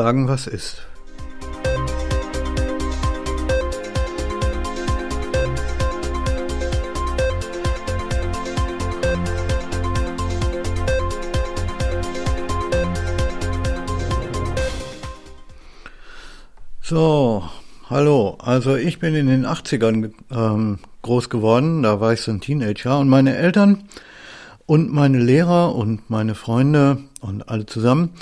sagen, 0.00 0.28
was 0.28 0.46
ist. 0.46 0.80
So, 16.80 17.44
hallo. 17.90 18.38
Also 18.38 18.76
ich 18.76 18.98
bin 19.00 19.14
in 19.14 19.26
den 19.26 19.44
80ern 19.44 20.12
ähm, 20.30 20.78
groß 21.02 21.28
geworden, 21.28 21.82
da 21.82 22.00
war 22.00 22.14
ich 22.14 22.22
so 22.22 22.30
ein 22.30 22.40
Teenager 22.40 22.98
und 22.98 23.10
meine 23.10 23.36
Eltern 23.36 23.84
und 24.64 24.90
meine 24.90 25.18
Lehrer 25.18 25.74
und 25.74 26.08
meine 26.08 26.34
Freunde 26.34 26.96
und 27.20 27.50
alle 27.50 27.66
zusammen, 27.66 28.14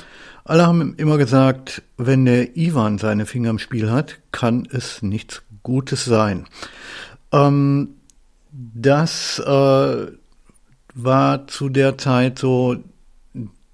alle 0.48 0.66
haben 0.66 0.95
immer 0.97 1.19
gesagt, 1.19 1.83
wenn 1.97 2.25
der 2.25 2.57
Ivan 2.57 2.98
seine 2.98 3.27
Finger 3.27 3.51
im 3.51 3.59
Spiel 3.59 3.91
hat, 3.91 4.19
kann 4.33 4.66
es 4.71 5.02
nichts 5.02 5.43
Gutes 5.62 6.07
sein. 6.07 6.47
Ähm, 7.33 7.91
das 8.51 9.38
äh, 9.41 10.07
war 10.95 11.47
zu 11.47 11.69
der 11.69 11.98
Zeit 11.98 12.38
so 12.38 12.77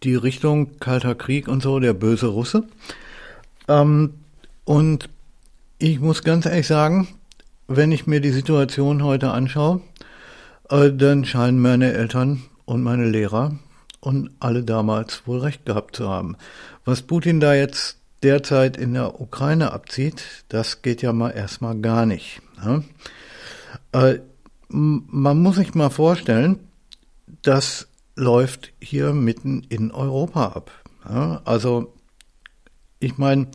die 0.02 0.16
Richtung 0.16 0.78
Kalter 0.80 1.14
Krieg 1.14 1.46
und 1.48 1.62
so, 1.62 1.78
der 1.78 1.94
böse 1.94 2.26
Russe. 2.26 2.64
Ähm, 3.68 4.14
und 4.64 5.08
ich 5.78 6.00
muss 6.00 6.24
ganz 6.24 6.44
ehrlich 6.44 6.66
sagen, 6.66 7.06
wenn 7.68 7.92
ich 7.92 8.06
mir 8.06 8.20
die 8.20 8.30
Situation 8.32 9.04
heute 9.04 9.30
anschaue, 9.30 9.80
äh, 10.70 10.90
dann 10.92 11.24
scheinen 11.24 11.60
meine 11.60 11.92
Eltern 11.92 12.42
und 12.64 12.82
meine 12.82 13.08
Lehrer 13.08 13.58
und 14.04 14.30
alle 14.40 14.62
damals 14.62 15.26
wohl 15.26 15.40
recht 15.40 15.64
gehabt 15.66 15.96
zu 15.96 16.08
haben. 16.08 16.36
Was 16.84 17.02
Putin 17.02 17.40
da 17.40 17.54
jetzt 17.54 17.98
derzeit 18.22 18.76
in 18.76 18.94
der 18.94 19.20
Ukraine 19.20 19.72
abzieht, 19.72 20.44
das 20.48 20.82
geht 20.82 21.02
ja 21.02 21.12
mal 21.12 21.30
erstmal 21.30 21.78
gar 21.78 22.06
nicht. 22.06 22.40
Ne? 22.62 22.84
Äh, 23.92 24.18
man 24.68 25.42
muss 25.42 25.56
sich 25.56 25.74
mal 25.74 25.90
vorstellen, 25.90 26.58
das 27.42 27.88
läuft 28.16 28.72
hier 28.80 29.12
mitten 29.12 29.64
in 29.68 29.90
Europa 29.90 30.48
ab. 30.48 30.70
Ja? 31.08 31.42
Also 31.44 31.92
ich 33.00 33.18
meine, 33.18 33.48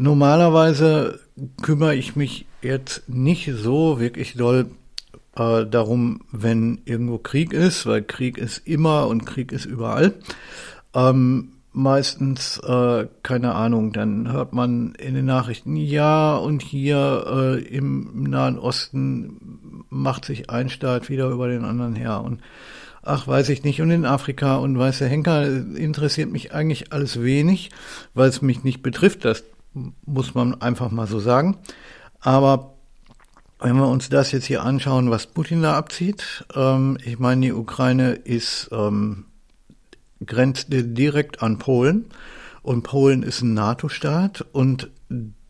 Normalerweise 0.00 1.18
kümmere 1.60 1.96
ich 1.96 2.14
mich 2.14 2.46
jetzt 2.62 3.08
nicht 3.08 3.50
so 3.52 3.98
wirklich 3.98 4.34
doll 4.34 4.70
äh, 5.38 5.66
darum, 5.66 6.20
wenn 6.32 6.80
irgendwo 6.84 7.18
Krieg 7.18 7.52
ist, 7.52 7.86
weil 7.86 8.02
Krieg 8.02 8.38
ist 8.38 8.66
immer 8.66 9.06
und 9.06 9.24
Krieg 9.24 9.52
ist 9.52 9.64
überall. 9.64 10.14
Ähm, 10.94 11.52
meistens, 11.72 12.58
äh, 12.58 13.06
keine 13.22 13.54
Ahnung, 13.54 13.92
dann 13.92 14.32
hört 14.32 14.52
man 14.52 14.94
in 14.94 15.14
den 15.14 15.26
Nachrichten, 15.26 15.76
ja, 15.76 16.36
und 16.36 16.62
hier 16.62 17.24
äh, 17.26 17.62
im 17.62 18.24
Nahen 18.24 18.58
Osten 18.58 19.84
macht 19.90 20.24
sich 20.24 20.50
ein 20.50 20.68
Staat 20.68 21.08
wieder 21.08 21.28
über 21.28 21.48
den 21.48 21.64
anderen 21.64 21.94
her 21.94 22.22
und 22.22 22.40
ach, 23.02 23.26
weiß 23.26 23.48
ich 23.50 23.64
nicht, 23.64 23.80
und 23.80 23.90
in 23.90 24.04
Afrika 24.04 24.56
und 24.56 24.78
weiße 24.78 25.06
Henker 25.06 25.46
interessiert 25.46 26.30
mich 26.30 26.52
eigentlich 26.52 26.92
alles 26.92 27.22
wenig, 27.22 27.70
weil 28.12 28.28
es 28.28 28.42
mich 28.42 28.64
nicht 28.64 28.82
betrifft, 28.82 29.24
dass 29.24 29.44
muss 30.04 30.34
man 30.34 30.60
einfach 30.60 30.90
mal 30.90 31.06
so 31.06 31.20
sagen. 31.20 31.56
Aber 32.20 32.77
wenn 33.60 33.76
wir 33.76 33.88
uns 33.88 34.08
das 34.08 34.32
jetzt 34.32 34.46
hier 34.46 34.62
anschauen, 34.62 35.10
was 35.10 35.26
Putin 35.26 35.62
da 35.62 35.76
abzieht, 35.76 36.44
ähm, 36.54 36.98
ich 37.04 37.18
meine, 37.18 37.46
die 37.46 37.52
Ukraine 37.52 38.12
ist 38.12 38.68
ähm, 38.72 39.26
grenzt 40.24 40.66
direkt 40.70 41.42
an 41.42 41.58
Polen 41.58 42.06
und 42.62 42.82
Polen 42.82 43.22
ist 43.22 43.42
ein 43.42 43.54
NATO-Staat 43.54 44.44
und 44.52 44.90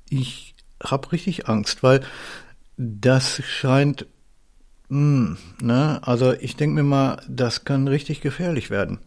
ich 0.09 0.55
habe 0.83 1.13
richtig 1.13 1.49
Angst, 1.49 1.83
weil 1.83 2.01
das 2.77 3.43
scheint, 3.45 4.07
mh, 4.89 4.99
hm, 4.99 5.37
ne, 5.61 6.01
also 6.03 6.33
ich 6.33 6.57
denke 6.57 6.77
mir 6.77 6.89
mal, 6.89 7.21
das 7.29 7.65
kann 7.65 7.89
richtig 7.89 8.21
gefährlich 8.21 8.71
werden. 8.71 8.99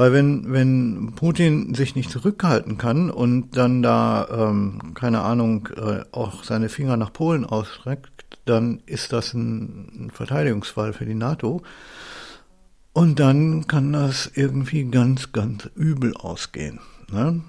Weil 0.00 0.14
wenn, 0.14 0.50
wenn 0.50 1.12
Putin 1.14 1.74
sich 1.74 1.94
nicht 1.94 2.10
zurückhalten 2.10 2.78
kann 2.78 3.10
und 3.10 3.54
dann 3.58 3.82
da, 3.82 4.28
ähm, 4.30 4.94
keine 4.94 5.20
Ahnung, 5.20 5.68
äh, 5.76 6.04
auch 6.10 6.42
seine 6.42 6.70
Finger 6.70 6.96
nach 6.96 7.12
Polen 7.12 7.44
ausstreckt, 7.44 8.24
dann 8.46 8.80
ist 8.86 9.12
das 9.12 9.34
ein, 9.34 10.06
ein 10.06 10.10
Verteidigungsfall 10.10 10.94
für 10.94 11.04
die 11.04 11.12
NATO. 11.12 11.60
Und 12.94 13.20
dann 13.20 13.66
kann 13.66 13.92
das 13.92 14.30
irgendwie 14.34 14.84
ganz, 14.84 15.32
ganz 15.32 15.68
übel 15.74 16.16
ausgehen. 16.16 16.80
Ne? 17.12 17.42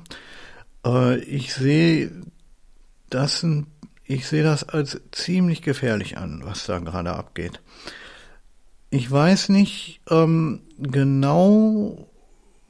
Äh, 0.86 1.20
ich 1.20 1.54
sehe 1.54 2.12
das, 3.10 3.46
ich 4.04 4.30
das 4.30 4.68
als 4.68 5.00
ziemlich 5.14 5.62
gefährlich 5.62 6.18
an, 6.18 6.42
was 6.44 6.66
da 6.66 6.80
gerade 6.80 7.14
abgeht. 7.14 7.62
Ich 8.90 9.10
weiß 9.10 9.48
nicht 9.48 10.02
ähm, 10.10 10.60
genau, 10.78 12.11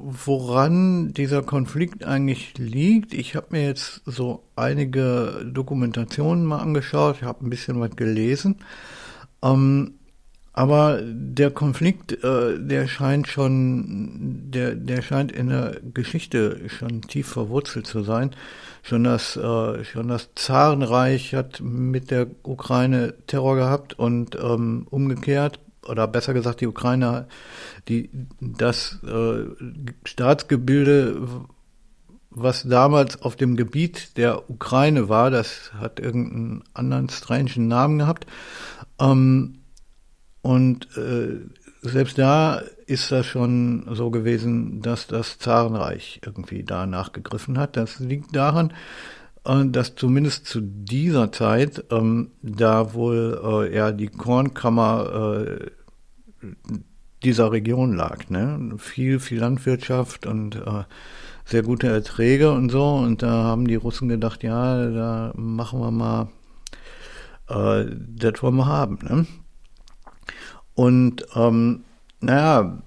woran 0.03 1.13
dieser 1.13 1.43
Konflikt 1.43 2.03
eigentlich 2.03 2.57
liegt. 2.57 3.13
Ich 3.13 3.35
habe 3.35 3.47
mir 3.51 3.65
jetzt 3.65 4.01
so 4.05 4.43
einige 4.55 5.45
Dokumentationen 5.45 6.45
mal 6.45 6.59
angeschaut, 6.59 7.17
ich 7.17 7.23
habe 7.23 7.45
ein 7.45 7.49
bisschen 7.49 7.79
was 7.79 7.95
gelesen. 7.95 8.57
Ähm, 9.43 9.95
aber 10.53 11.01
der 11.01 11.51
Konflikt, 11.51 12.23
äh, 12.23 12.59
der 12.59 12.87
scheint 12.87 13.27
schon, 13.27 14.51
der, 14.51 14.75
der 14.75 15.01
scheint 15.01 15.31
in 15.31 15.47
der 15.47 15.77
Geschichte 15.93 16.67
schon 16.67 17.01
tief 17.03 17.27
verwurzelt 17.27 17.87
zu 17.87 18.03
sein. 18.03 18.31
Schon 18.83 19.05
das, 19.05 19.37
äh, 19.37 19.83
schon 19.85 20.09
das 20.09 20.29
Zarenreich 20.35 21.33
hat 21.35 21.61
mit 21.61 22.11
der 22.11 22.27
Ukraine 22.43 23.13
Terror 23.27 23.55
gehabt 23.55 23.97
und 23.97 24.35
ähm, 24.35 24.87
umgekehrt 24.89 25.59
oder 25.87 26.07
besser 26.07 26.33
gesagt 26.33 26.61
die 26.61 26.67
Ukrainer, 26.67 27.27
die 27.87 28.09
das 28.39 28.99
äh, 29.03 29.45
Staatsgebilde, 30.05 31.27
was 32.29 32.63
damals 32.63 33.21
auf 33.21 33.35
dem 33.35 33.57
Gebiet 33.57 34.17
der 34.17 34.49
Ukraine 34.49 35.09
war, 35.09 35.31
das 35.31 35.71
hat 35.73 35.99
irgendeinen 35.99 36.63
anderen 36.73 37.09
strangen 37.09 37.67
Namen 37.67 37.99
gehabt. 37.99 38.25
Ähm, 38.99 39.59
und 40.41 40.97
äh, 40.97 41.39
selbst 41.81 42.17
da 42.17 42.61
ist 42.85 43.11
das 43.11 43.25
schon 43.25 43.87
so 43.91 44.11
gewesen, 44.11 44.81
dass 44.81 45.07
das 45.07 45.39
Zarenreich 45.39 46.21
irgendwie 46.25 46.63
da 46.63 46.85
nachgegriffen 46.85 47.57
hat. 47.57 47.75
Das 47.75 47.99
liegt 47.99 48.35
daran, 48.35 48.73
dass 49.43 49.95
zumindest 49.95 50.45
zu 50.45 50.61
dieser 50.61 51.31
Zeit 51.31 51.85
ähm, 51.89 52.31
da 52.43 52.93
wohl 52.93 53.41
äh, 53.43 53.75
ja 53.75 53.91
die 53.91 54.07
Kornkammer 54.07 55.45
äh, 55.47 55.71
dieser 57.23 57.51
Region 57.51 57.95
lag. 57.95 58.29
Ne? 58.29 58.75
Viel, 58.77 59.19
viel 59.19 59.39
Landwirtschaft 59.39 60.25
und 60.25 60.55
äh, 60.55 60.83
sehr 61.45 61.63
gute 61.63 61.87
Erträge 61.87 62.51
und 62.51 62.69
so. 62.69 62.95
Und 62.95 63.21
da 63.21 63.31
haben 63.31 63.67
die 63.67 63.75
Russen 63.75 64.09
gedacht, 64.09 64.43
ja, 64.43 64.89
da 64.89 65.33
machen 65.35 65.79
wir 65.79 65.91
mal, 65.91 66.29
äh, 67.49 67.85
das 68.15 68.41
wollen 68.41 68.55
wir 68.55 68.65
haben. 68.65 68.99
Ne? 69.03 69.25
Und 70.73 71.25
ähm, 71.35 71.83
naja, 72.21 72.81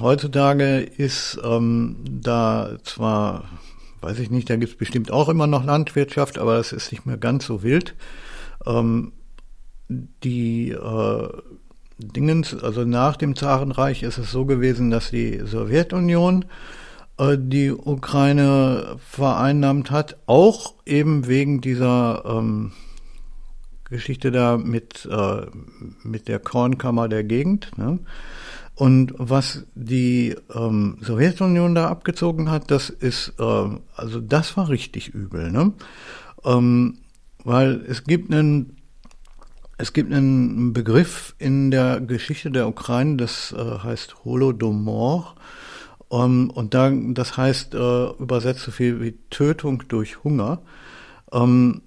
heutzutage 0.00 0.80
ist 0.80 1.40
ähm, 1.44 1.96
da 2.06 2.76
zwar 2.82 3.44
weiß 4.02 4.18
ich 4.18 4.30
nicht, 4.30 4.50
da 4.50 4.56
gibt 4.56 4.72
es 4.72 4.78
bestimmt 4.78 5.10
auch 5.10 5.28
immer 5.28 5.46
noch 5.46 5.64
Landwirtschaft, 5.64 6.38
aber 6.38 6.58
es 6.58 6.72
ist 6.72 6.92
nicht 6.92 7.06
mehr 7.06 7.16
ganz 7.16 7.46
so 7.46 7.62
wild. 7.62 7.94
Ähm, 8.66 9.12
die 9.88 10.70
äh, 10.70 11.28
Dingens, 11.98 12.54
also 12.54 12.84
nach 12.84 13.16
dem 13.16 13.36
Zarenreich 13.36 14.02
ist 14.02 14.18
es 14.18 14.30
so 14.30 14.44
gewesen, 14.44 14.90
dass 14.90 15.10
die 15.10 15.40
Sowjetunion 15.44 16.46
äh, 17.18 17.36
die 17.38 17.70
Ukraine 17.70 18.96
vereinnahmt 19.08 19.90
hat, 19.90 20.16
auch 20.26 20.74
eben 20.86 21.26
wegen 21.26 21.60
dieser 21.60 22.24
ähm, 22.26 22.72
Geschichte 23.84 24.30
da 24.32 24.56
mit, 24.56 25.06
äh, 25.10 25.46
mit 26.02 26.28
der 26.28 26.38
Kornkammer 26.38 27.08
der 27.08 27.24
Gegend. 27.24 27.76
Ne? 27.76 27.98
Und 28.74 29.12
was 29.18 29.66
die 29.74 30.34
ähm, 30.54 30.96
Sowjetunion 31.02 31.74
da 31.74 31.88
abgezogen 31.88 32.50
hat, 32.50 32.70
das 32.70 32.88
ist, 32.88 33.34
äh, 33.38 33.68
also 33.94 34.20
das 34.20 34.56
war 34.56 34.68
richtig 34.70 35.08
übel, 35.08 35.52
ne? 35.52 35.72
Ähm, 36.44 36.98
weil 37.44 37.84
es 37.86 38.04
gibt 38.04 38.32
einen, 38.32 38.78
es 39.76 39.92
gibt 39.92 40.12
einen 40.12 40.72
Begriff 40.72 41.34
in 41.38 41.70
der 41.70 42.00
Geschichte 42.00 42.50
der 42.50 42.66
Ukraine, 42.66 43.16
das 43.16 43.52
äh, 43.52 43.78
heißt 43.78 44.24
Holodomor. 44.24 45.34
Ähm, 46.10 46.50
und 46.50 46.72
da, 46.72 46.90
das 46.90 47.36
heißt 47.36 47.74
äh, 47.74 48.10
übersetzt 48.12 48.62
so 48.62 48.70
viel 48.70 49.02
wie 49.02 49.18
Tötung 49.28 49.84
durch 49.88 50.24
Hunger. 50.24 50.62
Ähm, 51.30 51.82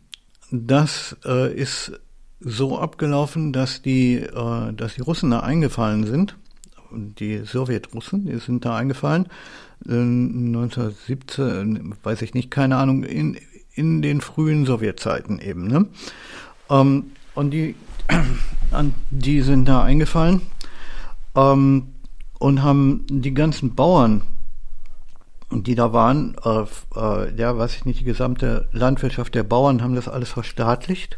das 0.52 1.18
äh, 1.26 1.52
ist 1.54 1.94
so 2.40 2.78
abgelaufen, 2.78 3.54
dass 3.54 3.82
die, 3.82 4.18
äh, 4.18 4.74
dass 4.74 4.96
die 4.96 5.02
Russen 5.02 5.32
da 5.32 5.40
eingefallen 5.40 6.06
sind 6.06 6.38
die 6.96 7.44
Sowjetrussen, 7.46 8.26
die 8.26 8.40
sind 8.40 8.66
da 8.66 8.76
eingefallen, 8.76 9.28
1917, 9.88 11.96
weiß 12.02 12.22
ich 12.22 12.34
nicht, 12.34 12.50
keine 12.50 12.78
Ahnung, 12.78 13.04
in, 13.04 13.38
in 13.74 14.02
den 14.02 14.22
frühen 14.22 14.66
Sowjetzeiten 14.66 15.40
eben. 15.40 15.68
Ne? 15.68 15.88
Ähm, 16.70 17.12
und 17.36 17.52
die, 17.52 17.76
die 19.12 19.42
sind 19.42 19.68
da 19.68 19.84
eingefallen 19.84 20.42
ähm, 21.36 21.88
und 22.40 22.64
haben 22.64 23.06
die 23.10 23.34
ganzen 23.34 23.76
Bauern, 23.76 24.22
die 25.52 25.76
da 25.76 25.94
waren, 25.94 26.36
äh, 26.44 26.66
äh, 26.96 27.40
ja, 27.40 27.58
weiß 27.58 27.76
ich 27.76 27.86
nicht, 27.86 28.00
die 28.00 28.06
gesamte 28.06 28.68
Landwirtschaft 28.72 29.36
der 29.36 29.44
Bauern 29.44 29.84
haben 29.84 29.96
das 29.96 30.08
alles 30.08 30.30
verstaatlicht, 30.30 31.18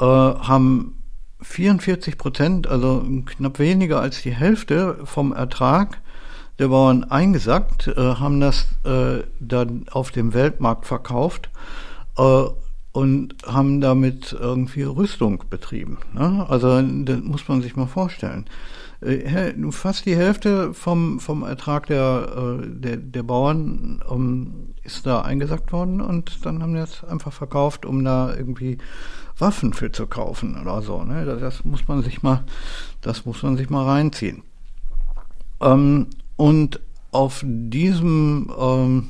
äh, 0.00 0.04
haben 0.04 0.95
44 1.40 2.18
Prozent, 2.18 2.66
also 2.66 3.04
knapp 3.26 3.58
weniger 3.58 4.00
als 4.00 4.22
die 4.22 4.34
Hälfte 4.34 4.98
vom 5.04 5.32
Ertrag 5.32 6.00
der 6.58 6.68
Bauern 6.68 7.04
eingesackt, 7.04 7.88
äh, 7.88 7.94
haben 7.96 8.40
das 8.40 8.66
äh, 8.84 9.22
dann 9.40 9.86
auf 9.90 10.10
dem 10.10 10.32
Weltmarkt 10.32 10.86
verkauft 10.86 11.50
äh, 12.16 12.44
und 12.92 13.34
haben 13.46 13.80
damit 13.82 14.34
irgendwie 14.38 14.84
Rüstung 14.84 15.44
betrieben. 15.50 15.98
Ne? 16.14 16.46
Also 16.48 16.80
das 16.80 17.20
muss 17.20 17.46
man 17.46 17.60
sich 17.60 17.76
mal 17.76 17.86
vorstellen. 17.86 18.46
Äh, 19.00 19.54
fast 19.70 20.06
die 20.06 20.16
Hälfte 20.16 20.72
vom, 20.74 21.20
vom 21.20 21.42
Ertrag 21.42 21.86
der, 21.86 22.60
äh, 22.60 22.66
der, 22.66 22.96
der 22.96 23.22
Bauern 23.22 24.02
um, 24.08 24.74
ist 24.84 25.06
da 25.06 25.22
eingesackt 25.22 25.72
worden 25.72 26.00
und 26.00 26.44
dann 26.46 26.62
haben 26.62 26.72
die 26.72 26.80
das 26.80 27.04
einfach 27.04 27.32
verkauft, 27.32 27.84
um 27.84 28.04
da 28.04 28.34
irgendwie 28.34 28.78
Waffen 29.38 29.72
für 29.72 29.92
zu 29.92 30.06
kaufen 30.06 30.60
oder 30.60 30.80
so. 30.82 31.02
Ne? 31.02 31.24
Das, 31.24 31.40
das 31.40 31.64
muss 31.64 31.86
man 31.88 32.02
sich 32.02 32.22
mal, 32.22 32.44
das 33.02 33.26
muss 33.26 33.42
man 33.42 33.56
sich 33.56 33.68
mal 33.68 33.84
reinziehen. 33.84 34.42
Ähm, 35.60 36.08
und 36.36 36.80
auf 37.12 37.42
diesem, 37.44 38.50
ähm, 38.58 39.08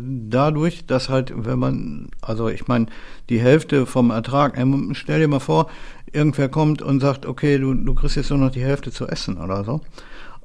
dadurch, 0.00 0.86
dass 0.86 1.08
halt, 1.08 1.32
wenn 1.34 1.58
man, 1.58 2.08
also 2.20 2.48
ich 2.48 2.68
meine, 2.68 2.86
die 3.28 3.40
Hälfte 3.40 3.86
vom 3.86 4.10
Ertrag, 4.10 4.58
stell 4.92 5.20
dir 5.20 5.28
mal 5.28 5.40
vor, 5.40 5.70
irgendwer 6.12 6.48
kommt 6.48 6.82
und 6.82 7.00
sagt, 7.00 7.26
okay, 7.26 7.58
du, 7.58 7.74
du 7.74 7.94
kriegst 7.94 8.16
jetzt 8.16 8.30
nur 8.30 8.38
noch 8.38 8.50
die 8.50 8.62
Hälfte 8.62 8.90
zu 8.90 9.06
essen 9.06 9.38
oder 9.38 9.64
so. 9.64 9.80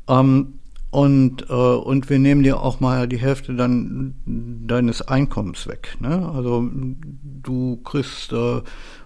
Ähm, 0.07 0.59
und, 0.97 1.47
äh, 1.51 1.53
und 1.53 2.09
wir 2.09 2.17
nehmen 2.17 2.41
dir 2.41 2.59
auch 2.59 2.79
mal 2.79 3.07
die 3.07 3.19
Hälfte 3.19 3.53
dann 3.53 4.15
deines 4.25 5.03
Einkommens 5.03 5.67
weg. 5.67 5.95
Ne? 5.99 6.27
Also 6.33 6.67
du 6.73 7.77
kriegst, 7.83 8.33
äh, 8.33 8.61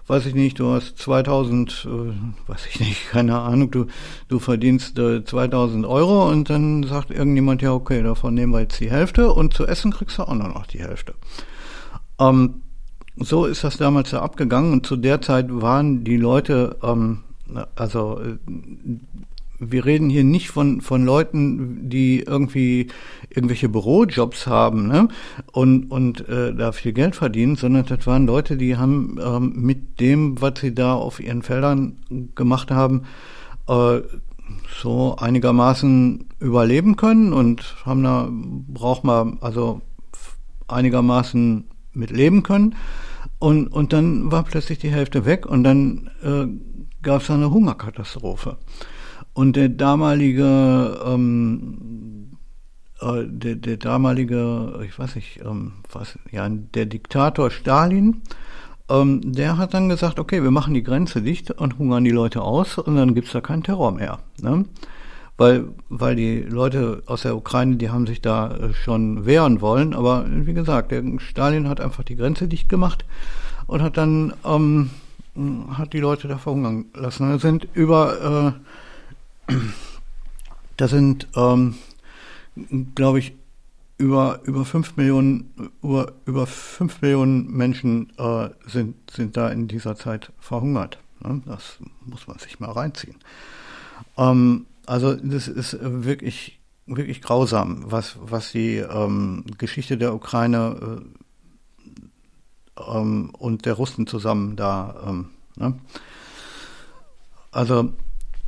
weiß 0.06 0.24
ich 0.24 0.34
nicht, 0.34 0.58
du 0.58 0.70
hast 0.70 0.96
2000, 0.96 1.86
äh, 1.86 2.48
weiß 2.48 2.66
ich 2.70 2.80
nicht, 2.80 3.08
keine 3.10 3.38
Ahnung, 3.38 3.70
du, 3.70 3.86
du 4.28 4.38
verdienst 4.38 4.98
äh, 4.98 5.22
2000 5.22 5.84
Euro 5.84 6.30
und 6.30 6.48
dann 6.48 6.82
sagt 6.84 7.10
irgendjemand, 7.10 7.60
ja 7.60 7.74
okay, 7.74 8.02
davon 8.02 8.32
nehmen 8.32 8.54
wir 8.54 8.60
jetzt 8.60 8.80
die 8.80 8.90
Hälfte 8.90 9.30
und 9.30 9.52
zu 9.52 9.66
essen 9.66 9.92
kriegst 9.92 10.16
du 10.16 10.22
auch 10.22 10.34
noch 10.34 10.66
die 10.66 10.80
Hälfte. 10.80 11.12
Ähm, 12.18 12.62
so 13.16 13.44
ist 13.44 13.64
das 13.64 13.76
damals 13.76 14.12
da 14.12 14.22
abgegangen 14.22 14.72
und 14.72 14.86
zu 14.86 14.96
der 14.96 15.20
Zeit 15.20 15.48
waren 15.50 16.04
die 16.04 16.16
Leute, 16.16 16.78
ähm, 16.82 17.24
also 17.76 18.18
äh, 18.18 18.38
wir 19.70 19.84
reden 19.84 20.10
hier 20.10 20.24
nicht 20.24 20.50
von, 20.50 20.80
von 20.80 21.04
Leuten, 21.04 21.88
die 21.88 22.20
irgendwie 22.20 22.88
irgendwelche 23.30 23.68
Bürojobs 23.68 24.46
haben 24.46 24.88
ne? 24.88 25.08
und, 25.52 25.90
und 25.90 26.28
äh, 26.28 26.54
da 26.54 26.72
viel 26.72 26.92
Geld 26.92 27.14
verdienen, 27.14 27.56
sondern 27.56 27.86
das 27.86 28.06
waren 28.06 28.26
Leute, 28.26 28.56
die 28.56 28.76
haben 28.76 29.18
ähm, 29.22 29.52
mit 29.56 30.00
dem, 30.00 30.40
was 30.40 30.60
sie 30.60 30.74
da 30.74 30.94
auf 30.94 31.20
ihren 31.20 31.42
Feldern 31.42 31.98
gemacht 32.34 32.70
haben, 32.70 33.02
äh, 33.68 34.00
so 34.82 35.16
einigermaßen 35.16 36.26
überleben 36.40 36.96
können 36.96 37.32
und 37.32 37.76
haben 37.84 38.02
da, 38.02 38.28
braucht 38.30 39.04
man 39.04 39.38
also 39.40 39.80
einigermaßen 40.66 41.64
mit 41.92 42.10
leben 42.10 42.42
können. 42.42 42.74
Und, 43.38 43.68
und 43.68 43.92
dann 43.92 44.30
war 44.30 44.44
plötzlich 44.44 44.78
die 44.78 44.90
Hälfte 44.90 45.24
weg 45.24 45.46
und 45.46 45.64
dann 45.64 46.10
äh, 46.22 46.46
gab 47.02 47.22
es 47.22 47.30
eine 47.30 47.50
Hungerkatastrophe. 47.50 48.56
Und 49.34 49.56
der 49.56 49.68
damalige, 49.68 51.00
ähm, 51.06 52.32
äh, 53.00 53.24
der, 53.26 53.56
der 53.56 53.76
damalige, 53.78 54.80
ich 54.86 54.98
weiß 54.98 55.16
nicht, 55.16 55.40
ähm, 55.44 55.72
was, 55.90 56.18
ja, 56.30 56.48
der 56.48 56.86
Diktator 56.86 57.50
Stalin, 57.50 58.22
ähm, 58.90 59.20
der 59.32 59.56
hat 59.56 59.74
dann 59.74 59.88
gesagt, 59.88 60.18
okay, 60.18 60.42
wir 60.42 60.50
machen 60.50 60.74
die 60.74 60.82
Grenze 60.82 61.22
dicht 61.22 61.50
und 61.50 61.78
hungern 61.78 62.04
die 62.04 62.10
Leute 62.10 62.42
aus 62.42 62.78
und 62.78 62.96
dann 62.96 63.14
gibt's 63.14 63.32
da 63.32 63.40
keinen 63.40 63.62
Terror 63.62 63.92
mehr. 63.92 64.18
Ne? 64.40 64.66
Weil, 65.38 65.64
weil 65.88 66.14
die 66.14 66.40
Leute 66.42 67.02
aus 67.06 67.22
der 67.22 67.36
Ukraine, 67.36 67.76
die 67.76 67.90
haben 67.90 68.06
sich 68.06 68.20
da 68.20 68.54
äh, 68.54 68.74
schon 68.74 69.24
wehren 69.24 69.62
wollen, 69.62 69.94
aber 69.94 70.26
wie 70.28 70.52
gesagt, 70.52 70.92
der 70.92 71.02
Stalin 71.18 71.68
hat 71.68 71.80
einfach 71.80 72.04
die 72.04 72.16
Grenze 72.16 72.48
dicht 72.48 72.68
gemacht 72.68 73.06
und 73.66 73.80
hat 73.80 73.96
dann 73.96 74.34
ähm, 74.44 74.90
hat 75.76 75.94
die 75.94 76.00
Leute 76.00 76.28
da 76.28 76.36
verhungern 76.36 76.86
lassen. 76.94 77.30
Da 77.30 77.38
sind 77.38 77.66
über 77.72 78.54
äh, 78.54 78.60
da 80.76 80.88
sind, 80.88 81.28
ähm, 81.36 81.74
glaube 82.94 83.18
ich, 83.18 83.34
über, 83.98 84.40
über 84.44 84.64
fünf 84.64 84.96
Millionen, 84.96 85.70
über, 85.82 86.12
über 86.24 86.46
fünf 86.46 87.02
Millionen 87.02 87.50
Menschen 87.52 88.12
äh, 88.18 88.50
sind, 88.66 89.10
sind 89.10 89.36
da 89.36 89.48
in 89.48 89.68
dieser 89.68 89.94
Zeit 89.96 90.32
verhungert. 90.40 90.98
Ne? 91.20 91.42
Das 91.46 91.78
muss 92.04 92.26
man 92.26 92.38
sich 92.38 92.58
mal 92.58 92.72
reinziehen. 92.72 93.16
Ähm, 94.16 94.66
also 94.86 95.14
das 95.14 95.46
ist 95.46 95.78
wirklich, 95.80 96.60
wirklich 96.86 97.22
grausam, 97.22 97.84
was, 97.86 98.16
was 98.20 98.50
die 98.52 98.78
ähm, 98.78 99.44
Geschichte 99.56 99.96
der 99.96 100.14
Ukraine 100.14 101.00
äh, 102.76 102.82
ähm, 102.82 103.30
und 103.38 103.66
der 103.66 103.74
Russen 103.74 104.06
zusammen 104.06 104.56
da. 104.56 105.04
Ähm, 105.06 105.28
ne? 105.56 105.78
Also 107.52 107.92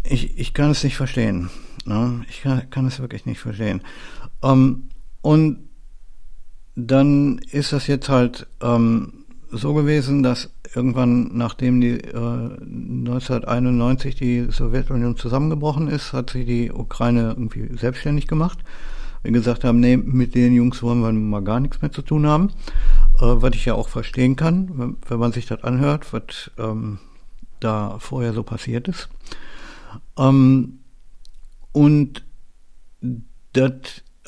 ich, 0.04 0.38
ich 0.38 0.54
kann 0.54 0.70
es 0.70 0.84
nicht 0.84 0.96
verstehen. 0.96 1.50
Ne? 1.84 2.24
Ich 2.28 2.42
kann, 2.42 2.68
kann 2.70 2.86
es 2.86 3.00
wirklich 3.00 3.26
nicht 3.26 3.40
verstehen. 3.40 3.82
Ähm, 4.42 4.84
und 5.22 5.68
dann 6.76 7.38
ist 7.50 7.72
das 7.72 7.86
jetzt 7.86 8.08
halt 8.08 8.46
ähm, 8.60 9.24
so 9.50 9.74
gewesen, 9.74 10.22
dass 10.22 10.50
irgendwann, 10.74 11.36
nachdem 11.36 11.80
die 11.80 12.00
äh, 12.00 12.16
1991 12.16 14.16
die 14.16 14.46
Sowjetunion 14.50 15.16
zusammengebrochen 15.16 15.88
ist, 15.88 16.12
hat 16.12 16.30
sich 16.30 16.46
die 16.46 16.72
Ukraine 16.72 17.30
irgendwie 17.30 17.76
selbstständig 17.76 18.26
gemacht. 18.26 18.58
Wir 19.22 19.32
gesagt 19.32 19.64
haben, 19.64 19.80
nee, 19.80 19.96
mit 19.96 20.34
den 20.34 20.52
Jungs 20.52 20.82
wollen 20.82 21.00
wir 21.00 21.12
mal 21.12 21.42
gar 21.42 21.60
nichts 21.60 21.80
mehr 21.80 21.92
zu 21.92 22.02
tun 22.02 22.26
haben. 22.26 22.48
Äh, 23.20 23.20
was 23.20 23.54
ich 23.54 23.64
ja 23.64 23.74
auch 23.74 23.88
verstehen 23.88 24.36
kann, 24.36 24.70
wenn, 24.74 24.96
wenn 25.08 25.18
man 25.18 25.32
sich 25.32 25.46
das 25.46 25.62
anhört, 25.62 26.12
was 26.12 26.50
ähm, 26.58 26.98
da 27.60 27.98
vorher 28.00 28.32
so 28.32 28.42
passiert 28.42 28.88
ist. 28.88 29.08
Ähm, 30.18 30.80
und 31.72 32.24
das 33.52 33.72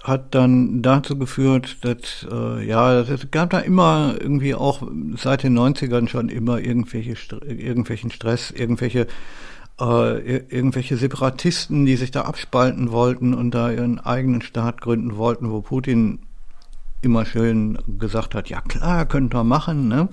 hat 0.02 0.34
dann 0.34 0.82
dazu 0.82 1.18
geführt, 1.18 1.78
dass, 1.84 2.26
äh, 2.30 2.64
ja, 2.64 3.00
es 3.00 3.30
gab 3.30 3.50
da 3.50 3.58
immer 3.58 4.14
irgendwie 4.20 4.54
auch 4.54 4.82
seit 5.16 5.42
den 5.42 5.58
90ern 5.58 6.08
schon 6.08 6.28
immer 6.28 6.60
irgendwelche, 6.60 7.14
irgendwelchen 7.44 8.10
Stress, 8.10 8.52
irgendwelche, 8.52 9.08
äh, 9.80 10.36
irgendwelche 10.36 10.96
Separatisten, 10.96 11.86
die 11.86 11.96
sich 11.96 12.12
da 12.12 12.22
abspalten 12.22 12.92
wollten 12.92 13.34
und 13.34 13.50
da 13.52 13.70
ihren 13.70 13.98
eigenen 13.98 14.42
Staat 14.42 14.80
gründen 14.80 15.16
wollten, 15.16 15.50
wo 15.50 15.60
Putin 15.60 16.20
immer 17.02 17.26
schön 17.26 17.78
gesagt 17.98 18.34
hat, 18.34 18.48
ja 18.48 18.60
klar, 18.60 19.06
könnt 19.06 19.34
ihr 19.34 19.44
machen, 19.44 19.88
ne? 19.88 20.08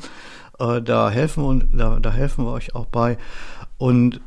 Äh, 0.59 0.81
da 0.81 1.09
helfen 1.09 1.43
wir, 1.43 1.67
da, 1.77 1.99
da 1.99 2.11
helfen 2.11 2.45
wir 2.45 2.51
euch 2.51 2.75
auch 2.75 2.85
bei. 2.85 3.17
Und 3.77 4.21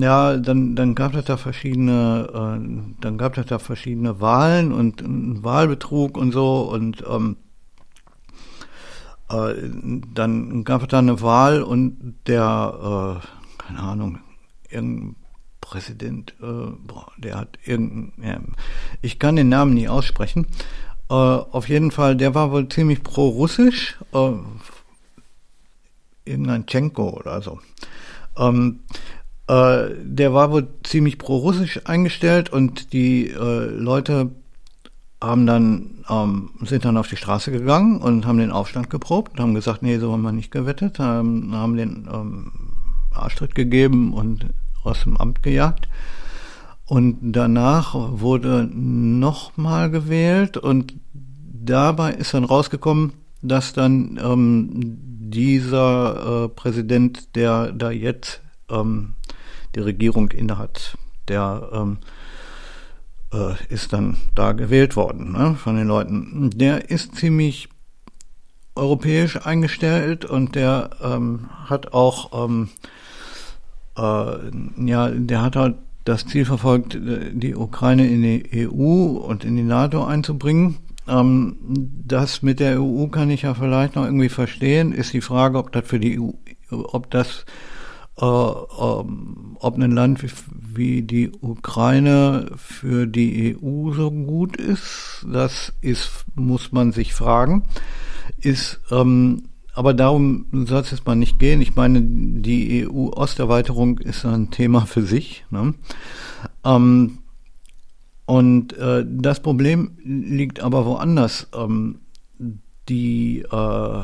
ja, 0.00 0.36
dann, 0.36 0.74
dann 0.74 0.94
gab 0.94 1.14
es 1.14 1.24
da 1.24 1.36
verschiedene, 1.36 2.28
äh, 2.32 2.94
dann 3.00 3.18
gab 3.18 3.36
es 3.38 3.46
da 3.46 3.58
verschiedene 3.58 4.20
Wahlen 4.20 4.72
und, 4.72 5.02
und 5.02 5.42
Wahlbetrug 5.42 6.16
und 6.16 6.32
so 6.32 6.62
und 6.62 7.04
ähm, 7.08 7.36
äh, 9.30 9.54
dann 10.14 10.64
gab 10.64 10.82
es 10.82 10.88
da 10.88 10.98
eine 10.98 11.20
Wahl 11.20 11.62
und 11.62 12.14
der, 12.26 13.20
äh, 13.22 13.62
keine 13.62 13.78
Ahnung, 13.80 14.18
irgendein 14.70 15.16
Präsident, 15.60 16.34
äh, 16.40 16.44
boah, 16.44 17.10
der 17.16 17.36
hat 17.36 17.58
irgendein, 17.64 18.54
ich 19.02 19.18
kann 19.18 19.36
den 19.36 19.48
Namen 19.48 19.74
nie 19.74 19.88
aussprechen. 19.88 20.46
Äh, 21.10 21.14
auf 21.14 21.68
jeden 21.68 21.90
Fall, 21.90 22.16
der 22.16 22.34
war 22.34 22.52
wohl 22.52 22.68
ziemlich 22.68 23.02
pro-russisch, 23.02 23.96
äh, 24.12 24.32
irgendein 26.24 26.66
Tschenko 26.66 27.10
oder 27.10 27.42
so. 27.42 27.60
Ähm, 28.36 28.80
äh, 29.48 29.90
der 30.02 30.34
war 30.34 30.50
wohl 30.50 30.68
ziemlich 30.82 31.18
pro-russisch 31.18 31.80
eingestellt 31.84 32.50
und 32.50 32.92
die 32.92 33.30
äh, 33.30 33.64
Leute 33.66 34.30
haben 35.20 35.46
dann, 35.46 36.04
ähm, 36.10 36.50
sind 36.62 36.84
dann 36.84 36.96
auf 36.96 37.08
die 37.08 37.16
Straße 37.16 37.50
gegangen 37.50 38.00
und 38.00 38.26
haben 38.26 38.38
den 38.38 38.50
Aufstand 38.50 38.90
geprobt 38.90 39.32
und 39.32 39.40
haben 39.40 39.54
gesagt, 39.54 39.82
nee, 39.82 39.98
so 39.98 40.12
haben 40.12 40.22
wir 40.22 40.32
nicht 40.32 40.50
gewettet, 40.50 40.98
haben, 40.98 41.54
haben 41.54 41.76
den 41.76 42.08
ähm, 42.12 42.52
Arschtritt 43.12 43.54
gegeben 43.54 44.12
und 44.12 44.46
aus 44.82 45.04
dem 45.04 45.16
Amt 45.16 45.42
gejagt. 45.42 45.88
Und 46.84 47.32
danach 47.32 47.94
wurde 47.94 48.68
nochmal 48.72 49.90
gewählt 49.90 50.56
und 50.56 50.94
dabei 51.12 52.12
ist 52.12 52.34
dann 52.34 52.44
rausgekommen, 52.44 53.12
dass 53.42 53.72
dann 53.72 54.20
ähm, 54.22 54.98
dieser 55.30 56.44
äh, 56.44 56.48
Präsident, 56.48 57.34
der 57.34 57.72
da 57.72 57.90
jetzt 57.90 58.40
ähm, 58.70 59.14
die 59.76 59.80
Regierung 59.80 60.30
innehat, 60.30 60.98
der 61.28 61.68
ähm, 61.72 61.98
äh, 63.32 63.54
ist 63.72 63.92
dann 63.92 64.16
da 64.34 64.52
gewählt 64.52 64.96
worden 64.96 65.32
ne, 65.32 65.54
von 65.54 65.76
den 65.76 65.86
Leuten. 65.86 66.50
Der 66.50 66.90
ist 66.90 67.14
ziemlich 67.14 67.68
europäisch 68.74 69.36
eingestellt 69.46 70.24
und 70.24 70.54
der 70.54 70.90
ähm, 71.02 71.48
hat 71.66 71.92
auch 71.92 72.44
ähm, 72.44 72.70
äh, 73.96 74.86
ja, 74.86 75.10
der 75.10 75.42
hat 75.42 75.56
halt 75.56 75.76
das 76.04 76.26
Ziel 76.26 76.44
verfolgt, 76.44 76.96
die 77.00 77.56
Ukraine 77.56 78.06
in 78.06 78.22
die 78.22 78.68
EU 78.68 79.18
und 79.18 79.44
in 79.44 79.56
die 79.56 79.62
NATO 79.62 80.04
einzubringen. 80.04 80.78
Ähm, 81.08 81.56
das 82.06 82.42
mit 82.42 82.60
der 82.60 82.80
EU 82.80 83.08
kann 83.08 83.30
ich 83.30 83.42
ja 83.42 83.54
vielleicht 83.54 83.96
noch 83.96 84.04
irgendwie 84.04 84.28
verstehen. 84.28 84.92
Ist 84.92 85.12
die 85.12 85.20
Frage, 85.20 85.58
ob 85.58 85.72
das 85.72 85.84
für 85.86 85.98
die 85.98 86.20
EU, 86.20 86.30
ob 86.70 87.10
das, 87.10 87.44
ob 88.16 89.78
ein 89.78 89.90
Land 89.90 90.24
wie, 90.74 91.02
die 91.02 91.30
Ukraine 91.40 92.50
für 92.56 93.06
die 93.06 93.56
EU 93.56 93.92
so 93.92 94.10
gut 94.10 94.56
ist. 94.56 95.26
Das 95.30 95.72
ist, 95.80 96.24
muss 96.34 96.72
man 96.72 96.92
sich 96.92 97.12
fragen. 97.14 97.64
Ist 98.38 98.80
ähm, 98.90 99.44
aber 99.76 99.92
darum 99.92 100.46
soll 100.52 100.80
es 100.80 100.90
jetzt 100.90 101.06
mal 101.06 101.16
nicht 101.16 101.38
gehen. 101.38 101.60
Ich 101.60 101.76
meine, 101.76 102.00
die 102.00 102.88
EU-Osterweiterung 102.88 103.98
ist 103.98 104.24
ein 104.24 104.50
Thema 104.50 104.86
für 104.86 105.02
sich. 105.02 105.44
Ne? 105.50 105.74
Ähm, 106.64 107.18
und 108.24 108.72
äh, 108.78 109.04
das 109.06 109.40
Problem 109.40 109.98
liegt 110.02 110.60
aber 110.60 110.86
woanders. 110.86 111.48
Ähm, 111.54 112.00
die 112.88 113.40
äh, 113.40 114.02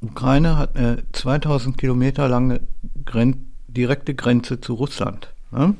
Ukraine 0.00 0.58
hat 0.58 0.76
eine 0.76 1.04
2000 1.12 1.78
Kilometer 1.78 2.28
lange 2.28 2.60
Gren 3.04 3.50
direkte 3.68 4.14
Grenze 4.14 4.60
zu 4.60 4.74
Russland. 4.74 5.32
Ne? 5.50 5.74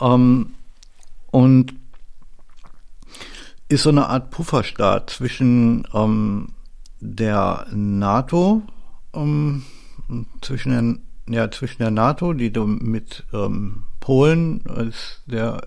Ähm, 0.00 0.54
und 1.30 1.74
ist 3.68 3.82
so 3.82 3.90
eine 3.90 4.08
Art 4.08 4.30
Pufferstaat 4.30 5.10
zwischen 5.10 5.86
ähm, 5.92 6.50
der 7.00 7.66
NATO, 7.72 8.62
ähm, 9.14 9.64
zwischen 10.40 11.00
der, 11.26 11.34
ja, 11.34 11.50
zwischen 11.50 11.78
der 11.78 11.90
NATO, 11.90 12.32
die 12.32 12.50
mit 12.50 13.24
ähm, 13.32 13.82
Polen 13.98 14.60
ist 14.60 15.22
der, 15.26 15.66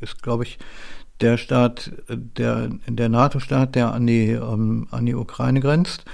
ist, 0.00 0.22
glaube 0.22 0.44
ich, 0.44 0.58
der 1.20 1.36
Staat, 1.36 1.92
der, 2.08 2.70
der 2.86 3.08
NATO-Staat, 3.08 3.74
der 3.74 3.92
an 3.92 4.06
die, 4.06 4.30
ähm, 4.30 4.86
an 4.90 5.04
die 5.06 5.14
Ukraine 5.14 5.60
grenzt 5.60 6.04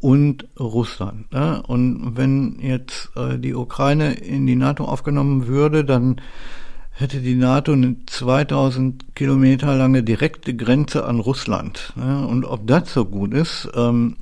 und 0.00 0.48
Russland. 0.58 1.30
Ne? 1.32 1.62
Und 1.66 2.16
wenn 2.16 2.58
jetzt 2.60 3.10
äh, 3.16 3.38
die 3.38 3.54
Ukraine 3.54 4.14
in 4.14 4.46
die 4.46 4.56
NATO 4.56 4.84
aufgenommen 4.84 5.46
würde, 5.46 5.84
dann 5.84 6.20
hätte 6.90 7.20
die 7.20 7.34
NATO 7.34 7.72
eine 7.72 7.96
2000 8.06 9.14
Kilometer 9.14 9.74
lange 9.76 10.02
direkte 10.02 10.54
Grenze 10.54 11.04
an 11.04 11.20
Russland. 11.20 11.92
Ne? 11.96 12.26
Und 12.26 12.44
ob 12.44 12.66
das 12.66 12.92
so 12.92 13.04
gut 13.04 13.34
ist, 13.34 13.68
ähm, 13.74 14.16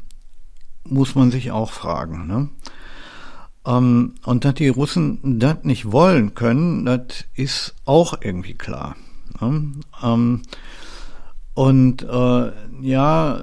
muss 0.85 1.14
man 1.14 1.30
sich 1.30 1.50
auch 1.50 1.70
fragen. 1.70 2.26
Ne? 2.26 2.49
Ähm, 3.66 4.14
und 4.25 4.44
dass 4.44 4.54
die 4.54 4.68
Russen 4.68 5.38
das 5.38 5.58
nicht 5.62 5.92
wollen 5.92 6.35
können, 6.35 6.85
das 6.85 7.25
ist 7.35 7.75
auch 7.85 8.14
irgendwie 8.20 8.54
klar. 8.54 8.97
Ne? 9.40 9.73
Ähm, 10.02 10.42
und 11.59 12.05
äh, 12.05 12.53
ja, 12.83 13.41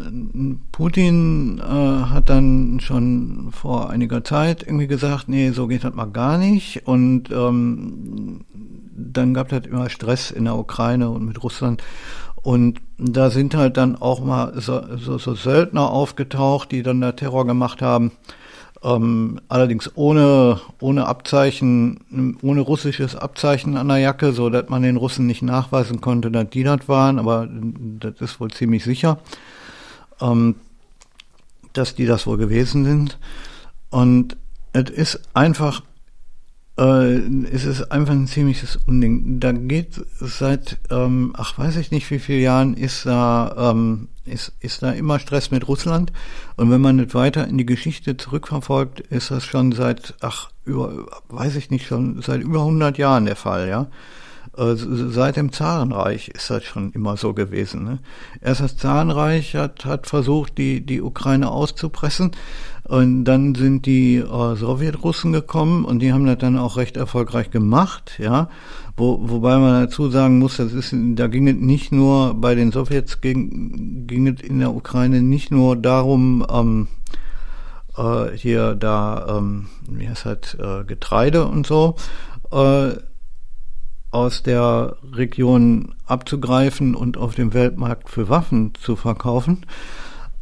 Putin 0.72 1.60
äh, 1.60 1.64
hat 1.66 2.30
dann 2.30 2.80
schon 2.80 3.50
vor 3.52 3.90
einiger 3.90 4.24
Zeit 4.24 4.64
irgendwie 4.64 4.88
gesagt, 4.88 5.28
nee, 5.28 5.50
so 5.50 5.68
geht 5.68 5.84
das 5.84 5.94
mal 5.94 6.06
gar 6.06 6.38
nicht. 6.38 6.88
Und 6.88 7.30
ähm, 7.30 8.46
dann 8.96 9.34
gab 9.34 9.48
es 9.48 9.52
halt 9.52 9.68
immer 9.68 9.90
Stress 9.90 10.32
in 10.32 10.46
der 10.46 10.56
Ukraine 10.56 11.10
und 11.10 11.26
mit 11.26 11.44
Russland. 11.44 11.84
Und 12.42 12.80
da 12.98 13.32
sind 13.32 13.54
halt 13.54 13.76
dann 13.76 13.98
auch 13.98 14.24
mal 14.24 14.62
so, 14.62 14.82
so, 14.96 15.18
so 15.18 15.36
Söldner 15.36 15.90
aufgetaucht, 15.90 16.72
die 16.72 16.84
dann 16.84 17.02
da 17.02 17.12
Terror 17.12 17.46
gemacht 17.46 17.82
haben. 17.82 18.14
Ähm, 18.86 19.42
allerdings 19.48 19.90
ohne, 19.96 20.62
ohne 20.80 21.08
Abzeichen, 21.08 22.38
ohne 22.44 22.62
russisches 22.62 23.16
Abzeichen 23.16 23.78
an 23.78 23.88
der 23.88 23.98
Jacke, 23.98 24.32
so 24.32 24.52
dass 24.52 24.70
man 24.70 24.84
den 24.84 24.98
Russen 24.98 25.26
nicht 25.26 25.42
nachweisen 25.42 26.02
konnte, 26.02 26.30
dass 26.30 26.52
die 26.52 26.62
das 26.62 26.88
waren, 26.88 27.18
aber 27.18 27.50
das 27.50 28.22
ist 28.22 28.40
wohl 28.40 28.52
ziemlich 28.52 28.84
sicher, 28.84 29.18
ähm, 30.22 30.54
dass 31.74 31.96
die 31.96 32.06
das 32.06 32.28
wohl 32.28 32.38
gewesen 32.38 32.86
sind. 32.86 33.18
Und 33.90 34.38
es 34.72 34.92
ist 34.92 35.22
einfach 35.34 35.82
äh, 36.78 37.18
es 37.52 37.66
ist 37.66 37.92
einfach 37.92 38.14
ein 38.14 38.28
ziemliches 38.28 38.78
Unding. 38.86 39.40
Da 39.40 39.52
geht 39.52 40.06
seit, 40.20 40.78
ähm, 40.92 41.34
ach 41.38 41.58
weiß 41.58 41.78
ich 41.78 41.92
nicht 41.92 42.10
wie 42.12 42.20
viele 42.20 42.40
Jahren, 42.40 42.76
ist 42.76 43.06
da, 43.06 43.72
ähm, 43.72 44.10
ist, 44.26 44.54
ist 44.60 44.84
da 44.84 44.92
immer 44.92 45.20
Stress 45.20 45.52
mit 45.52 45.68
Russland. 45.68 46.12
Und 46.58 46.72
wenn 46.72 46.82
man 46.82 46.98
nicht 46.98 47.16
weiter 47.16 47.48
in 47.48 47.58
die 47.58 47.66
Geschichte 47.66 48.18
zurückverfolgt, 48.18 49.00
ist 49.00 49.32
das 49.32 49.46
schon 49.46 49.72
seit, 49.72 50.16
ach, 50.22 50.50
über, 50.66 51.06
weiß 51.30 51.56
ich 51.56 51.70
nicht, 51.70 51.88
schon 51.88 52.22
seit 52.22 52.42
über 52.42 52.60
100 52.60 52.98
Jahren 52.98 53.26
der 53.26 53.36
Fall, 53.36 53.70
ja. 53.70 53.88
Äh, 54.58 54.76
seit 54.76 55.36
dem 55.36 55.52
Zarenreich 55.52 56.30
ist 56.30 56.50
das 56.50 56.64
schon 56.64 56.92
immer 56.94 57.18
so 57.18 57.34
gewesen. 57.34 57.84
Ne? 57.84 58.00
Erst 58.42 58.62
das 58.62 58.78
Zarenreich 58.78 59.56
hat, 59.56 59.86
hat 59.86 60.08
versucht, 60.08 60.58
die, 60.58 60.86
die 60.86 61.02
Ukraine 61.02 61.50
auszupressen. 61.50 62.32
Und 62.88 63.26
dann 63.26 63.56
sind 63.56 63.88
die 63.88 64.18
äh, 64.18 64.56
Sowjetrussen 64.56 65.34
gekommen 65.34 65.86
und 65.86 66.00
die 66.00 66.14
haben 66.14 66.28
das 66.28 66.38
dann 66.38 66.58
auch 66.58 66.78
recht 66.78 66.98
erfolgreich 66.98 67.50
gemacht, 67.50 68.20
ja. 68.20 68.48
Wo, 68.96 69.20
wobei 69.24 69.58
man 69.58 69.86
dazu 69.86 70.10
sagen 70.10 70.38
muss, 70.38 70.58
das 70.58 70.72
ist, 70.72 70.96
da 71.16 71.28
ging 71.28 71.48
es 71.48 71.56
nicht 71.56 71.92
nur 71.92 72.36
bei 72.36 72.54
den 72.54 72.72
Sowjets 72.72 73.22
ging, 73.22 74.06
ging 74.06 74.28
es 74.28 74.40
in 74.42 74.60
der 74.60 74.74
Ukraine 74.74 75.22
nicht 75.22 75.50
nur 75.52 75.76
darum, 75.76 76.46
ähm, 76.50 76.88
äh, 77.98 78.38
hier 78.38 78.76
da, 78.76 79.38
ähm, 79.38 79.68
wie 79.90 80.08
heißt 80.08 80.28
das, 80.28 80.54
äh, 80.54 80.84
Getreide 80.86 81.46
und 81.46 81.66
so, 81.66 81.96
äh, 82.52 82.92
aus 84.12 84.44
der 84.44 84.96
Region 85.12 85.96
abzugreifen 86.06 86.94
und 86.94 87.18
auf 87.18 87.36
dem 87.36 87.54
Weltmarkt 87.54 88.10
für 88.10 88.30
Waffen 88.30 88.74
zu 88.76 88.96
verkaufen, 88.96 89.66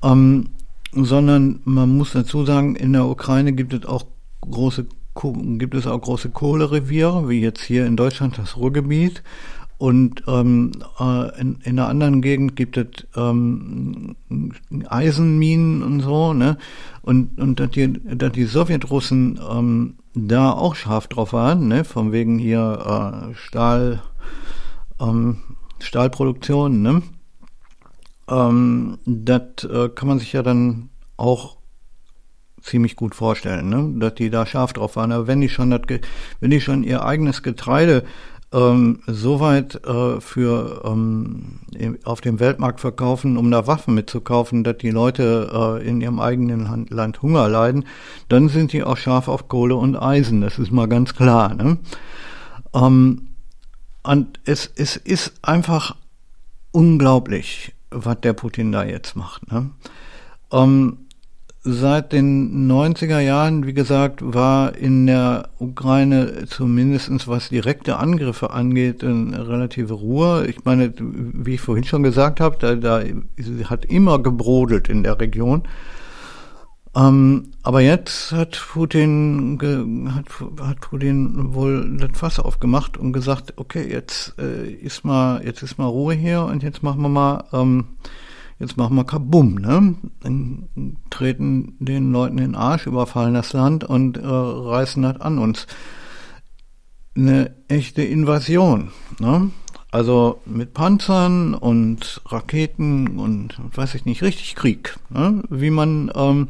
ähm, 0.03 0.49
sondern 0.95 1.59
man 1.65 1.95
muss 1.97 2.13
dazu 2.13 2.45
sagen, 2.45 2.75
in 2.75 2.93
der 2.93 3.05
Ukraine 3.05 3.53
gibt 3.53 3.73
es 3.73 3.85
auch 3.85 4.05
große 4.41 4.85
gibt 5.59 5.75
es 5.75 5.85
auch 5.85 6.01
große 6.01 6.29
Kohlereviere, 6.29 7.29
wie 7.29 7.39
jetzt 7.39 7.61
hier 7.61 7.85
in 7.85 7.95
Deutschland 7.95 8.37
das 8.37 8.57
Ruhrgebiet. 8.57 9.21
Und 9.77 10.23
ähm, 10.27 10.71
äh, 10.99 11.41
in, 11.41 11.59
in 11.63 11.77
einer 11.77 11.89
anderen 11.89 12.21
Gegend 12.21 12.55
gibt 12.55 12.77
es 12.77 13.05
ähm, 13.17 14.15
Eisenminen 14.87 15.83
und 15.83 15.99
so, 15.99 16.33
ne? 16.33 16.57
Und, 17.01 17.39
und 17.39 17.59
dass 17.59 17.71
die, 17.71 17.91
dass 17.91 18.31
die 18.31 18.45
Sowjetrussen 18.45 19.39
ähm, 19.51 19.95
da 20.13 20.51
auch 20.51 20.75
scharf 20.75 21.07
drauf 21.07 21.33
waren, 21.33 21.67
ne? 21.67 21.83
Von 21.83 22.11
wegen 22.11 22.39
hier 22.39 23.31
äh, 23.31 23.35
Stahl, 23.35 24.01
ähm, 25.01 25.37
Stahlproduktion, 25.79 26.81
ne? 26.81 27.01
Ähm, 28.29 28.99
das 29.05 29.63
äh, 29.63 29.89
kann 29.89 30.07
man 30.07 30.19
sich 30.19 30.33
ja 30.33 30.43
dann 30.43 30.89
auch 31.17 31.57
ziemlich 32.61 32.95
gut 32.95 33.13
vorstellen, 33.13 33.69
ne? 33.69 33.99
dass 33.99 34.15
die 34.15 34.29
da 34.29 34.45
scharf 34.45 34.73
drauf 34.73 34.95
waren. 34.95 35.11
Aber 35.11 35.27
wenn 35.27 35.41
die 35.41 35.49
schon, 35.49 35.69
das, 35.69 35.81
wenn 36.39 36.51
die 36.51 36.61
schon 36.61 36.83
ihr 36.83 37.05
eigenes 37.05 37.43
Getreide 37.43 38.03
ähm, 38.53 38.99
so 39.07 39.39
weit 39.39 39.83
äh, 39.85 40.21
für 40.21 40.83
ähm, 40.85 41.59
auf 42.03 42.21
dem 42.21 42.39
Weltmarkt 42.39 42.79
verkaufen, 42.79 43.37
um 43.37 43.49
da 43.51 43.67
Waffen 43.67 43.95
mitzukaufen, 43.95 44.63
dass 44.63 44.77
die 44.77 44.91
Leute 44.91 45.79
äh, 45.81 45.87
in 45.87 45.99
ihrem 45.99 46.19
eigenen 46.19 46.87
Land 46.89 47.21
Hunger 47.21 47.49
leiden, 47.49 47.85
dann 48.29 48.49
sind 48.49 48.71
die 48.71 48.83
auch 48.83 48.97
scharf 48.97 49.27
auf 49.27 49.47
Kohle 49.47 49.75
und 49.75 49.95
Eisen. 49.95 50.41
Das 50.41 50.59
ist 50.59 50.71
mal 50.71 50.87
ganz 50.87 51.15
klar. 51.15 51.53
Ne? 51.55 51.79
Ähm, 52.73 53.29
und 54.03 54.39
es, 54.45 54.71
es 54.75 54.97
ist 54.97 55.33
einfach 55.41 55.95
unglaublich, 56.71 57.73
was 57.93 58.21
der 58.21 58.33
Putin 58.33 58.71
da 58.71 58.83
jetzt 58.83 59.15
macht. 59.15 59.51
Ne? 59.51 59.69
Ähm, 60.51 60.97
seit 61.63 62.11
den 62.11 62.69
90er 62.69 63.19
Jahren, 63.19 63.65
wie 63.65 63.73
gesagt, 63.73 64.19
war 64.21 64.75
in 64.75 65.07
der 65.07 65.49
Ukraine 65.59 66.45
zumindestens 66.45 67.27
was 67.27 67.49
direkte 67.49 67.97
Angriffe 67.97 68.51
angeht, 68.51 69.03
eine 69.03 69.47
relative 69.47 69.93
Ruhe. 69.93 70.45
Ich 70.47 70.65
meine, 70.65 70.93
wie 70.97 71.55
ich 71.55 71.61
vorhin 71.61 71.85
schon 71.85 72.03
gesagt 72.03 72.41
habe, 72.41 72.57
da, 72.59 72.75
da 72.75 73.01
hat 73.65 73.85
immer 73.85 74.19
gebrodelt 74.21 74.89
in 74.89 75.03
der 75.03 75.19
Region. 75.19 75.63
Ähm, 76.95 77.51
aber 77.63 77.81
jetzt 77.81 78.31
hat 78.31 78.51
Putin, 78.71 79.57
ge, 79.57 79.83
hat, 80.11 80.25
hat 80.61 80.81
Putin 80.81 81.53
wohl 81.53 81.97
das 81.97 82.17
Fass 82.17 82.39
aufgemacht 82.39 82.97
und 82.97 83.13
gesagt, 83.13 83.53
okay, 83.57 83.89
jetzt 83.89 84.35
äh, 84.37 84.69
ist 84.69 85.03
mal, 85.03 85.43
jetzt 85.43 85.63
ist 85.63 85.79
mal 85.79 85.87
Ruhe 85.87 86.13
hier 86.13 86.43
und 86.43 86.61
jetzt 86.61 86.83
machen 86.83 87.01
wir 87.01 87.09
mal, 87.09 87.45
ähm, 87.51 87.85
jetzt 88.59 88.77
machen 88.77 88.95
wir 88.95 89.05
Kabum, 89.05 89.55
ne? 89.55 89.95
Dann 90.21 90.69
treten 91.09 91.75
den 91.79 92.11
Leuten 92.11 92.37
den 92.37 92.55
Arsch, 92.55 92.85
überfallen 92.85 93.33
das 93.33 93.53
Land 93.53 93.83
und 93.83 94.17
äh, 94.17 94.27
reißen 94.27 95.01
das 95.01 95.19
an 95.19 95.39
uns. 95.39 95.65
Eine 97.15 97.55
echte 97.69 98.03
Invasion, 98.03 98.91
ne? 99.19 99.49
Also 99.93 100.41
mit 100.45 100.73
Panzern 100.73 101.53
und 101.53 102.21
Raketen 102.25 103.19
und 103.19 103.59
weiß 103.75 103.93
ich 103.93 104.05
nicht, 104.05 104.23
richtig 104.23 104.55
Krieg. 104.55 104.95
Ne? 105.11 105.43
Wie 105.51 105.69
man, 105.69 106.11
ähm, 106.15 106.47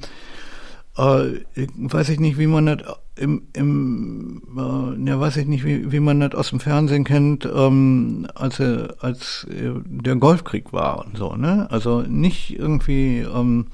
äh, 0.97 1.39
weiß 1.75 2.09
ich 2.09 2.19
nicht, 2.19 2.37
wie 2.37 2.47
man 2.47 2.65
das 2.65 2.77
im, 3.15 3.43
im 3.53 4.41
äh, 4.57 5.09
ja, 5.09 5.19
weiß 5.19 5.37
ich 5.37 5.47
nicht, 5.47 5.65
wie, 5.65 5.91
wie 5.91 5.99
man 5.99 6.19
das 6.19 6.33
aus 6.33 6.49
dem 6.49 6.59
Fernsehen 6.59 7.03
kennt, 7.03 7.45
ähm, 7.45 8.27
als, 8.33 8.59
als 8.59 9.47
der 9.49 10.15
Golfkrieg 10.15 10.73
war 10.73 11.05
und 11.05 11.17
so, 11.17 11.35
ne? 11.35 11.67
Also 11.69 12.01
nicht 12.01 12.57
irgendwie 12.57 13.19
ähm, 13.19 13.67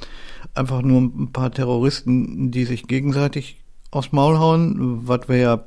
einfach 0.55 0.81
nur 0.81 1.01
ein 1.01 1.31
paar 1.31 1.51
Terroristen, 1.51 2.51
die 2.51 2.65
sich 2.65 2.87
gegenseitig 2.87 3.61
aufs 3.91 4.11
Maul 4.11 4.37
hauen, 4.39 5.07
was 5.07 5.29
wir 5.29 5.37
ja 5.37 5.63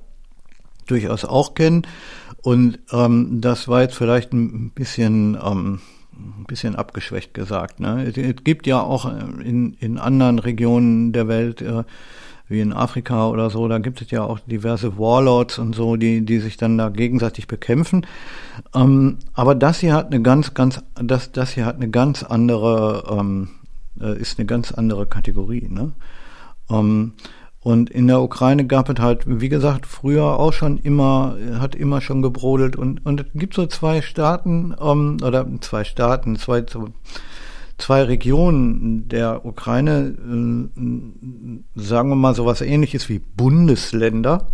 durchaus 0.87 1.25
auch 1.25 1.55
kennen, 1.55 1.87
und 2.43 2.81
ähm, 2.91 3.41
das 3.41 3.69
war 3.69 3.83
jetzt 3.83 3.95
vielleicht 3.95 4.33
ein 4.33 4.71
bisschen, 4.71 5.39
ähm, 5.43 5.81
ein 6.39 6.45
bisschen 6.47 6.77
abgeschwächt 6.77 7.35
gesagt. 7.35 7.81
Ne? 7.81 8.05
Es, 8.05 8.17
es 8.17 8.45
gibt 8.45 8.67
ja 8.67 8.81
auch 8.81 9.07
in, 9.07 9.75
in 9.75 9.99
anderen 9.99 10.39
Regionen 10.39 11.13
der 11.13 11.29
Welt, 11.29 11.63
äh, 11.63 11.85
wie 12.49 12.61
in 12.61 12.73
Afrika 12.73 13.29
oder 13.29 13.51
so, 13.51 13.67
da 13.67 13.79
gibt 13.79 14.03
es 14.03 14.11
ja 14.11 14.23
auch 14.23 14.39
diverse 14.41 14.99
Warlords 14.99 15.59
und 15.59 15.75
so, 15.75 15.97
die, 15.97 16.25
die 16.25 16.39
sich 16.39 16.57
dann 16.57 16.79
da 16.79 16.91
gegenseitig 16.91 17.47
bekämpfen. 17.49 18.07
Ähm, 18.75 19.19
aber 19.33 19.55
das 19.55 19.81
hier 19.81 19.95
hat 19.95 20.07
eine 20.07 20.23
ganz, 20.23 20.55
ganz, 20.55 20.83
das, 20.95 21.33
das 21.33 21.51
hier 21.51 21.65
hat 21.67 21.77
eine 21.77 21.89
ganz 21.89 22.23
andere, 22.23 23.05
ähm, 23.11 23.49
äh, 24.01 24.19
ist 24.19 24.39
eine 24.39 24.47
ganz 24.47 24.71
andere 24.71 25.07
Kategorie. 25.07 25.69
Ne? 25.69 25.93
Ähm, 26.71 27.15
und 27.63 27.91
in 27.91 28.09
der 28.09 28.21
Ukraine 28.21 28.67
gab 28.67 28.89
es 28.89 29.01
halt, 29.01 29.23
wie 29.27 29.49
gesagt, 29.49 29.87
früher 29.87 30.39
auch 30.41 30.53
schon 30.53 30.79
immer, 30.79 31.37
hat 31.61 31.77
immer 31.77 32.01
schon 32.01 32.21
gebrodelt. 32.21 32.75
Und, 32.75 33.07
und 33.07 33.21
es 33.21 33.27
gibt 33.35 33.55
so 33.55 33.67
zwei 33.67 34.03
Staaten, 34.03 34.75
ähm, 34.81 35.19
oder 35.23 35.47
zwei 35.61 35.85
Staaten, 35.85 36.35
zwei, 36.37 36.65
zwei 37.79 38.03
Regionen 38.03 39.09
der 39.09 39.47
Ukraine, 39.47 40.13
äh, 40.19 41.81
sagen 41.81 42.09
wir 42.09 42.17
mal 42.17 42.35
so 42.35 42.47
was 42.47 42.63
ähnliches 42.63 43.09
wie 43.09 43.21
Bundesländer, 43.21 44.49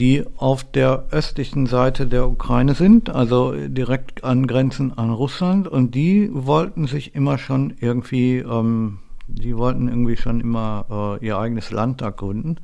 die 0.00 0.24
auf 0.36 0.64
der 0.64 1.04
östlichen 1.12 1.66
Seite 1.66 2.08
der 2.08 2.28
Ukraine 2.28 2.74
sind, 2.74 3.10
also 3.10 3.52
direkt 3.52 4.24
angrenzen 4.24 4.98
an 4.98 5.10
Russland. 5.10 5.68
Und 5.68 5.94
die 5.94 6.30
wollten 6.32 6.88
sich 6.88 7.14
immer 7.14 7.38
schon 7.38 7.74
irgendwie, 7.78 8.38
ähm, 8.38 8.98
die 9.26 9.56
wollten 9.56 9.88
irgendwie 9.88 10.16
schon 10.16 10.40
immer 10.40 11.18
äh, 11.20 11.26
ihr 11.26 11.38
eigenes 11.38 11.70
Land 11.70 12.00
da 12.00 12.10
gründen. 12.10 12.56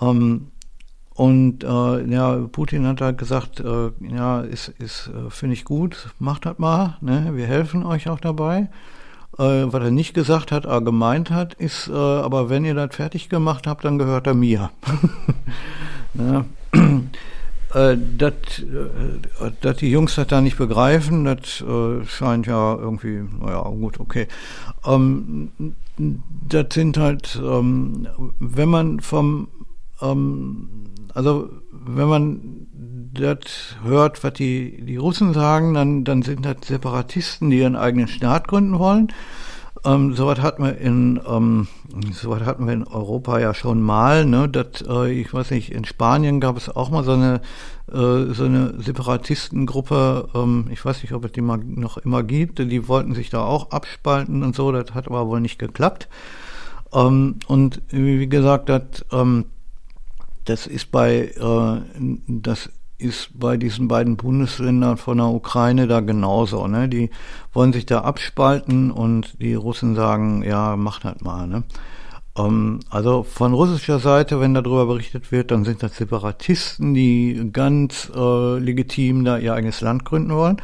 Ähm, 0.00 0.48
und 1.14 1.62
äh, 1.62 2.06
ja, 2.10 2.36
Putin 2.50 2.86
hat 2.86 3.00
halt 3.00 3.18
gesagt, 3.18 3.60
äh, 3.60 3.90
ja, 4.00 4.40
ist, 4.40 4.68
ist 4.68 5.08
äh, 5.08 5.30
finde 5.30 5.54
ich 5.54 5.64
gut, 5.64 6.08
macht 6.18 6.46
das 6.46 6.58
mal, 6.58 6.96
ne? 7.00 7.32
wir 7.34 7.46
helfen 7.46 7.84
euch 7.84 8.08
auch 8.08 8.20
dabei. 8.20 8.70
Äh, 9.38 9.72
was 9.72 9.82
er 9.82 9.90
nicht 9.90 10.14
gesagt 10.14 10.52
hat, 10.52 10.66
aber 10.66 10.84
gemeint 10.84 11.30
hat, 11.30 11.54
ist, 11.54 11.88
äh, 11.88 11.92
aber 11.92 12.50
wenn 12.50 12.64
ihr 12.64 12.74
das 12.74 12.94
fertig 12.94 13.28
gemacht 13.28 13.66
habt, 13.66 13.84
dann 13.84 13.98
gehört 13.98 14.26
er 14.26 14.34
mir. 14.34 14.70
ja. 16.14 16.44
Äh, 17.74 17.96
dass 18.18 18.34
äh, 18.60 19.74
die 19.74 19.90
Jungs 19.90 20.16
das 20.16 20.26
da 20.26 20.40
nicht 20.42 20.58
begreifen, 20.58 21.24
das 21.24 21.62
äh, 21.62 22.04
scheint 22.04 22.46
ja 22.46 22.76
irgendwie, 22.76 23.22
naja, 23.40 23.62
gut, 23.62 23.98
okay. 23.98 24.28
Ähm, 24.84 25.52
das 25.96 26.66
sind 26.72 26.98
halt, 26.98 27.40
ähm, 27.42 28.08
wenn 28.40 28.68
man 28.68 29.00
vom, 29.00 29.48
ähm, 30.02 30.68
also 31.14 31.48
wenn 31.70 32.08
man 32.08 32.40
das 33.14 33.76
hört, 33.82 34.22
was 34.22 34.34
die, 34.34 34.84
die 34.84 34.96
Russen 34.96 35.32
sagen, 35.32 35.72
dann, 35.72 36.04
dann 36.04 36.22
sind 36.22 36.44
das 36.44 36.56
Separatisten, 36.64 37.48
die 37.48 37.58
ihren 37.58 37.76
eigenen 37.76 38.08
Staat 38.08 38.48
gründen 38.48 38.78
wollen. 38.78 39.08
Ähm, 39.84 40.14
Soweit 40.14 40.40
hatten 40.40 40.62
wir 40.62 40.78
in 40.78 41.20
ähm, 41.26 41.66
soweit 42.12 42.44
hatten 42.44 42.66
wir 42.66 42.72
in 42.72 42.84
Europa 42.84 43.40
ja 43.40 43.52
schon 43.52 43.80
mal. 43.80 44.24
Ne, 44.24 44.48
dat, 44.48 44.84
äh, 44.88 45.10
ich 45.10 45.34
weiß 45.34 45.50
nicht, 45.50 45.72
in 45.72 45.84
Spanien 45.84 46.40
gab 46.40 46.56
es 46.56 46.68
auch 46.68 46.90
mal 46.90 47.02
so 47.02 47.12
eine 47.12 47.40
äh, 47.90 48.32
so 48.32 48.44
eine 48.44 48.80
Separatistengruppe. 48.80 50.28
Ähm, 50.34 50.68
ich 50.70 50.84
weiß 50.84 51.02
nicht, 51.02 51.12
ob 51.12 51.24
es 51.24 51.32
die 51.32 51.40
mal 51.40 51.58
noch 51.58 51.98
immer 51.98 52.22
gibt. 52.22 52.60
Die 52.60 52.86
wollten 52.88 53.14
sich 53.14 53.30
da 53.30 53.44
auch 53.44 53.70
abspalten 53.72 54.44
und 54.44 54.54
so. 54.54 54.70
Das 54.70 54.94
hat 54.94 55.08
aber 55.08 55.26
wohl 55.26 55.40
nicht 55.40 55.58
geklappt. 55.58 56.08
Ähm, 56.92 57.36
und 57.48 57.82
wie 57.88 58.28
gesagt, 58.28 58.68
das 58.68 59.04
ähm, 59.10 59.46
das 60.44 60.66
ist 60.66 60.92
bei 60.92 61.32
äh, 61.36 61.80
das 62.28 62.70
ist 63.02 63.30
bei 63.38 63.56
diesen 63.56 63.88
beiden 63.88 64.16
Bundesländern 64.16 64.96
von 64.96 65.18
der 65.18 65.26
Ukraine 65.26 65.86
da 65.86 66.00
genauso. 66.00 66.66
Ne? 66.66 66.88
Die 66.88 67.10
wollen 67.52 67.72
sich 67.72 67.86
da 67.86 68.00
abspalten 68.00 68.90
und 68.90 69.40
die 69.40 69.54
Russen 69.54 69.94
sagen, 69.94 70.42
ja, 70.42 70.76
macht 70.76 71.04
halt 71.04 71.22
mal. 71.22 71.46
Ne? 71.46 71.64
Ähm, 72.36 72.80
also 72.90 73.22
von 73.22 73.52
russischer 73.52 73.98
Seite, 73.98 74.40
wenn 74.40 74.54
darüber 74.54 74.86
berichtet 74.86 75.32
wird, 75.32 75.50
dann 75.50 75.64
sind 75.64 75.82
das 75.82 75.96
Separatisten, 75.96 76.94
die 76.94 77.50
ganz 77.52 78.10
äh, 78.14 78.58
legitim 78.58 79.24
da 79.24 79.38
ihr 79.38 79.54
eigenes 79.54 79.80
Land 79.80 80.04
gründen 80.04 80.34
wollen. 80.34 80.62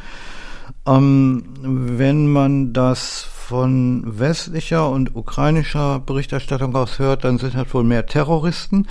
Ähm, 0.87 1.43
wenn 1.61 2.31
man 2.31 2.73
das 2.73 3.27
von 3.49 4.03
westlicher 4.05 4.89
und 4.89 5.15
ukrainischer 5.15 5.99
Berichterstattung 5.99 6.75
aus 6.75 6.99
hört, 6.99 7.23
dann 7.23 7.39
sind 7.39 7.55
das 7.55 7.73
wohl 7.73 7.83
mehr 7.83 8.05
Terroristen. 8.05 8.87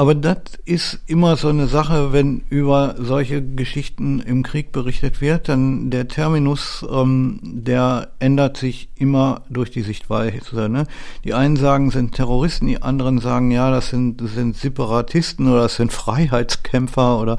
Aber 0.00 0.14
das 0.14 0.38
ist 0.64 0.98
immer 1.08 1.36
so 1.36 1.48
eine 1.48 1.66
Sache, 1.66 2.10
wenn 2.10 2.38
über 2.48 2.94
solche 2.98 3.44
Geschichten 3.44 4.20
im 4.20 4.42
Krieg 4.42 4.72
berichtet 4.72 5.20
wird, 5.20 5.50
dann 5.50 5.90
der 5.90 6.08
Terminus, 6.08 6.86
ähm, 6.90 7.38
der 7.42 8.10
ändert 8.18 8.56
sich 8.56 8.88
immer 8.96 9.42
durch 9.50 9.70
die 9.70 9.82
Sichtweise. 9.82 10.70
Ne? 10.70 10.86
Die 11.22 11.34
einen 11.34 11.56
sagen, 11.56 11.90
sind 11.90 12.14
Terroristen, 12.14 12.66
die 12.66 12.80
anderen 12.80 13.18
sagen, 13.18 13.50
ja, 13.50 13.70
das 13.70 13.90
sind, 13.90 14.22
das 14.22 14.32
sind 14.32 14.56
Separatisten 14.56 15.46
oder 15.48 15.64
das 15.64 15.76
sind 15.76 15.92
Freiheitskämpfer 15.92 17.20
oder 17.20 17.36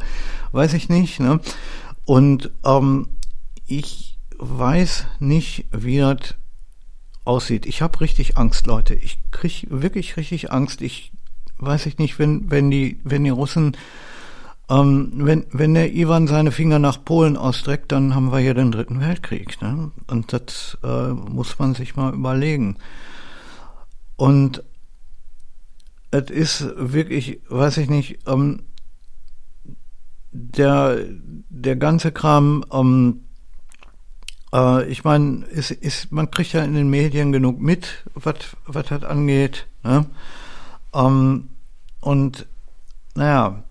weiß 0.51 0.75
ich 0.75 0.87
nicht. 0.87 1.19
Ne? 1.19 1.39
Und 2.05 2.51
ähm, 2.63 3.07
ich 3.65 4.19
weiß 4.37 5.07
nicht, 5.17 5.65
wie 5.71 5.97
das 5.97 6.35
aussieht. 7.25 7.65
Ich 7.65 7.81
habe 7.81 8.01
richtig 8.01 8.37
Angst, 8.37 8.67
Leute. 8.67 8.93
Ich 8.93 9.17
krieg 9.31 9.65
wirklich 9.71 10.15
richtig 10.15 10.51
Angst. 10.51 10.83
Ich 10.83 11.10
weiß 11.61 11.85
ich 11.85 11.97
nicht, 11.97 12.19
wenn, 12.19 12.49
wenn 12.51 12.71
die, 12.71 12.99
wenn 13.03 13.23
die 13.23 13.29
Russen, 13.29 13.77
ähm, 14.69 15.11
wenn, 15.15 15.45
wenn 15.51 15.73
der 15.73 15.93
Ivan 15.93 16.27
seine 16.27 16.51
Finger 16.51 16.79
nach 16.79 17.03
Polen 17.03 17.37
ausstreckt, 17.37 17.91
dann 17.91 18.15
haben 18.15 18.31
wir 18.31 18.39
hier 18.39 18.53
den 18.53 18.71
dritten 18.71 18.99
Weltkrieg, 18.99 19.61
ne? 19.61 19.91
Und 20.07 20.33
das 20.33 20.77
äh, 20.83 21.09
muss 21.09 21.59
man 21.59 21.75
sich 21.75 21.95
mal 21.95 22.13
überlegen. 22.13 22.77
Und 24.15 24.63
es 26.11 26.29
ist 26.29 26.67
wirklich, 26.75 27.41
weiß 27.47 27.77
ich 27.77 27.89
nicht, 27.89 28.19
ähm, 28.27 28.63
der, 30.31 30.97
der 31.49 31.75
ganze 31.75 32.11
Kram, 32.11 32.63
ähm, 32.71 33.21
äh, 34.53 34.85
ich 34.89 35.03
meine, 35.03 35.45
ist, 35.45 35.71
ist, 35.71 36.11
man 36.11 36.31
kriegt 36.31 36.53
ja 36.53 36.63
in 36.63 36.73
den 36.73 36.89
Medien 36.89 37.31
genug 37.31 37.59
mit, 37.59 38.05
was 38.13 38.35
was 38.65 38.87
das 38.87 39.03
angeht. 39.03 39.67
Ne? 39.83 40.05
Ähm, 40.93 41.49
und 42.01 42.47
naja, 43.15 43.63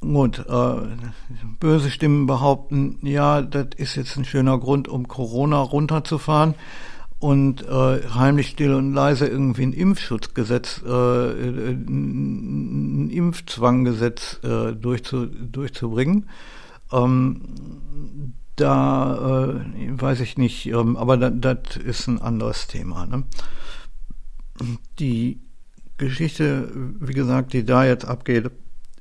gut, 0.00 0.38
äh, 0.48 0.76
böse 1.58 1.90
Stimmen 1.90 2.26
behaupten, 2.26 2.98
ja, 3.02 3.42
das 3.42 3.68
ist 3.76 3.96
jetzt 3.96 4.16
ein 4.16 4.24
schöner 4.24 4.58
Grund, 4.58 4.88
um 4.88 5.08
Corona 5.08 5.60
runterzufahren 5.60 6.54
und 7.18 7.62
äh, 7.62 8.08
heimlich 8.14 8.48
still 8.48 8.72
und 8.74 8.94
leise 8.94 9.26
irgendwie 9.26 9.64
ein 9.64 9.72
Impfschutzgesetz, 9.74 10.82
äh, 10.86 11.30
ein 11.30 13.10
Impfzwanggesetz 13.10 14.40
äh, 14.42 14.72
durchzu, 14.72 15.26
durchzubringen. 15.26 16.30
Ähm, 16.92 17.42
da 18.56 19.52
äh, 19.52 20.00
weiß 20.00 20.20
ich 20.20 20.38
nicht, 20.38 20.66
ähm, 20.66 20.96
aber 20.96 21.16
das 21.16 21.76
ist 21.76 22.06
ein 22.08 22.20
anderes 22.20 22.66
Thema. 22.68 23.06
Ne? 23.06 23.24
Die 24.98 25.40
Geschichte, 26.00 26.68
wie 26.98 27.12
gesagt, 27.12 27.52
die 27.52 27.64
da 27.64 27.84
jetzt 27.84 28.04
abgeht, 28.04 28.50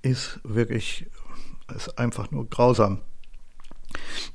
ist 0.02 0.40
wirklich, 0.44 1.08
ist 1.76 1.98
einfach 1.98 2.30
nur 2.32 2.50
grausam. 2.50 3.00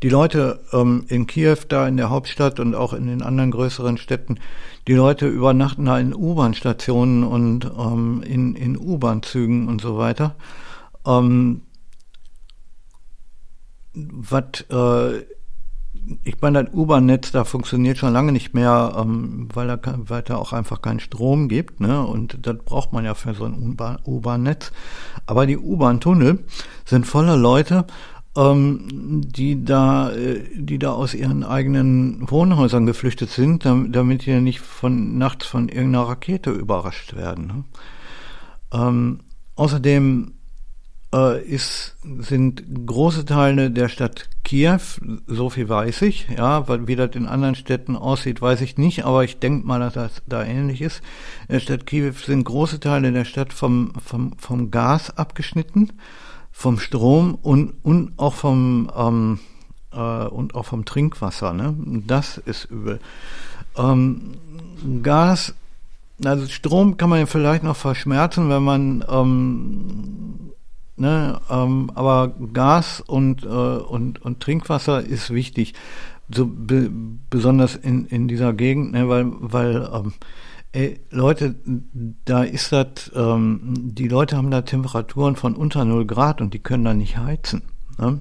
die 0.03 0.09
Leute 0.09 0.61
ähm, 0.73 1.05
in 1.09 1.27
Kiew, 1.27 1.59
da 1.69 1.87
in 1.87 1.97
der 1.97 2.11
Hauptstadt 2.11 2.59
und 2.61 2.75
auch 2.75 2.93
in 2.93 3.07
den 3.07 3.23
anderen 3.23 3.51
größeren 3.51 3.99
Städten, 3.99 4.41
die 4.89 4.95
Leute 4.95 5.29
übernachten 5.29 5.85
da 5.85 5.99
in 5.99 6.15
U-Bahn-Stationen 6.15 7.23
und 7.23 7.71
ähm, 7.79 8.23
in, 8.27 8.55
in 8.57 8.79
U-Bahn-Zügen 8.79 9.69
und 9.69 9.81
so 9.81 9.97
weiter. 9.99 10.35
Ähm, 11.07 11.63
was 13.95 14.63
äh, 14.71 15.25
ich 16.25 16.41
meine, 16.41 16.65
das 16.65 16.75
U-Bahn-Netz 16.75 17.33
da 17.33 17.45
funktioniert 17.45 17.99
schon 17.99 18.13
lange 18.13 18.33
nicht 18.33 18.55
mehr, 18.55 18.95
ähm, 18.99 19.49
weil, 19.53 19.69
da, 19.69 19.79
weil 19.97 20.23
da 20.23 20.37
auch 20.37 20.53
einfach 20.53 20.83
keinen 20.83 21.01
Strom 21.01 21.49
gibt. 21.49 21.81
Ne? 21.81 22.05
Und 22.05 22.39
das 22.47 22.57
braucht 22.59 22.93
man 22.93 23.05
ja 23.05 23.15
für 23.15 23.35
so 23.35 23.45
ein 23.45 23.77
U-Bahn-Netz. 24.07 24.73
Aber 25.27 25.47
die 25.47 25.59
U-Bahn-Tunnel 25.59 26.45
sind 26.85 27.07
voller 27.07 27.37
Leute, 27.37 27.87
ähm, 28.37 29.23
die 29.25 29.65
da, 29.65 30.11
äh, 30.13 30.43
die 30.55 30.79
da 30.79 30.93
aus 30.93 31.15
ihren 31.15 31.45
eigenen 31.45 32.31
Wohnhäusern 32.31 32.87
geflüchtet 32.87 33.31
sind, 33.31 33.65
damit, 33.65 33.95
damit 33.95 34.27
die 34.27 34.41
nicht 34.41 34.61
von 34.61 35.19
nachts 35.19 35.47
von 35.47 35.69
irgendeiner 35.69 36.09
Rakete 36.09 36.51
überrascht 36.51 37.15
werden. 37.17 37.47
Ne? 37.47 37.65
Ähm, 38.73 39.21
außerdem 39.57 40.34
äh, 41.15 41.43
ist, 41.43 41.97
sind 42.19 42.65
große 42.87 43.25
Teile 43.25 43.71
der 43.71 43.89
Stadt 43.89 44.29
Kiew, 44.43 44.81
so 45.27 45.49
viel 45.49 45.69
weiß 45.69 46.03
ich, 46.03 46.29
ja, 46.37 46.67
wie 46.87 46.97
das 46.97 47.15
in 47.15 47.27
anderen 47.27 47.55
Städten 47.55 47.97
aussieht, 47.97 48.43
weiß 48.43 48.61
ich 48.61 48.77
nicht, 48.77 49.05
aber 49.05 49.25
ich 49.25 49.39
denke 49.39 49.67
mal, 49.67 49.79
dass 49.79 49.95
das 49.95 50.23
da 50.27 50.45
ähnlich 50.45 50.83
ist. 50.83 51.01
In 51.49 51.55
der 51.55 51.61
Stadt 51.61 51.87
Kiew 51.87 52.13
sind 52.13 52.45
große 52.45 52.81
Teile 52.81 53.13
der 53.13 53.25
Stadt 53.25 53.53
vom, 53.53 53.93
vom, 54.05 54.33
vom 54.39 54.71
Gas 54.71 55.17
abgeschnitten 55.17 55.93
vom 56.57 56.79
Strom 56.79 57.35
und, 57.43 57.75
und 57.83 58.13
auch 58.17 58.35
vom 58.35 58.89
ähm, 58.97 59.41
äh, 59.93 60.27
und 60.27 60.55
auch 60.55 60.65
vom 60.65 60.85
Trinkwasser. 60.85 61.53
Ne? 61.53 61.75
Das 62.07 62.39
ist 62.39 62.67
übel. 62.67 63.01
Ähm, 63.77 64.35
Gas, 65.03 65.55
also 66.25 66.47
Strom 66.47 66.97
kann 66.97 67.11
man 67.11 67.19
ja 67.19 67.27
vielleicht 67.27 67.65
noch 67.65 67.77
verschmerzen, 67.77 68.49
wenn 68.49 68.63
man 68.63 69.05
ähm, 69.11 70.54
ne, 70.97 71.41
ähm, 71.51 71.91
aber 71.95 72.35
Gas 72.53 73.01
und, 73.01 73.45
äh, 73.45 73.49
und, 73.49 74.23
und 74.23 74.41
Trinkwasser 74.41 75.05
ist 75.05 75.33
wichtig. 75.33 75.75
So 76.35 76.47
be, 76.47 76.91
besonders 77.29 77.77
in, 77.77 78.07
in 78.07 78.29
dieser 78.29 78.53
Gegend, 78.53 78.93
ne, 78.93 79.09
weil, 79.09 79.27
weil 79.39 79.89
ähm, 79.93 80.13
Ey, 80.75 80.99
Leute, 81.11 81.55
da 82.25 82.43
ist 82.43 82.73
das, 82.73 83.13
ähm, 83.15 83.75
die 83.77 84.09
Leute 84.09 84.37
haben 84.37 84.51
da 84.51 84.63
Temperaturen 84.63 85.37
von 85.37 85.55
unter 85.55 85.85
0 85.85 86.05
Grad 86.05 86.41
und 86.41 86.53
die 86.53 86.59
können 86.59 86.83
da 86.83 86.95
nicht 86.95 87.17
heizen. 87.17 87.63
Ne? 87.97 88.21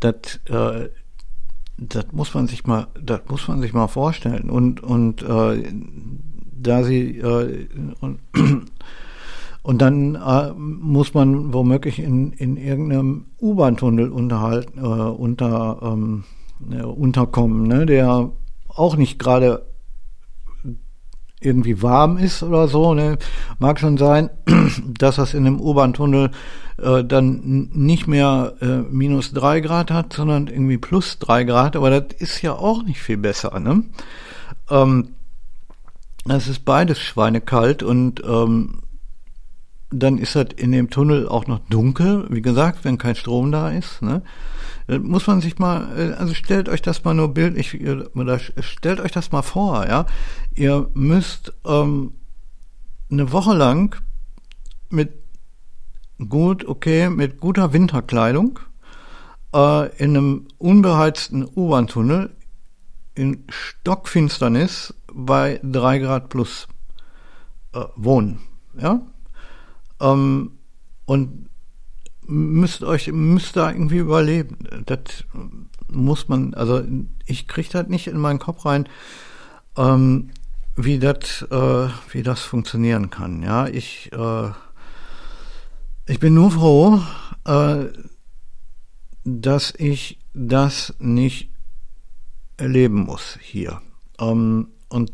Das, 0.00 0.40
äh, 0.46 0.88
das 1.78 2.06
muss 2.10 2.34
man 2.34 2.48
sich 2.48 2.66
mal, 2.66 2.88
das 3.00 3.20
muss 3.28 3.46
man 3.46 3.60
sich 3.60 3.72
mal 3.72 3.86
vorstellen. 3.86 4.50
Und, 4.50 4.82
und 4.82 5.22
äh, 5.22 5.62
da 6.60 6.82
sie 6.82 7.18
äh, 7.18 7.68
und, 8.00 8.18
und 9.66 9.82
dann 9.82 10.14
äh, 10.14 10.52
muss 10.54 11.12
man 11.12 11.52
womöglich 11.52 11.98
in, 11.98 12.30
in 12.34 12.56
irgendeinem 12.56 13.24
U-Bahn-Tunnel 13.40 14.12
unterhalten, 14.12 14.78
äh, 14.78 14.82
unter, 14.86 15.80
ähm, 15.82 16.22
äh, 16.70 16.84
unterkommen, 16.84 17.66
ne, 17.66 17.84
der 17.84 18.30
auch 18.68 18.94
nicht 18.94 19.18
gerade 19.18 19.66
irgendwie 21.40 21.82
warm 21.82 22.16
ist 22.16 22.44
oder 22.44 22.68
so. 22.68 22.94
Ne? 22.94 23.18
Mag 23.58 23.80
schon 23.80 23.96
sein, 23.96 24.30
dass 24.86 25.16
das 25.16 25.34
in 25.34 25.42
dem 25.42 25.60
U-Bahn-Tunnel 25.60 26.30
äh, 26.80 27.02
dann 27.02 27.68
nicht 27.72 28.06
mehr 28.06 28.54
äh, 28.60 28.82
minus 28.88 29.32
drei 29.32 29.58
Grad 29.58 29.90
hat, 29.90 30.12
sondern 30.12 30.46
irgendwie 30.46 30.78
plus 30.78 31.18
drei 31.18 31.42
Grad. 31.42 31.74
Aber 31.74 31.90
das 31.90 32.16
ist 32.20 32.40
ja 32.40 32.52
auch 32.52 32.84
nicht 32.84 33.00
viel 33.00 33.16
besser. 33.16 33.58
Ne? 33.58 33.82
Ähm, 34.70 35.08
das 36.24 36.46
ist 36.46 36.64
beides 36.64 37.00
schweinekalt 37.00 37.82
und 37.82 38.22
ähm, 38.24 38.82
dann 39.90 40.18
ist 40.18 40.34
das 40.34 40.48
in 40.56 40.72
dem 40.72 40.90
Tunnel 40.90 41.28
auch 41.28 41.46
noch 41.46 41.60
dunkel, 41.68 42.26
wie 42.30 42.42
gesagt, 42.42 42.84
wenn 42.84 42.98
kein 42.98 43.14
Strom 43.14 43.52
da 43.52 43.70
ist. 43.70 44.02
Ne? 44.02 44.22
Muss 44.88 45.26
man 45.26 45.40
sich 45.40 45.58
mal, 45.58 45.88
äh, 45.96 46.12
also 46.14 46.34
stellt 46.34 46.68
euch 46.68 46.82
das 46.82 47.04
mal 47.04 47.14
nur 47.14 47.34
bildlich, 47.34 47.74
äh, 47.80 48.04
oder 48.14 48.38
stellt 48.38 49.00
euch 49.00 49.12
das 49.12 49.32
mal 49.32 49.42
vor, 49.42 49.86
ja. 49.86 50.06
Ihr 50.54 50.88
müsst 50.94 51.52
ähm, 51.64 52.14
eine 53.10 53.32
Woche 53.32 53.54
lang 53.54 54.00
mit 54.90 55.12
gut, 56.28 56.66
okay, 56.66 57.08
mit 57.10 57.40
guter 57.40 57.72
Winterkleidung 57.72 58.58
äh, 59.54 59.96
in 59.96 60.16
einem 60.16 60.48
unbeheizten 60.58 61.44
U-Bahn-Tunnel 61.44 62.30
in 63.14 63.44
Stockfinsternis 63.48 64.94
bei 65.12 65.60
drei 65.62 65.98
Grad 65.98 66.28
plus 66.28 66.68
äh, 67.72 67.84
wohnen, 67.96 68.40
ja. 68.78 69.00
Ähm, 70.00 70.52
und 71.04 71.48
müsst 72.26 72.82
euch, 72.82 73.08
müsst 73.12 73.56
da 73.56 73.70
irgendwie 73.70 73.98
überleben. 73.98 74.58
Das 74.86 75.24
muss 75.88 76.28
man, 76.28 76.54
also 76.54 76.82
ich 77.24 77.46
kriege 77.46 77.68
das 77.70 77.88
nicht 77.88 78.08
in 78.08 78.18
meinen 78.18 78.38
Kopf 78.38 78.64
rein, 78.66 78.88
ähm, 79.76 80.30
wie 80.74 80.98
das, 80.98 81.42
äh, 81.50 81.88
wie 82.10 82.22
das 82.22 82.40
funktionieren 82.40 83.10
kann. 83.10 83.42
Ja, 83.42 83.66
ich, 83.66 84.12
äh, 84.12 84.50
ich 86.06 86.18
bin 86.18 86.34
nur 86.34 86.50
froh, 86.50 87.00
äh, 87.44 87.86
dass 89.24 89.74
ich 89.76 90.18
das 90.34 90.94
nicht 90.98 91.50
erleben 92.56 93.04
muss 93.04 93.38
hier. 93.40 93.80
Ähm, 94.20 94.68
und 94.88 95.12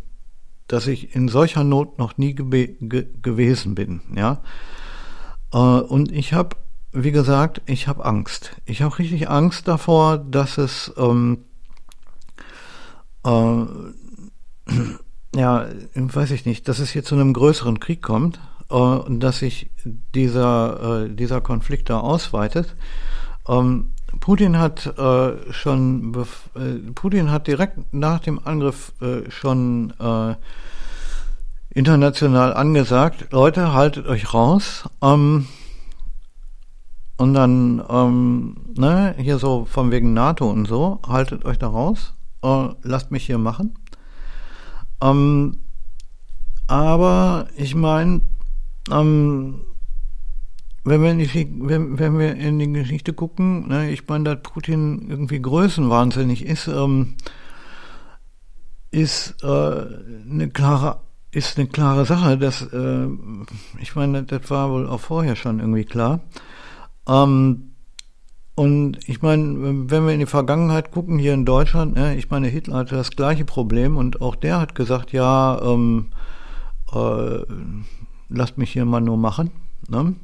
dass 0.73 0.87
ich 0.87 1.15
in 1.15 1.29
solcher 1.29 1.65
Not 1.65 1.99
noch 1.99 2.17
nie 2.17 2.35
ge 2.35 2.77
ge 2.81 3.07
gewesen 3.21 3.75
bin, 3.75 4.01
ja. 4.15 4.43
Äh, 5.53 5.59
und 5.59 6.11
ich 6.11 6.33
habe 6.33 6.57
wie 6.93 7.13
gesagt, 7.13 7.63
ich 7.65 7.89
habe 7.89 8.05
Angst. 8.05 8.55
Ich 8.67 8.83
habe 8.83 8.99
richtig 8.99 9.31
Angst 9.31 9.67
davor, 9.67 10.19
dass 10.19 10.59
es 10.59 10.93
ähm, 10.99 11.45
äh, 13.25 13.65
ja, 15.35 15.67
weiß 15.95 16.33
ich 16.33 16.45
nicht, 16.45 16.69
dass 16.69 16.79
es 16.79 16.91
hier 16.91 17.03
zu 17.03 17.15
einem 17.15 17.33
größeren 17.33 17.81
Krieg 17.81 18.03
kommt 18.03 18.41
äh, 18.71 18.75
und 18.75 19.21
dass 19.21 19.39
sich 19.39 19.71
dieser 20.15 21.05
äh, 21.05 21.15
dieser 21.15 21.41
Konflikt 21.41 21.89
da 21.89 22.01
ausweitet. 22.01 22.77
Ähm, 23.49 23.93
Putin 24.23 24.57
hat 24.57 24.87
äh, 24.87 25.53
schon 25.53 26.15
äh, 26.55 26.93
Putin 26.95 27.33
hat 27.33 27.49
direkt 27.49 27.93
nach 27.93 28.21
dem 28.21 28.39
Angriff 28.47 28.93
äh, 29.03 29.29
schon 29.33 29.93
äh, 29.99 30.37
international 31.71 32.55
angesagt, 32.55 33.33
Leute, 33.33 33.75
haltet 33.75 34.07
euch 34.07 34.33
raus. 34.33 34.89
Ähm, 35.03 35.49
und 37.17 37.35
dann, 37.35 37.83
ähm, 37.89 38.57
ne, 38.77 39.17
hier 39.19 39.39
so 39.39 39.65
von 39.65 39.91
wegen 39.91 40.13
NATO 40.13 40.49
und 40.49 40.69
so, 40.69 41.01
haltet 41.05 41.45
euch 41.45 41.59
da 41.59 41.67
raus, 41.67 42.15
äh, 42.45 42.69
lasst 42.83 43.11
mich 43.11 43.27
hier 43.27 43.39
machen. 43.39 43.77
Ähm, 45.03 45.59
aber 46.69 47.49
ich 47.57 47.75
meine, 47.75 48.21
ähm, 48.89 49.63
wenn 50.85 51.03
wir, 51.03 51.11
in 51.11 51.19
die, 51.19 51.53
wenn, 51.61 51.99
wenn 51.99 52.19
wir 52.19 52.35
in 52.35 52.59
die 52.59 52.73
Geschichte 52.73 53.13
gucken, 53.13 53.69
ne, 53.69 53.91
ich 53.91 54.07
meine, 54.09 54.25
dass 54.25 54.43
Putin 54.43 55.07
irgendwie 55.09 55.41
größenwahnsinnig 55.41 56.45
ist, 56.45 56.67
ähm, 56.69 57.15
ist 58.91 59.43
äh, 59.43 59.47
eine 59.47 60.49
klare 60.53 61.01
ist 61.33 61.59
eine 61.59 61.67
klare 61.67 62.05
Sache, 62.05 62.37
dass 62.37 62.61
äh, 62.61 63.07
ich 63.81 63.97
meine, 63.97 64.25
das 64.25 64.51
war 64.51 64.71
wohl 64.71 64.87
auch 64.87 65.01
vorher 65.01 65.35
schon 65.35 65.61
irgendwie 65.61 65.87
klar. 65.87 66.21
Ähm, 67.09 67.73
und 68.55 68.99
ich 69.09 69.23
meine, 69.23 69.91
wenn 69.91 70.07
wir 70.07 70.13
in 70.13 70.21
die 70.21 70.27
Vergangenheit 70.27 70.91
gucken, 70.91 71.19
hier 71.19 71.33
in 71.33 71.47
Deutschland, 71.47 71.97
ne, 71.97 72.17
ich 72.17 72.29
meine, 72.29 72.49
Hitler 72.49 72.77
hatte 72.77 72.97
das 72.97 73.13
gleiche 73.13 73.47
Problem 73.47 73.97
und 73.97 74.21
auch 74.21 74.37
der 74.37 74.61
hat 74.61 74.75
gesagt, 74.75 75.13
ja, 75.13 75.59
ähm, 75.63 76.09
äh, 76.93 77.39
lasst 78.29 78.59
mich 78.59 78.73
hier 78.73 78.85
mal 78.85 79.01
nur 79.01 79.17
machen. 79.17 79.51
Ne? 79.89 80.15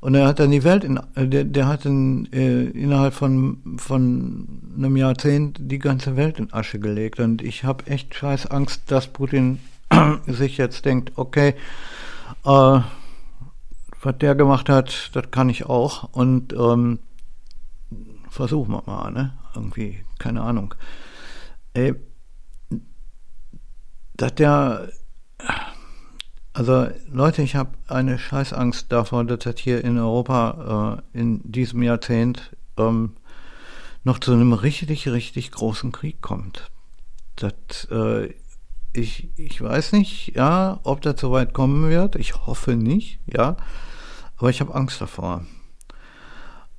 Und 0.00 0.14
er 0.14 0.28
hat 0.28 0.38
dann 0.38 0.50
die 0.50 0.62
Welt, 0.62 0.84
in, 0.84 1.00
äh, 1.14 1.26
der, 1.26 1.44
der 1.44 1.66
hat 1.66 1.84
in, 1.84 2.32
äh, 2.32 2.64
innerhalb 2.64 3.14
von, 3.14 3.76
von 3.78 4.72
einem 4.76 4.96
Jahrzehnt 4.96 5.58
die 5.60 5.78
ganze 5.78 6.16
Welt 6.16 6.38
in 6.38 6.52
Asche 6.52 6.78
gelegt. 6.78 7.18
Und 7.18 7.42
ich 7.42 7.64
habe 7.64 7.86
echt 7.86 8.14
scheiß 8.14 8.46
Angst, 8.46 8.90
dass 8.90 9.08
Putin 9.08 9.58
sich 10.26 10.56
jetzt 10.56 10.84
denkt, 10.84 11.12
okay, 11.16 11.54
äh, 12.44 12.80
was 14.02 14.18
der 14.20 14.36
gemacht 14.36 14.68
hat, 14.68 15.10
das 15.14 15.30
kann 15.32 15.48
ich 15.48 15.66
auch. 15.66 16.04
Und 16.12 16.52
ähm, 16.52 17.00
versuchen 18.30 18.72
wir 18.72 18.82
mal, 18.86 19.10
ne? 19.10 19.32
Irgendwie, 19.54 20.04
keine 20.20 20.42
Ahnung. 20.42 20.74
Ey, 21.74 21.94
dass 24.16 24.34
der, 24.36 24.88
also 26.58 26.88
Leute, 27.08 27.42
ich 27.42 27.54
habe 27.54 27.70
eine 27.86 28.18
Scheißangst 28.18 28.90
davor, 28.90 29.24
dass 29.24 29.38
das 29.44 29.60
hier 29.60 29.84
in 29.84 29.96
Europa 29.96 30.98
äh, 31.14 31.18
in 31.20 31.40
diesem 31.44 31.84
Jahrzehnt 31.84 32.56
ähm, 32.76 33.12
noch 34.02 34.18
zu 34.18 34.32
einem 34.32 34.52
richtig, 34.52 35.06
richtig 35.06 35.52
großen 35.52 35.92
Krieg 35.92 36.20
kommt. 36.20 36.68
Das, 37.36 37.52
äh, 37.92 38.34
ich, 38.92 39.28
ich 39.36 39.62
weiß 39.62 39.92
nicht, 39.92 40.34
ja, 40.34 40.80
ob 40.82 41.00
das 41.02 41.20
so 41.20 41.30
weit 41.30 41.54
kommen 41.54 41.90
wird. 41.90 42.16
Ich 42.16 42.34
hoffe 42.34 42.74
nicht, 42.74 43.20
ja. 43.32 43.56
Aber 44.36 44.50
ich 44.50 44.60
habe 44.60 44.74
Angst 44.74 45.00
davor. 45.00 45.44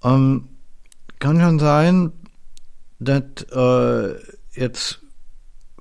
Ähm, 0.04 0.50
kann 1.20 1.40
schon 1.40 1.58
sein, 1.58 2.12
dass 3.00 3.44
äh, 3.54 4.16
jetzt 4.52 5.00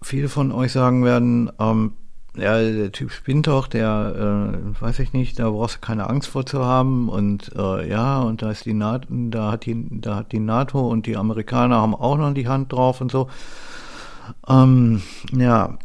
viele 0.02 0.28
von 0.28 0.52
euch 0.52 0.70
sagen 0.70 1.04
werden, 1.04 1.50
ähm, 1.58 1.94
ja, 2.38 2.61
der 2.61 2.92
Typ 2.92 3.11
spinnt 3.11 3.46
doch, 3.46 3.66
der, 3.66 4.53
äh, 4.55 4.83
weiß 4.83 4.98
ich 5.01 5.12
nicht, 5.12 5.38
da 5.38 5.51
brauchst 5.51 5.77
du 5.77 5.81
keine 5.81 6.09
Angst 6.09 6.29
vor 6.29 6.46
zu 6.46 6.64
haben 6.64 7.09
und 7.09 7.53
äh, 7.57 7.88
ja, 7.88 8.20
und 8.20 8.42
da 8.42 8.51
ist 8.51 8.64
die 8.64 8.74
NATO, 8.74 9.07
da 9.11 9.53
hat 9.53 9.66
die, 9.66 9.87
da 9.90 10.16
hat 10.16 10.33
die 10.33 10.40
NATO 10.40 10.88
und 10.88 11.07
die 11.07 11.16
Amerikaner 11.16 11.77
haben 11.77 11.94
auch 11.94 12.16
noch 12.16 12.33
die 12.35 12.48
Hand 12.48 12.72
drauf 12.72 13.01
und 13.01 13.11
so. 13.11 13.29
Ähm, 14.48 15.03
ja, 15.33 15.79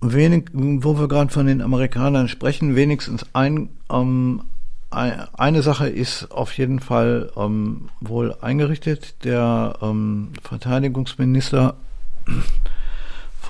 wenig, 0.00 0.46
wo 0.52 0.98
wir 0.98 1.08
gerade 1.08 1.30
von 1.30 1.46
den 1.46 1.62
Amerikanern 1.62 2.28
sprechen, 2.28 2.76
wenigstens 2.76 3.26
ein, 3.32 3.70
ähm, 3.90 4.42
eine 4.90 5.62
Sache 5.62 5.88
ist 5.88 6.32
auf 6.32 6.56
jeden 6.58 6.80
Fall 6.80 7.30
ähm, 7.36 7.90
wohl 8.00 8.34
eingerichtet. 8.40 9.24
Der 9.24 9.76
ähm, 9.82 10.32
Verteidigungsminister 10.42 11.76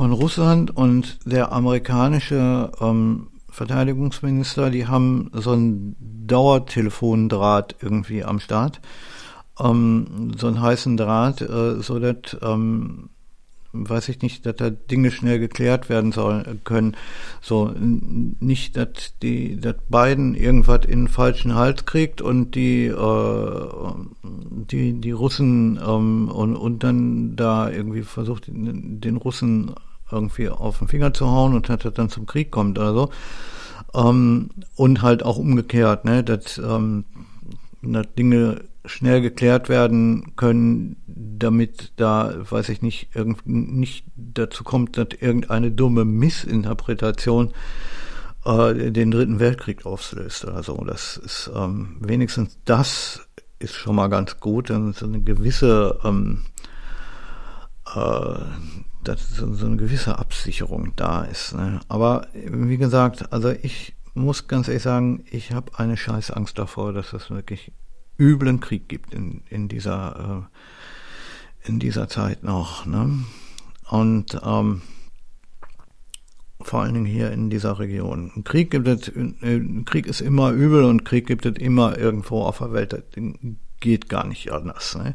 von 0.00 0.12
Russland 0.12 0.74
und 0.74 1.18
der 1.26 1.52
amerikanische 1.52 2.72
ähm, 2.80 3.26
Verteidigungsminister, 3.50 4.70
die 4.70 4.86
haben 4.86 5.30
so 5.34 5.52
ein 5.52 5.94
Dauertelefondraht 6.26 7.76
irgendwie 7.82 8.24
am 8.24 8.40
Start, 8.40 8.80
ähm, 9.62 10.32
so 10.38 10.46
einen 10.46 10.62
heißen 10.62 10.96
Draht, 10.96 11.42
äh, 11.42 11.82
so 11.82 11.98
dass 11.98 12.34
ähm, 12.40 13.10
weiß 13.74 14.08
ich 14.08 14.22
nicht, 14.22 14.46
dass 14.46 14.56
da 14.56 14.70
Dinge 14.70 15.10
schnell 15.10 15.38
geklärt 15.38 15.90
werden 15.90 16.12
sollen 16.12 16.62
können. 16.64 16.96
So 17.42 17.70
nicht, 17.76 18.78
dass 18.78 19.18
die, 19.22 19.60
dass 19.60 19.76
Biden 19.90 20.34
irgendwas 20.34 20.86
in 20.86 21.00
den 21.00 21.08
falschen 21.08 21.54
Hals 21.56 21.84
kriegt 21.84 22.22
und 22.22 22.54
die 22.54 22.86
äh, 22.86 23.68
die 24.22 24.94
die 24.98 25.12
Russen 25.12 25.78
ähm, 25.86 26.30
und 26.30 26.56
und 26.56 26.82
dann 26.84 27.36
da 27.36 27.68
irgendwie 27.68 28.02
versucht 28.02 28.46
den 28.48 29.16
Russen 29.16 29.74
irgendwie 30.12 30.48
auf 30.48 30.78
den 30.78 30.88
Finger 30.88 31.12
zu 31.14 31.26
hauen 31.28 31.54
und 31.54 31.68
dass 31.68 31.80
das 31.80 31.94
dann 31.94 32.08
zum 32.08 32.26
Krieg 32.26 32.50
kommt 32.50 32.78
oder 32.78 32.94
so. 32.94 33.10
Ähm, 33.94 34.50
und 34.76 35.02
halt 35.02 35.22
auch 35.22 35.36
umgekehrt, 35.36 36.04
ne, 36.04 36.22
dass, 36.22 36.58
ähm, 36.58 37.04
dass 37.82 38.06
Dinge 38.16 38.62
schnell 38.84 39.20
geklärt 39.20 39.68
werden 39.68 40.32
können, 40.36 40.96
damit 41.06 41.92
da, 41.96 42.34
weiß 42.50 42.70
ich 42.70 42.82
nicht, 42.82 43.14
irgend, 43.14 43.46
nicht 43.46 44.06
dazu 44.16 44.64
kommt, 44.64 44.96
dass 44.96 45.08
irgendeine 45.18 45.70
dumme 45.70 46.04
Missinterpretation 46.04 47.52
äh, 48.44 48.90
den 48.90 49.10
Dritten 49.10 49.38
Weltkrieg 49.38 49.84
auslöst. 49.84 50.46
Also 50.46 50.82
das 50.84 51.16
ist 51.18 51.50
ähm, 51.54 51.96
wenigstens 52.00 52.58
das 52.64 53.20
ist 53.58 53.74
schon 53.74 53.96
mal 53.96 54.08
ganz 54.08 54.40
gut, 54.40 54.70
dann 54.70 54.92
so 54.94 55.06
eine 55.06 55.20
gewisse 55.20 55.98
ähm, 56.02 56.42
äh, 57.94 58.38
dass 59.04 59.30
so, 59.30 59.66
eine 59.66 59.76
gewisse 59.76 60.18
Absicherung 60.18 60.92
da 60.96 61.24
ist. 61.24 61.54
Ne? 61.54 61.80
Aber 61.88 62.28
wie 62.34 62.76
gesagt, 62.76 63.32
also 63.32 63.50
ich 63.50 63.94
muss 64.14 64.48
ganz 64.48 64.68
ehrlich 64.68 64.82
sagen, 64.82 65.24
ich 65.30 65.52
habe 65.52 65.78
eine 65.78 65.96
scheiß 65.96 66.30
Angst 66.30 66.58
davor, 66.58 66.92
dass 66.92 67.12
es 67.12 67.30
wirklich 67.30 67.72
üblen 68.18 68.60
Krieg 68.60 68.88
gibt 68.88 69.14
in, 69.14 69.42
in 69.48 69.68
dieser 69.68 70.46
äh, 70.48 71.68
in 71.68 71.78
dieser 71.78 72.08
Zeit 72.08 72.42
noch. 72.42 72.86
Ne? 72.86 73.24
Und 73.88 74.40
ähm, 74.42 74.82
vor 76.62 76.82
allen 76.82 76.94
Dingen 76.94 77.06
hier 77.06 77.30
in 77.30 77.50
dieser 77.50 77.78
Region. 77.78 78.44
Krieg 78.44 78.70
gibt 78.70 78.86
es, 78.86 79.08
äh, 79.08 79.60
Krieg 79.84 80.06
ist 80.06 80.20
immer 80.20 80.50
übel 80.50 80.84
und 80.84 81.04
Krieg 81.04 81.26
gibt 81.26 81.46
es 81.46 81.56
immer 81.56 81.98
irgendwo 81.98 82.42
auf 82.42 82.58
der 82.58 82.72
Welt. 82.72 82.92
Das 82.92 83.02
geht 83.80 84.08
gar 84.08 84.26
nicht 84.26 84.52
anders. 84.52 84.96
Ne? 84.96 85.14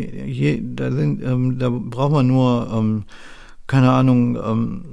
Je, 0.00 0.62
da, 0.74 0.90
sind, 0.90 1.22
ähm, 1.22 1.58
da 1.58 1.68
braucht 1.70 2.12
man 2.12 2.26
nur, 2.26 2.70
ähm, 2.72 3.04
keine 3.66 3.92
Ahnung, 3.92 4.36
ähm, 4.36 4.84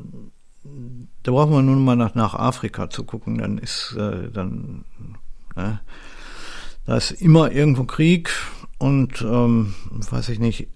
da 1.24 1.32
braucht 1.32 1.52
man 1.52 1.66
nur 1.66 1.76
mal 1.76 1.96
nach, 1.96 2.16
nach 2.16 2.34
Afrika 2.34 2.90
zu 2.90 3.04
gucken, 3.04 3.38
dann 3.38 3.58
ist 3.58 3.96
äh, 3.98 4.30
dann 4.32 4.86
ne? 5.56 5.80
Da 6.86 6.98
ist 6.98 7.12
immer 7.12 7.52
irgendwo 7.52 7.84
Krieg 7.84 8.32
und 8.80 9.22
ähm, 9.22 9.76
weiß 9.92 10.30
ich 10.30 10.40
nicht, 10.40 10.68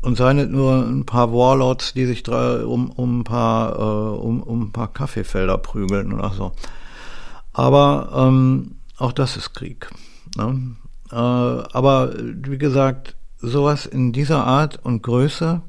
und 0.00 0.16
seien 0.16 0.36
nicht 0.36 0.50
nur 0.50 0.86
ein 0.86 1.04
paar 1.04 1.32
Warlords, 1.32 1.92
die 1.92 2.06
sich 2.06 2.26
um, 2.28 2.90
um 2.90 3.20
ein 3.20 3.24
paar 3.24 3.78
äh, 3.78 4.18
um, 4.18 4.42
um 4.42 4.62
ein 4.62 4.72
paar 4.72 4.92
Kaffeefelder 4.92 5.58
prügeln 5.58 6.12
oder 6.12 6.30
so. 6.30 6.52
Aber 7.52 8.10
ähm, 8.14 8.76
auch 8.96 9.12
das 9.12 9.36
ist 9.36 9.52
Krieg. 9.52 9.90
Ne? 10.36 10.76
Äh, 11.12 11.14
aber 11.14 12.14
wie 12.16 12.58
gesagt, 12.58 13.16
sowas 13.40 13.86
in 13.86 14.12
dieser 14.12 14.44
Art 14.44 14.78
und 14.84 15.02
Größe, 15.02 15.62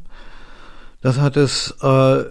das 1.02 1.20
hat 1.20 1.38
es 1.38 1.72
äh, 1.82 2.26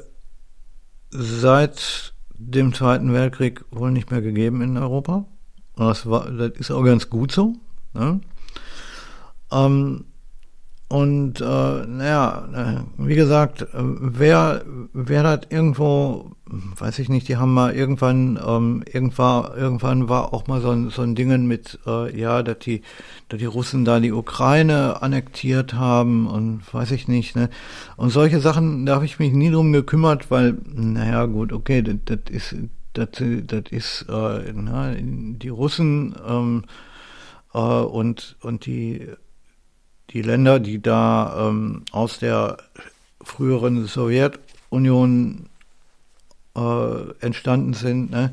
seit 1.11 2.15
dem 2.35 2.73
Zweiten 2.73 3.13
Weltkrieg 3.13 3.65
wohl 3.71 3.91
nicht 3.91 4.11
mehr 4.11 4.23
gegeben 4.23 4.63
in 4.63 4.79
Europa. 4.79 5.27
Das, 5.77 6.09
war, 6.09 6.31
das 6.31 6.53
ist 6.59 6.71
auch 6.71 6.85
ganz 6.85 7.11
gut 7.11 7.33
so. 7.33 7.55
Ne? 7.95 8.21
Ähm, 9.51 10.05
und 10.91 11.41
äh, 11.41 11.45
naja, 11.45 12.49
äh, 12.53 13.07
wie 13.07 13.15
gesagt, 13.15 13.63
äh, 13.63 13.67
wer, 13.75 14.65
wer 14.93 15.23
das 15.23 15.43
irgendwo, 15.49 16.33
weiß 16.47 16.99
ich 16.99 17.09
nicht, 17.09 17.29
die 17.29 17.37
haben 17.37 17.55
mal 17.55 17.73
irgendwann, 17.77 18.41
ähm, 18.45 18.83
irgendwann, 18.93 19.57
irgendwann 19.57 20.09
war 20.09 20.35
auch 20.35 20.49
mal 20.49 20.61
so 20.61 20.71
ein, 20.71 20.91
so 20.91 21.03
ein 21.03 21.15
Dingen 21.15 21.47
mit, 21.47 21.79
äh, 21.87 22.19
ja, 22.19 22.43
dass 22.43 22.59
die, 22.59 22.83
dass 23.29 23.39
die 23.39 23.45
Russen 23.45 23.85
da 23.85 24.01
die 24.01 24.11
Ukraine 24.11 25.01
annektiert 25.01 25.75
haben 25.75 26.27
und 26.27 26.63
weiß 26.75 26.91
ich 26.91 27.07
nicht, 27.07 27.37
ne? 27.37 27.51
Und 27.97 28.11
solche 28.11 28.41
Sachen, 28.41 28.85
da 28.85 28.97
habe 28.97 29.05
ich 29.05 29.21
mich 29.21 29.33
nie 29.33 29.53
drum 29.53 29.73
gekümmert, 29.73 30.29
weil, 30.33 30.59
naja, 30.75 31.27
gut, 31.27 31.53
okay, 31.53 31.83
das, 31.83 31.99
das 32.05 32.19
ist 32.31 32.57
das, 32.95 33.09
das 33.47 33.63
ist 33.71 34.07
äh, 34.09 34.53
na, 34.57 34.93
die 34.99 35.49
Russen 35.51 36.17
ähm, 36.27 36.65
äh, 37.55 37.59
und 37.59 38.37
und 38.41 38.67
die 38.67 39.07
die 40.11 40.23
Länder, 40.23 40.61
die 40.61 40.81
da 40.83 41.49
ähm, 41.49 41.83
aus 41.93 42.19
der 42.19 42.59
früheren 43.23 43.87
Sowjetunion 43.87 45.47
äh, 46.57 47.11
entstanden 47.21 47.75
sind, 47.75 48.11
ne, 48.11 48.33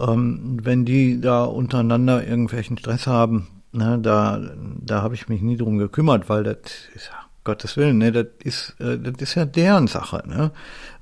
ähm, 0.00 0.58
wenn 0.62 0.84
die 0.84 1.20
da 1.20 1.44
untereinander 1.44 2.26
irgendwelchen 2.26 2.78
Stress 2.78 3.06
haben, 3.06 3.46
ne, 3.72 3.98
da 4.00 4.40
da 4.80 5.02
habe 5.02 5.14
ich 5.14 5.28
mich 5.28 5.42
nie 5.42 5.56
drum 5.56 5.78
gekümmert, 5.78 6.28
weil 6.28 6.42
das 6.42 6.58
ist 6.94 7.06
ja 7.06 7.26
Gottes 7.44 7.76
Willen, 7.76 7.98
ne, 7.98 8.10
das 8.10 8.26
ist, 8.42 8.74
äh, 8.80 8.98
das 8.98 9.14
ist 9.20 9.36
ja 9.36 9.44
deren 9.44 9.86
Sache, 9.86 10.22
ne, 10.26 10.50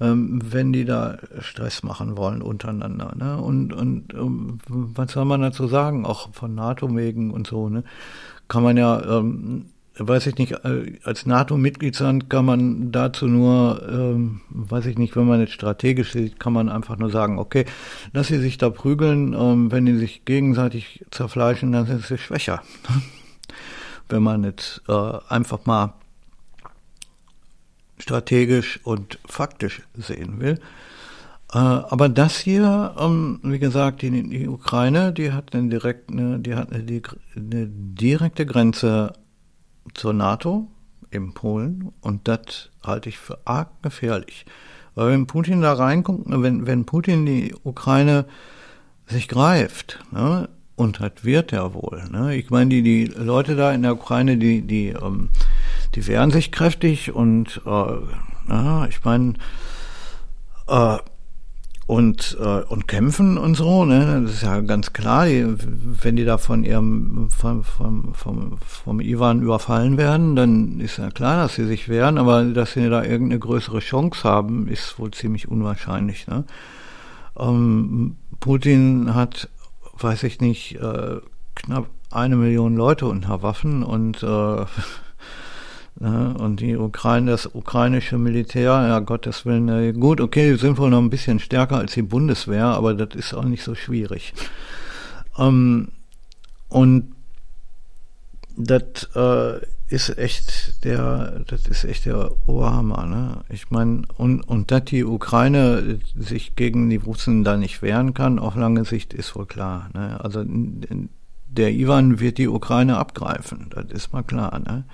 ähm, 0.01 0.41
wenn 0.45 0.73
die 0.73 0.85
da 0.85 1.17
Stress 1.41 1.83
machen 1.83 2.17
wollen 2.19 2.43
untereinander, 2.43 3.15
ne, 3.17 3.39
und, 3.39 3.73
und 3.73 4.13
ähm, 4.13 4.59
was 4.69 5.13
soll 5.13 5.25
man 5.25 5.41
dazu 5.41 5.67
sagen, 5.67 6.05
auch 6.05 6.33
von 6.35 6.55
NATO 6.55 6.95
wegen 6.95 7.31
und 7.31 7.47
so, 7.47 7.69
ne, 7.71 7.85
kann 8.49 8.63
man 8.63 8.77
ja, 8.77 9.03
ähm, 9.19 9.67
weiß 9.97 10.27
ich 10.27 10.39
nicht, 10.39 10.65
als 10.65 11.27
NATO-Mitgliedsland 11.27 12.29
kann 12.29 12.45
man 12.45 12.91
dazu 12.91 13.27
nur, 13.27 13.83
ähm, 13.89 14.41
weiß 14.51 14.87
ich 14.87 14.99
nicht, 14.99 15.15
wenn 15.17 15.27
man 15.27 15.41
jetzt 15.41 15.53
strategisch 15.53 16.13
sieht, 16.13 16.41
kann 16.41 16.53
man 16.53 16.69
einfach 16.69 16.99
nur 16.99 17.11
sagen, 17.11 17.39
okay, 17.39 17.65
dass 18.13 18.27
sie 18.27 18.39
sich 18.39 18.59
da 18.59 18.71
prügeln, 18.71 19.35
ähm, 19.35 19.71
wenn 19.71 19.87
die 19.87 19.97
sich 19.97 20.25
gegenseitig 20.25 21.05
zerfleischen, 21.11 21.73
dann 21.73 21.87
sind 21.87 22.05
sie 22.05 22.19
schwächer. 22.19 22.63
wenn 24.09 24.23
man 24.23 24.45
jetzt 24.45 24.83
äh, 24.89 25.19
einfach 25.29 25.65
mal 25.67 25.95
strategisch 27.99 28.81
und 28.85 29.19
faktisch 29.25 29.83
sehen 29.95 30.41
will. 30.41 30.59
Äh, 31.53 31.59
aber 31.59 32.09
das 32.09 32.39
hier, 32.39 32.95
ähm, 32.99 33.41
wie 33.43 33.59
gesagt, 33.59 34.03
die, 34.03 34.49
Ukraine, 34.49 35.13
die 35.13 35.33
hat 35.33 35.55
eine 35.55 35.69
direkte, 35.69 36.39
die 36.41 36.55
hat 36.55 36.73
eine 36.73 36.83
direkte 37.37 38.47
Grenze 38.47 39.15
zur 39.93 40.13
NATO 40.13 40.69
in 41.11 41.35
Polen 41.35 41.93
und 42.01 42.27
das 42.27 42.71
halte 42.83 43.09
ich 43.09 43.19
für 43.19 43.39
arg 43.45 43.69
gefährlich. 43.83 44.47
Weil 44.95 45.11
wenn 45.11 45.27
Putin 45.27 45.61
da 45.61 45.75
reinkommt, 45.75 46.25
wenn, 46.27 46.67
wenn 46.67 46.87
Putin 46.87 47.27
die 47.27 47.55
Ukraine 47.65 48.27
sich 49.07 49.29
greift, 49.29 50.01
ne, 50.11 50.49
und 50.77 51.01
das 51.01 51.23
wird 51.23 51.53
er 51.53 51.75
wohl. 51.75 52.03
Ne? 52.11 52.35
Ich 52.35 52.51
meine, 52.51 52.71
die, 52.71 52.83
die 52.83 53.05
Leute 53.05 53.55
da 53.55 53.73
in 53.73 53.83
der 53.83 53.93
Ukraine, 53.93 54.37
die, 54.39 54.63
die 54.63 54.89
ähm, 54.89 55.29
die 55.95 56.07
wehren 56.07 56.31
sich 56.31 56.51
kräftig 56.51 57.13
und 57.13 57.61
äh, 57.65 57.97
na, 58.47 58.87
ich 58.89 59.05
meine, 59.05 59.35
äh, 60.67 60.99
und, 61.87 62.37
äh, 62.41 62.63
und 62.63 62.89
kämpfen 62.89 63.37
und 63.37 63.57
so, 63.57 63.85
ne? 63.85 64.23
Das 64.25 64.35
ist 64.35 64.43
ja 64.43 64.61
ganz 64.61 64.93
klar, 64.93 65.27
die, 65.27 65.45
wenn 66.03 66.17
die 66.17 66.25
da 66.25 66.39
von 66.39 66.65
ihrem 66.65 67.29
vom, 67.31 67.63
vom, 67.63 68.15
vom, 68.15 68.59
vom 68.67 69.01
Ivan 69.01 69.43
überfallen 69.43 69.99
werden, 69.99 70.35
dann 70.35 70.81
ist 70.81 70.97
ja 70.97 71.11
klar, 71.11 71.43
dass 71.43 71.57
sie 71.57 71.67
sich 71.67 71.89
wehren, 71.89 72.17
aber 72.17 72.45
dass 72.45 72.73
sie 72.73 72.89
da 72.89 73.03
irgendeine 73.03 73.39
größere 73.39 73.81
Chance 73.81 74.25
haben, 74.25 74.67
ist 74.67 74.99
wohl 74.99 75.11
ziemlich 75.11 75.49
unwahrscheinlich. 75.49 76.27
Ne? 76.27 76.45
Ähm, 77.39 78.17
Putin 78.41 79.15
hat, 79.15 79.51
weiß 79.99 80.23
ich 80.23 80.41
nicht, 80.41 80.77
äh, 80.77 81.21
knapp 81.55 81.87
eine 82.11 82.37
Million 82.37 82.77
Leute 82.77 83.07
unter 83.07 83.43
Waffen 83.43 83.83
und 83.83 84.23
äh? 84.23 84.65
Und 85.97 86.57
die 86.59 86.77
Ukraine, 86.77 87.31
das 87.31 87.55
ukrainische 87.55 88.19
Militär, 88.19 88.65
ja 88.65 88.99
Gottes 88.99 89.47
Willen, 89.47 90.01
gut, 90.01 90.21
okay, 90.21 90.53
die 90.53 90.59
sind 90.59 90.77
wohl 90.77 90.91
noch 90.91 90.99
ein 90.99 91.11
bisschen 91.11 91.39
stärker 91.39 91.77
als 91.79 91.93
die 91.95 92.03
Bundeswehr, 92.03 92.67
aber 92.67 92.95
das 92.95 93.15
ist 93.15 93.33
auch 93.33 93.45
nicht 93.45 93.63
so 93.63 93.77
schwierig. 93.77 94.35
Ähm, 95.39 95.89
und 96.69 97.15
das 98.57 99.09
äh, 99.15 99.61
ist 99.89 100.19
echt 100.19 100.85
der, 100.85 101.43
das 101.47 101.67
ist 101.69 101.85
echt 101.85 102.07
der 102.07 102.33
Oberhammer, 102.49 103.07
ne? 103.07 103.45
Ich 103.49 103.71
meine, 103.71 104.03
und, 104.17 104.41
und 104.43 104.71
dass 104.71 104.85
die 104.87 105.05
Ukraine 105.05 106.01
sich 106.17 106.57
gegen 106.57 106.91
die 106.91 106.97
Russen 106.97 107.45
da 107.45 107.57
nicht 107.57 107.83
wehren 107.83 108.15
kann, 108.15 108.39
auf 108.39 108.57
lange 108.57 108.85
Sicht 108.85 109.15
ist 109.15 109.37
wohl 109.37 109.47
klar. 109.47 109.91
Ne? 109.95 110.19
Also 110.23 110.45
der 110.45 111.73
Ivan 111.73 112.19
wird 112.19 112.39
die 112.39 112.49
Ukraine 112.49 112.97
abgreifen, 112.97 113.67
das 113.71 113.87
ist 113.93 114.13
mal 114.13 114.25
klar, 114.25 114.59
ne? 114.59 114.85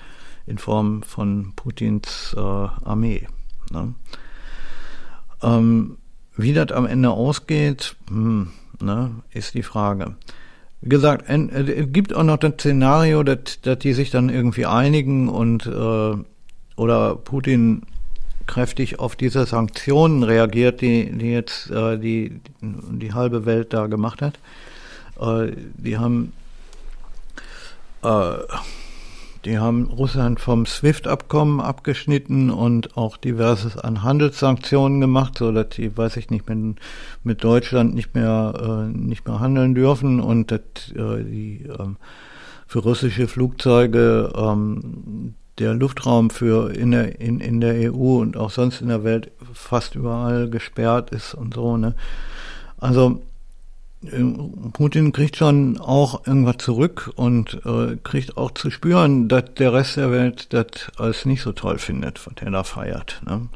In 0.50 0.58
Form 0.58 1.02
von 1.02 1.52
Putins 1.54 2.34
äh, 2.36 2.40
Armee. 2.40 3.26
Ne? 3.70 3.94
Ähm, 5.42 5.96
wie 6.36 6.52
das 6.52 6.72
am 6.72 6.86
Ende 6.86 7.10
ausgeht, 7.10 7.96
hm, 8.08 8.50
ne, 8.80 9.10
ist 9.32 9.54
die 9.54 9.62
Frage. 9.62 10.16
Wie 10.80 10.88
gesagt, 10.88 11.28
äh, 11.28 11.82
es 11.82 11.92
gibt 11.92 12.14
auch 12.14 12.24
noch 12.24 12.38
das 12.38 12.54
Szenario, 12.54 13.22
dass, 13.22 13.60
dass 13.62 13.78
die 13.78 13.92
sich 13.92 14.10
dann 14.10 14.28
irgendwie 14.28 14.66
einigen 14.66 15.28
und 15.28 15.66
äh, 15.66 16.14
oder 16.76 17.14
Putin 17.16 17.82
kräftig 18.46 18.98
auf 18.98 19.14
diese 19.14 19.46
Sanktionen 19.46 20.24
reagiert, 20.24 20.80
die, 20.80 21.10
die 21.12 21.30
jetzt 21.30 21.70
äh, 21.70 21.98
die, 21.98 22.40
die 22.60 23.12
halbe 23.12 23.46
Welt 23.46 23.72
da 23.72 23.86
gemacht 23.86 24.22
hat. 24.22 24.38
Äh, 25.20 25.52
die 25.76 25.98
haben 25.98 26.32
äh, 28.02 28.32
die 29.44 29.58
haben 29.58 29.84
Russland 29.86 30.38
vom 30.38 30.66
SWIFT-Abkommen 30.66 31.60
abgeschnitten 31.60 32.50
und 32.50 32.96
auch 32.96 33.16
diverses 33.16 33.78
an 33.78 34.02
Handelssanktionen 34.02 35.00
gemacht, 35.00 35.38
so 35.38 35.50
dass 35.50 35.70
die, 35.70 35.96
weiß 35.96 36.16
ich 36.18 36.30
nicht, 36.30 36.48
mit, 36.48 36.78
mit 37.24 37.42
Deutschland 37.42 37.94
nicht 37.94 38.14
mehr 38.14 38.54
äh, 38.60 38.96
nicht 38.96 39.26
mehr 39.26 39.40
handeln 39.40 39.74
dürfen 39.74 40.20
und 40.20 40.50
dass 40.50 40.60
äh, 40.94 41.24
die 41.24 41.64
äh, 41.66 41.86
für 42.66 42.80
russische 42.80 43.28
Flugzeuge 43.28 44.32
ähm, 44.36 45.34
der 45.58 45.74
Luftraum 45.74 46.30
für 46.30 46.74
in 46.74 46.90
der 46.90 47.20
in, 47.20 47.40
in 47.40 47.60
der 47.60 47.92
EU 47.92 48.20
und 48.20 48.36
auch 48.36 48.50
sonst 48.50 48.82
in 48.82 48.88
der 48.88 49.04
Welt 49.04 49.32
fast 49.52 49.94
überall 49.94 50.50
gesperrt 50.50 51.10
ist 51.10 51.34
und 51.34 51.54
so 51.54 51.76
ne. 51.76 51.94
Also 52.78 53.22
Putin 54.72 55.12
kriegt 55.12 55.36
schon 55.36 55.78
auch 55.78 56.26
irgendwas 56.26 56.56
zurück 56.58 57.12
und 57.16 57.60
äh, 57.66 57.96
kriegt 58.02 58.38
auch 58.38 58.52
zu 58.52 58.70
spüren, 58.70 59.28
dass 59.28 59.44
der 59.58 59.74
Rest 59.74 59.96
der 59.98 60.10
Welt 60.10 60.52
das 60.54 60.90
als 60.96 61.26
nicht 61.26 61.42
so 61.42 61.52
toll 61.52 61.78
findet, 61.78 62.26
was 62.26 62.34
er 62.40 62.50
da 62.50 62.64
feiert. 62.64 63.20
Ne? 63.26 63.48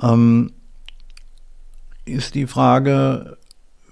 Ähm, 0.00 0.52
ist 2.06 2.34
die 2.34 2.46
Frage, 2.46 3.36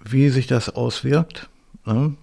wie 0.02 0.30
sich 0.30 0.46
das 0.46 0.70
auswirkt. 0.70 1.50
Ne? 1.84 2.14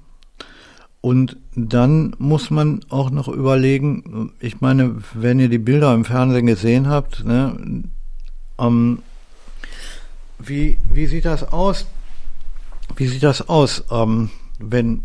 Und 1.01 1.37
dann 1.55 2.15
muss 2.17 2.49
man 2.49 2.81
auch 2.89 3.11
noch 3.11 3.27
überlegen, 3.27 4.33
ich 4.39 4.61
meine, 4.61 4.97
wenn 5.13 5.39
ihr 5.39 5.49
die 5.49 5.57
Bilder 5.57 5.93
im 5.93 6.05
Fernsehen 6.05 6.45
gesehen 6.45 6.87
habt, 6.87 7.25
ne, 7.25 7.83
ähm, 8.59 8.99
wie, 10.37 10.77
wie 10.93 11.07
sieht 11.07 11.25
das 11.25 11.43
aus? 11.43 11.87
Wie 12.95 13.07
sieht 13.07 13.23
das 13.23 13.47
aus, 13.47 13.83
ähm, 13.91 14.29
wenn, 14.59 15.03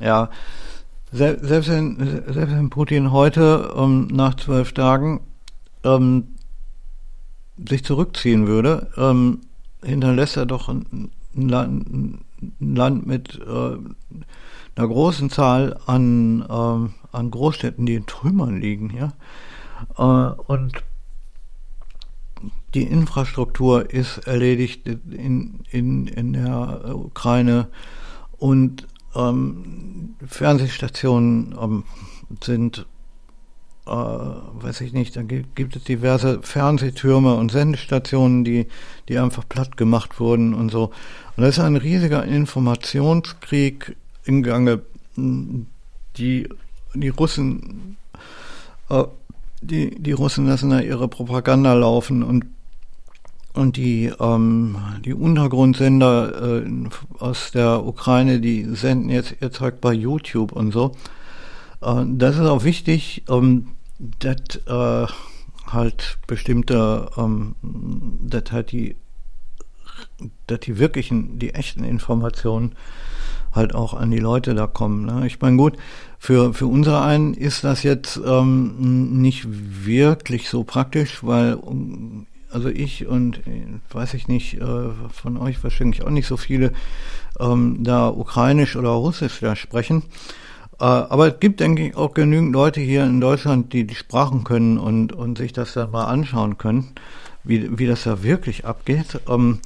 ja, 0.00 0.30
selbst 1.12 1.68
wenn, 1.68 1.98
selbst 1.98 2.54
wenn 2.54 2.70
Putin 2.70 3.12
heute 3.12 3.74
ähm, 3.76 4.06
nach 4.08 4.34
zwölf 4.36 4.72
Tagen 4.72 5.20
ähm, 5.84 6.28
sich 7.68 7.84
zurückziehen 7.84 8.46
würde, 8.46 8.90
ähm, 8.96 9.40
hinterlässt 9.82 10.36
er 10.36 10.46
doch 10.46 10.68
ein, 10.68 11.10
Land, 11.34 11.90
ein 11.90 12.76
Land, 12.76 13.06
mit 13.06 13.38
äh, 13.38 13.76
einer 14.76 14.88
großen 14.88 15.30
Zahl 15.30 15.76
an, 15.86 16.42
äh, 16.42 17.16
an 17.16 17.30
Großstädten, 17.30 17.86
die 17.86 17.94
in 17.94 18.06
Trümmern 18.06 18.60
liegen, 18.60 18.94
ja. 18.96 19.12
Äh, 19.98 20.34
und 20.46 20.82
die 22.74 22.84
Infrastruktur 22.84 23.90
ist 23.90 24.18
erledigt 24.26 24.86
in, 24.86 25.60
in, 25.70 26.06
in 26.06 26.32
der 26.32 26.94
Ukraine 26.94 27.68
und 28.38 28.86
ähm, 29.14 30.14
Fernsehstationen 30.26 31.54
ähm, 31.60 31.84
sind, 32.42 32.86
äh, 33.86 33.90
weiß 33.90 34.82
ich 34.82 34.92
nicht, 34.92 35.16
da 35.16 35.22
gibt, 35.22 35.76
es 35.76 35.84
diverse 35.84 36.40
Fernsehtürme 36.42 37.34
und 37.34 37.50
Sendestationen, 37.50 38.44
die, 38.44 38.66
die 39.08 39.18
einfach 39.18 39.48
platt 39.48 39.76
gemacht 39.76 40.20
wurden 40.20 40.54
und 40.54 40.70
so. 40.70 40.92
Und 41.36 41.42
das 41.42 41.58
ist 41.58 41.64
ein 41.64 41.76
riesiger 41.76 42.24
Informationskrieg 42.24 43.96
im 44.24 44.42
Gange, 44.42 44.82
die, 45.16 46.48
die 46.94 47.08
Russen, 47.08 47.96
äh, 48.88 49.04
die, 49.60 49.90
die 50.00 50.12
Russen 50.12 50.46
lassen 50.46 50.70
da 50.70 50.80
ihre 50.80 51.08
Propaganda 51.08 51.74
laufen 51.74 52.22
und 52.22 52.46
und 53.52 53.76
die, 53.76 54.12
ähm, 54.20 54.76
die 55.04 55.12
Untergrundsender 55.12 56.62
äh, 56.62 56.88
aus 57.18 57.50
der 57.50 57.84
Ukraine, 57.84 58.40
die 58.40 58.62
senden 58.64 59.10
jetzt 59.10 59.34
ihr 59.40 59.50
Zeug 59.50 59.80
bei 59.80 59.92
YouTube 59.92 60.52
und 60.52 60.70
so. 60.70 60.92
Äh, 61.82 62.04
das 62.06 62.36
ist 62.36 62.42
auch 62.42 62.62
wichtig, 62.62 63.24
ähm, 63.28 63.72
dass 63.98 64.56
äh, 64.66 65.12
halt 65.66 66.18
bestimmte, 66.26 67.10
ähm, 67.16 67.56
dass 67.62 68.52
halt 68.52 68.72
die, 68.72 68.96
dass 70.46 70.60
die 70.60 70.78
wirklichen, 70.78 71.38
die 71.38 71.52
echten 71.54 71.82
Informationen 71.84 72.76
halt 73.52 73.74
auch 73.74 73.94
an 73.94 74.10
die 74.10 74.18
Leute 74.18 74.54
da 74.54 74.66
kommen. 74.66 75.06
Ne? 75.06 75.26
Ich 75.26 75.40
meine, 75.40 75.56
gut, 75.56 75.76
für, 76.18 76.54
für 76.54 76.66
unser 76.66 77.02
einen 77.02 77.34
ist 77.34 77.64
das 77.64 77.82
jetzt 77.82 78.20
ähm, 78.24 79.20
nicht 79.20 79.46
wirklich 79.48 80.48
so 80.48 80.64
praktisch, 80.64 81.24
weil 81.24 81.58
also 82.50 82.68
ich 82.68 83.06
und 83.06 83.46
äh, 83.46 83.64
weiß 83.90 84.14
ich 84.14 84.28
nicht, 84.28 84.54
äh, 84.54 84.90
von 85.12 85.36
euch 85.36 85.62
wahrscheinlich 85.62 86.02
auch 86.02 86.10
nicht 86.10 86.26
so 86.26 86.36
viele 86.36 86.72
ähm, 87.38 87.78
da 87.82 88.08
ukrainisch 88.08 88.76
oder 88.76 88.90
russisch 88.90 89.40
da 89.40 89.56
sprechen. 89.56 90.02
Äh, 90.80 90.84
aber 90.84 91.28
es 91.28 91.40
gibt, 91.40 91.60
denke 91.60 91.88
ich, 91.88 91.96
auch 91.96 92.12
genügend 92.12 92.52
Leute 92.52 92.80
hier 92.80 93.04
in 93.04 93.20
Deutschland, 93.20 93.72
die 93.72 93.86
die 93.86 93.94
Sprachen 93.94 94.44
können 94.44 94.78
und, 94.78 95.12
und 95.12 95.38
sich 95.38 95.52
das 95.52 95.74
dann 95.74 95.90
mal 95.90 96.04
anschauen 96.04 96.58
können, 96.58 96.92
wie, 97.44 97.78
wie 97.78 97.86
das 97.86 98.04
da 98.04 98.22
wirklich 98.22 98.64
abgeht. 98.64 99.20
Ähm, 99.28 99.60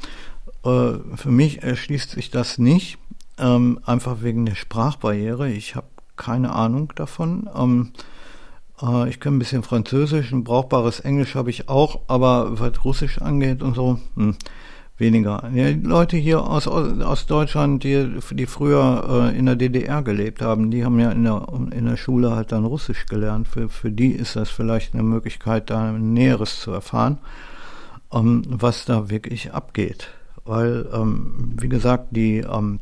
äh, 0.65 0.93
für 1.17 1.31
mich 1.31 1.63
erschließt 1.63 2.11
sich 2.11 2.31
das 2.31 2.59
nicht, 2.59 2.99
ähm, 3.39 3.81
einfach 3.85 4.23
wegen 4.23 4.47
der 4.47 4.55
Sprachbarriere. 4.55 5.51
Ich 5.51 5.75
habe 5.75 5.87
keine 6.17 6.53
Ahnung 6.53 6.93
davon. 6.95 7.49
Ähm, 7.57 7.93
äh, 8.83 9.09
ich 9.09 9.21
kann 9.21 9.37
ein 9.37 9.39
bisschen 9.39 9.63
Französisch, 9.63 10.33
ein 10.33 10.45
brauchbares 10.45 11.01
Englisch 11.01 11.35
habe 11.35 11.51
ich 11.51 11.69
auch, 11.69 12.01
aber 12.09 12.59
was 12.59 12.85
Russisch 12.85 13.21
angeht 13.21 13.63
und 13.63 13.75
so, 13.75 13.99
hm, 14.17 14.37
weniger. 14.97 15.51
Ja, 15.53 15.71
Leute 15.83 16.17
hier 16.17 16.45
aus, 16.45 16.69
aus 16.69 17.27
Deutschland, 17.27 17.83
die, 17.83 18.09
die 18.31 18.47
früher 18.47 19.33
äh, 19.33 19.39
in 19.39 19.47
der 19.47 19.57
DDR 19.57 20.03
gelebt 20.03 20.41
haben, 20.41 20.71
die 20.71 20.85
haben 20.85 21.01
ja 21.01 21.11
in 21.11 21.25
der, 21.25 21.47
in 21.73 21.87
der 21.87 21.97
Schule 21.97 22.35
halt 22.35 22.53
dann 22.53 22.65
Russisch 22.65 23.07
gelernt. 23.07 23.49
Für, 23.49 23.69
für 23.69 23.91
die 23.91 24.13
ist 24.13 24.37
das 24.37 24.51
vielleicht 24.51 24.95
eine 24.95 25.03
Möglichkeit, 25.03 25.71
da 25.71 25.93
Näheres 25.93 26.61
zu 26.61 26.71
erfahren, 26.71 27.19
ähm, 28.13 28.43
was 28.49 28.85
da 28.85 29.11
wirklich 29.11 29.53
abgeht. 29.53 30.11
Weil, 30.45 30.87
ähm, 30.93 31.55
wie 31.59 31.69
gesagt, 31.69 32.09
die 32.11 32.39
ähm, 32.39 32.79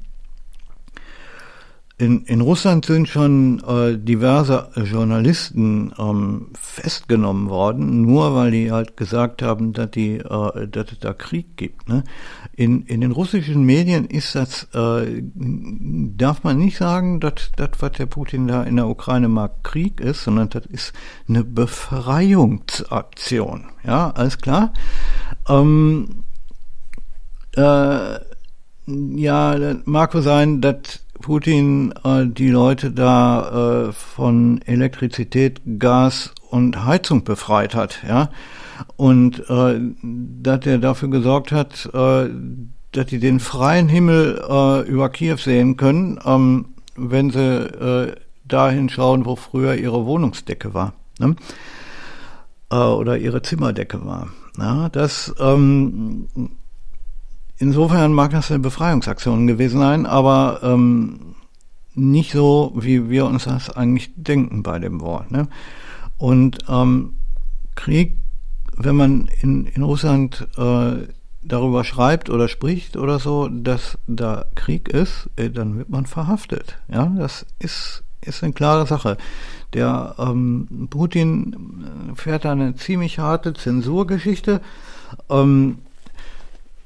in, 2.03 2.24
in 2.24 2.40
Russland 2.40 2.84
sind 2.84 3.09
schon 3.09 3.61
äh, 3.61 3.96
diverse 3.96 4.70
Journalisten 4.74 5.94
ähm, 5.96 6.48
festgenommen 6.55 7.48
worden, 7.48 8.03
nur 8.03 8.34
weil 8.34 8.50
die 8.50 8.72
halt 8.72 8.96
gesagt 8.96 9.40
haben, 9.40 9.72
dass, 9.72 9.92
die, 9.92 10.16
äh, 10.16 10.66
dass 10.66 10.90
es 10.90 10.98
da 10.98 11.12
Krieg 11.12 11.57
gibt. 11.57 11.88
Ne? 11.88 12.03
In, 12.57 12.82
in 12.82 13.03
den 13.03 13.12
russischen 13.12 13.62
Medien 13.62 14.07
ist 14.07 14.34
das, 14.34 14.64
äh, 14.74 15.22
darf 15.22 16.42
man 16.42 16.59
nicht 16.59 16.76
sagen, 16.76 17.20
dass 17.20 17.53
das, 17.57 17.70
was 17.78 17.92
der 17.92 18.07
Putin 18.07 18.48
da 18.48 18.64
in 18.64 18.74
der 18.76 18.88
Ukraine 18.88 19.28
mag, 19.28 19.62
Krieg 19.62 20.00
ist, 20.00 20.24
sondern 20.24 20.48
das 20.48 20.66
ist 20.66 20.92
eine 21.28 21.44
Befreiungsaktion. 21.44 23.66
Ja, 23.84 24.11
alles 24.11 24.38
klar. 24.38 24.72
Ähm, 25.48 26.24
Äh, 27.55 28.18
ja, 28.86 29.59
das 29.59 29.76
mag 29.84 30.14
wohl 30.14 30.22
sein, 30.22 30.62
dass 30.62 31.03
Putin 31.23 31.95
äh, 32.05 32.27
die 32.27 32.51
Leute 32.51 32.91
da 32.91 33.87
äh, 33.89 33.93
von 33.93 34.61
Elektrizität, 34.66 35.62
Gas 35.79 36.35
und 36.51 36.85
Heizung 36.85 37.25
befreit 37.25 37.75
hat, 37.75 38.03
ja. 38.07 38.29
Und 38.97 39.49
äh, 39.49 39.81
dass 40.03 40.66
er 40.66 40.79
dafür 40.79 41.09
gesorgt 41.09 41.53
hat, 41.53 41.89
äh, 41.95 42.29
dass 42.93 43.07
die 43.07 43.18
den 43.18 43.41
freien 43.41 43.89
Himmel 43.89 44.43
äh, 44.47 44.81
über 44.89 45.09
Kiew 45.09 45.39
sehen 45.39 45.77
können, 45.77 46.18
ähm, 46.25 46.66
wenn 46.97 47.31
sie 47.31 47.41
äh, 47.41 48.14
dahin 48.45 48.89
schauen, 48.91 49.25
wo 49.25 49.37
früher 49.37 49.75
ihre 49.77 50.05
Wohnungsdecke 50.05 50.75
war. 50.75 50.93
Ne? 51.18 51.37
Äh, 52.70 52.77
oder 52.77 53.16
ihre 53.16 53.41
Zimmerdecke 53.43 54.05
war. 54.05 54.29
Ja, 54.59 54.91
das 54.91 55.35
ähm, 55.41 56.27
insofern 57.63 58.13
mag 58.13 58.33
das 58.33 58.51
eine 58.51 58.59
Befreiungsaktion 58.59 59.47
gewesen 59.47 59.79
sein, 59.79 60.05
aber 60.05 60.61
ähm, 60.65 61.37
nicht 61.95 62.33
so, 62.33 62.73
wie 62.75 63.09
wir 63.09 63.25
uns 63.25 63.45
das 63.45 63.71
eigentlich 63.71 64.11
denken 64.17 64.65
bei 64.65 64.81
dem 64.81 65.01
Wort. 65.01 65.31
Ne? 65.31 65.47
Und 66.19 66.59
ähm, 66.69 67.15
Krieg, 67.77 68.19
wenn 68.77 68.97
man 68.97 69.29
in, 69.41 69.67
in 69.67 69.83
Russland 69.83 70.49
äh, 70.59 71.07
darüber 71.43 71.85
schreibt 71.85 72.31
oder 72.31 72.49
spricht 72.49 72.97
oder 72.97 73.21
so, 73.21 73.49
dass 73.49 73.97
da 74.09 74.45
Krieg 74.57 74.89
ist, 74.89 75.31
äh, 75.37 75.49
dann 75.49 75.79
wird 75.79 75.89
man 75.89 76.07
verhaftet. 76.07 76.79
Ja, 76.89 77.13
das 77.17 77.47
ist, 77.61 78.03
ist 78.23 78.43
eine 78.43 78.55
klare 78.55 78.87
Sache. 78.89 79.19
Der 79.73 80.17
ähm, 80.19 80.89
Putin 80.91 81.85
fährt 82.17 82.45
da 82.45 82.53
eine 82.53 82.75
ziemlich 82.75 83.21
harte 83.21 83.55
Zensurgeschichte. 83.55 84.61
Ähm, 85.31 85.79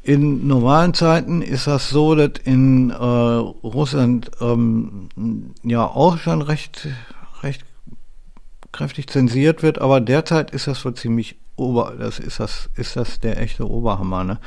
in 0.06 0.46
normalen 0.46 0.94
Zeiten 0.94 1.42
ist 1.42 1.66
das 1.66 1.90
so, 1.90 2.14
dass 2.14 2.40
in 2.44 2.90
äh, 2.90 2.94
Russland 2.94 4.30
ähm, 4.40 5.08
ja 5.64 5.84
auch 5.84 6.18
schon 6.18 6.42
recht, 6.42 6.86
recht 7.42 7.64
kräftig 8.70 9.08
zensiert 9.08 9.64
wird, 9.64 9.80
aber 9.80 10.00
derzeit 10.00 10.52
ist 10.52 10.68
das 10.68 10.84
wohl 10.84 10.94
ziemlich 10.94 11.36
ober, 11.56 11.94
das 11.98 12.20
ist 12.20 12.38
das, 12.38 12.70
ist 12.76 12.94
das 12.94 13.18
der 13.18 13.40
echte 13.40 13.68
Oberhammer, 13.68 14.22
ne? 14.22 14.38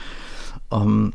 Ähm, 0.72 1.12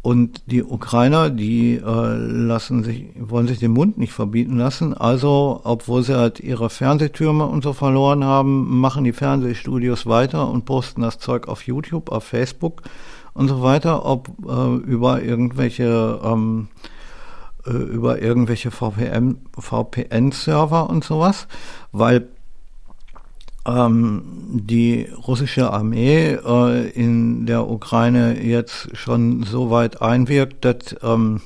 und 0.00 0.44
die 0.46 0.62
Ukrainer, 0.62 1.28
die 1.30 1.74
äh, 1.74 1.80
lassen 1.84 2.82
sich, 2.82 3.08
wollen 3.18 3.48
sich 3.48 3.58
den 3.58 3.72
Mund 3.72 3.98
nicht 3.98 4.12
verbieten 4.12 4.56
lassen. 4.56 4.94
Also, 4.94 5.60
obwohl 5.64 6.04
sie 6.04 6.16
halt 6.16 6.38
ihre 6.38 6.70
Fernsehtürme 6.70 7.44
und 7.44 7.64
so 7.64 7.72
verloren 7.72 8.22
haben, 8.22 8.78
machen 8.78 9.02
die 9.02 9.12
Fernsehstudios 9.12 10.06
weiter 10.06 10.48
und 10.48 10.64
posten 10.64 11.02
das 11.02 11.18
Zeug 11.18 11.48
auf 11.48 11.66
YouTube, 11.66 12.12
auf 12.12 12.22
Facebook 12.22 12.82
und 13.36 13.48
so 13.48 13.62
weiter, 13.62 14.04
ob 14.04 14.28
äh, 14.46 14.76
über 14.84 15.22
irgendwelche 15.22 16.20
ähm, 16.24 16.68
äh, 17.66 17.70
über 17.70 18.22
irgendwelche 18.22 18.70
VPN 18.70 19.38
VPN-Server 19.58 20.88
und 20.88 21.04
sowas, 21.04 21.48
weil 21.92 22.28
ähm, 23.66 24.22
die 24.52 25.08
russische 25.26 25.72
Armee 25.72 26.34
äh, 26.34 26.88
in 26.90 27.46
der 27.46 27.68
Ukraine 27.68 28.42
jetzt 28.42 28.96
schon 28.96 29.42
so 29.42 29.70
weit 29.70 30.00
einwirkt, 30.00 30.64
dass 30.64 30.96
ähm, 31.02 31.40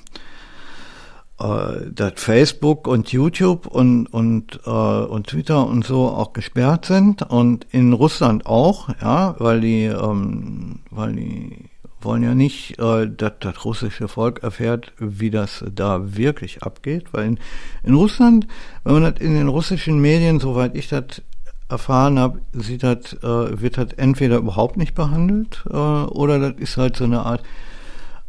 äh, 1.40 1.90
dass 1.90 2.12
Facebook 2.16 2.86
und 2.86 3.10
YouTube 3.12 3.66
und 3.66 4.06
und 4.06 4.60
äh, 4.66 4.70
und 4.70 5.28
Twitter 5.28 5.66
und 5.66 5.84
so 5.86 6.08
auch 6.08 6.34
gesperrt 6.34 6.84
sind 6.84 7.22
und 7.22 7.66
in 7.70 7.94
Russland 7.94 8.44
auch, 8.44 8.90
ja, 9.00 9.34
weil 9.38 9.60
die 9.62 9.84
ähm, 9.84 10.80
weil 10.90 11.14
die 11.14 11.70
wollen 12.00 12.22
ja 12.22 12.34
nicht, 12.34 12.78
äh, 12.78 13.08
dass 13.08 13.32
das 13.40 13.64
russische 13.64 14.08
Volk 14.08 14.42
erfährt, 14.42 14.92
wie 14.98 15.30
das 15.30 15.64
da 15.74 16.16
wirklich 16.16 16.62
abgeht, 16.62 17.12
weil 17.12 17.26
in, 17.26 17.38
in 17.82 17.94
Russland, 17.94 18.46
wenn 18.84 18.94
man 18.94 19.02
das 19.02 19.20
in 19.20 19.34
den 19.34 19.48
russischen 19.48 20.00
Medien, 20.00 20.40
soweit 20.40 20.76
ich 20.76 20.88
das 20.88 21.22
erfahren 21.68 22.18
habe, 22.18 22.40
äh, 22.54 23.60
wird 23.60 23.78
das 23.78 23.92
entweder 23.96 24.38
überhaupt 24.38 24.76
nicht 24.76 24.94
behandelt 24.94 25.64
äh, 25.70 25.76
oder 25.76 26.38
das 26.38 26.60
ist 26.60 26.76
halt 26.76 26.96
so 26.96 27.04
eine 27.04 27.20
Art 27.20 27.42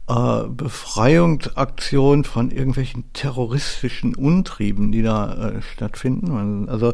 äh, 0.07 0.47
Befreiungsaktion 0.47 2.23
von 2.23 2.51
irgendwelchen 2.51 3.05
terroristischen 3.13 4.15
Untrieben, 4.15 4.91
die 4.91 5.01
da 5.01 5.33
äh, 5.33 5.61
stattfinden. 5.61 6.67
Also 6.69 6.93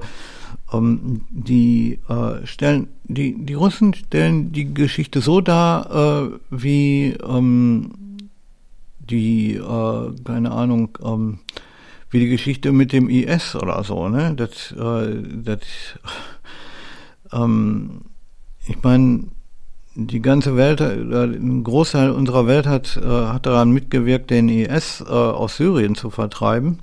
ähm, 0.74 1.22
die 1.30 2.00
äh, 2.10 2.46
stellen, 2.46 2.88
die, 3.04 3.36
die 3.46 3.54
Russen 3.54 3.94
stellen 3.94 4.52
die 4.52 4.74
Geschichte 4.74 5.22
so 5.22 5.42
dar, 5.42 6.30
äh, 6.30 6.40
wie 6.50 7.16
ähm, 7.28 7.92
die, 9.00 9.56
äh, 9.56 10.12
keine 10.24 10.52
Ahnung, 10.52 10.98
ähm, 11.04 11.40
wie 12.10 12.20
die 12.20 12.30
Geschichte 12.30 12.72
mit 12.72 12.94
dem 12.94 13.10
IS 13.10 13.56
oder 13.56 13.84
so, 13.84 14.10
ne? 14.10 14.34
Das, 14.36 14.72
äh, 14.72 15.24
das, 15.44 15.60
ähm, 17.34 18.02
ich 18.68 18.82
meine, 18.84 19.26
die 19.96 20.22
ganze 20.22 20.56
Welt, 20.56 20.80
äh, 20.80 20.94
ein 21.24 21.64
Großteil 21.64 22.12
unserer 22.12 22.46
Welt 22.46 22.68
hat, 22.68 22.98
äh, 22.98 23.08
hat 23.08 23.46
daran 23.46 23.72
mitgewirkt, 23.72 24.30
den 24.30 24.48
IS 24.48 25.02
äh, 25.02 25.06
aus 25.12 25.58
Syrien 25.58 25.96
zu 25.96 26.10
vertreiben. 26.10 26.80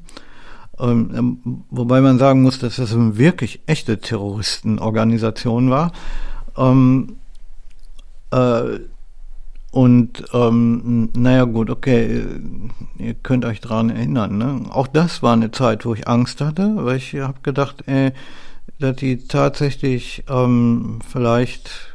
Ähm, 0.79 1.11
ähm, 1.14 1.64
wobei 1.70 2.01
man 2.01 2.18
sagen 2.18 2.43
muss, 2.43 2.59
dass 2.59 2.77
das 2.77 2.95
eine 2.95 3.16
wirklich 3.16 3.61
echte 3.66 3.99
Terroristenorganisation 3.99 5.70
war. 5.70 5.93
Ähm, 6.57 7.16
äh, 8.31 8.81
und 9.70 10.25
ähm, 10.33 11.11
naja 11.16 11.45
gut, 11.45 11.68
okay, 11.68 12.22
ihr 12.97 13.14
könnt 13.14 13.45
euch 13.45 13.61
daran 13.61 13.91
erinnern. 13.91 14.39
Ne? 14.39 14.62
Auch 14.70 14.87
das 14.87 15.20
war 15.20 15.33
eine 15.33 15.51
Zeit, 15.51 15.85
wo 15.85 15.95
ich 15.95 16.07
Angst 16.07 16.41
hatte, 16.41 16.77
weil 16.77 16.99
ich 16.99 17.16
habe 17.16 17.41
gedacht, 17.43 17.83
ey, 17.87 18.12
dass 18.79 18.97
die 18.97 19.27
tatsächlich 19.27 20.22
ähm, 20.29 21.01
vielleicht, 21.09 21.93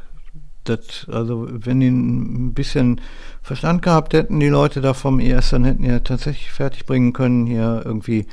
das, 0.64 1.06
also 1.10 1.48
wenn 1.50 1.80
die 1.80 1.88
ein 1.88 2.52
bisschen 2.52 3.00
Verstand 3.42 3.80
gehabt 3.80 4.12
hätten, 4.12 4.40
die 4.40 4.48
Leute 4.48 4.82
da 4.82 4.92
vom 4.92 5.18
IS, 5.18 5.48
dann 5.50 5.64
hätten 5.64 5.84
ja 5.84 6.00
tatsächlich 6.00 6.50
fertig 6.50 6.84
bringen 6.84 7.14
können, 7.14 7.46
hier 7.46 7.82
irgendwie 7.84 8.26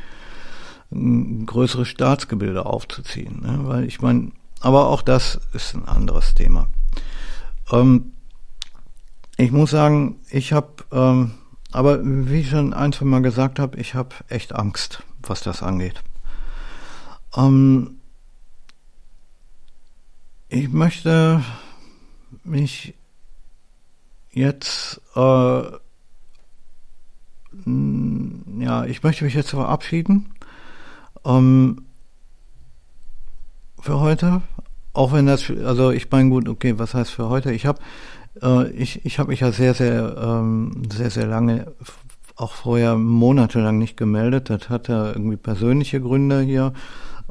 größere 0.92 1.86
Staatsgebilde 1.86 2.66
aufzuziehen. 2.66 3.42
Ne? 3.42 3.60
Weil 3.64 3.84
ich 3.86 4.02
meine, 4.02 4.32
aber 4.62 4.88
auch 4.88 5.02
das 5.02 5.40
ist 5.54 5.76
ein 5.76 5.88
anderes 5.88 6.34
Thema. 6.34 6.68
Ähm, 7.72 8.14
ich 9.38 9.52
muss 9.52 9.72
sagen, 9.72 10.20
ich 10.30 10.54
habe, 10.54 10.70
ähm, 10.92 11.32
aber 11.72 12.00
wie 12.04 12.40
ich 12.40 12.50
schon 12.50 12.74
ein, 12.74 12.94
zwei 12.94 13.06
Mal 13.06 13.22
gesagt 13.22 13.60
habe, 13.60 13.78
ich 13.78 13.94
habe 13.94 14.16
echt 14.30 14.56
Angst, 14.56 15.04
was 15.22 15.42
das 15.42 15.62
angeht. 15.62 16.02
Ähm, 17.36 18.00
ich 20.50 20.70
möchte 20.70 21.44
mich 22.44 22.96
jetzt, 24.32 25.02
äh, 25.16 25.62
ja, 28.60 28.86
ich 28.86 29.04
möchte 29.04 29.26
mich 29.26 29.34
jetzt 29.34 29.50
verabschieden 29.50 30.34
ähm, 31.28 31.84
für 33.80 34.00
heute. 34.00 34.42
Auch 34.94 35.14
wenn 35.14 35.28
das, 35.28 35.52
also 35.64 35.92
ich 35.92 36.10
meine 36.10 36.30
gut, 36.30 36.50
okay, 36.50 36.80
was 36.80 36.96
heißt 36.96 37.12
für 37.12 37.30
heute? 37.30 37.52
Ich 37.52 37.68
habe 37.68 37.80
äh, 38.42 38.70
ich, 38.72 39.06
ich 39.06 39.20
habe 39.20 39.30
mich 39.30 39.42
ja 39.42 39.52
sehr, 39.52 39.74
sehr, 39.74 40.16
ähm, 40.18 40.84
sehr, 40.92 41.10
sehr 41.10 41.28
lange, 41.28 41.68
auch 42.36 42.54
vorher 42.54 42.96
monatelang 42.96 43.78
nicht 43.78 43.98
gemeldet. 43.98 44.50
Das 44.50 44.70
hatte 44.70 45.14
irgendwie 45.16 45.38
persönliche 45.38 46.02
Gründe 46.02 46.42
hier. 46.42 46.74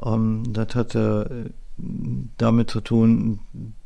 Ähm, 0.03 0.43
das 0.51 0.75
hatte 0.75 1.47
äh, 1.47 1.83
damit 2.37 2.69
zu 2.69 2.81
tun, 2.81 3.39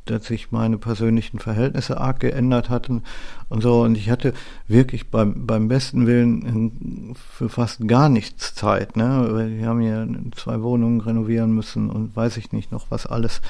dass 0.05 0.25
sich 0.25 0.51
meine 0.51 0.77
persönlichen 0.77 1.39
Verhältnisse 1.39 1.99
arg 1.99 2.19
geändert 2.19 2.69
hatten 2.69 3.03
und 3.49 3.61
so. 3.61 3.81
Und 3.81 3.97
ich 3.97 4.09
hatte 4.09 4.33
wirklich 4.67 5.09
beim, 5.09 5.45
beim 5.45 5.67
besten 5.67 6.07
Willen 6.07 7.15
für 7.15 7.49
fast 7.49 7.87
gar 7.87 8.09
nichts 8.09 8.55
Zeit, 8.55 8.97
ne? 8.97 9.49
Wir 9.59 9.67
haben 9.67 9.81
hier 9.81 10.07
zwei 10.35 10.61
Wohnungen 10.61 11.01
renovieren 11.01 11.53
müssen 11.53 11.89
und 11.89 12.15
weiß 12.15 12.37
ich 12.37 12.51
nicht 12.51 12.71
noch 12.71 12.87
was 12.89 13.05
alles. 13.05 13.41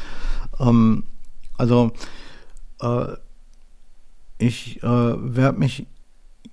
Ähm, 0.59 1.03
also 1.57 1.91
äh, 2.81 3.13
ich 4.37 4.81
äh, 4.83 4.87
werde 4.87 5.59
mich 5.59 5.85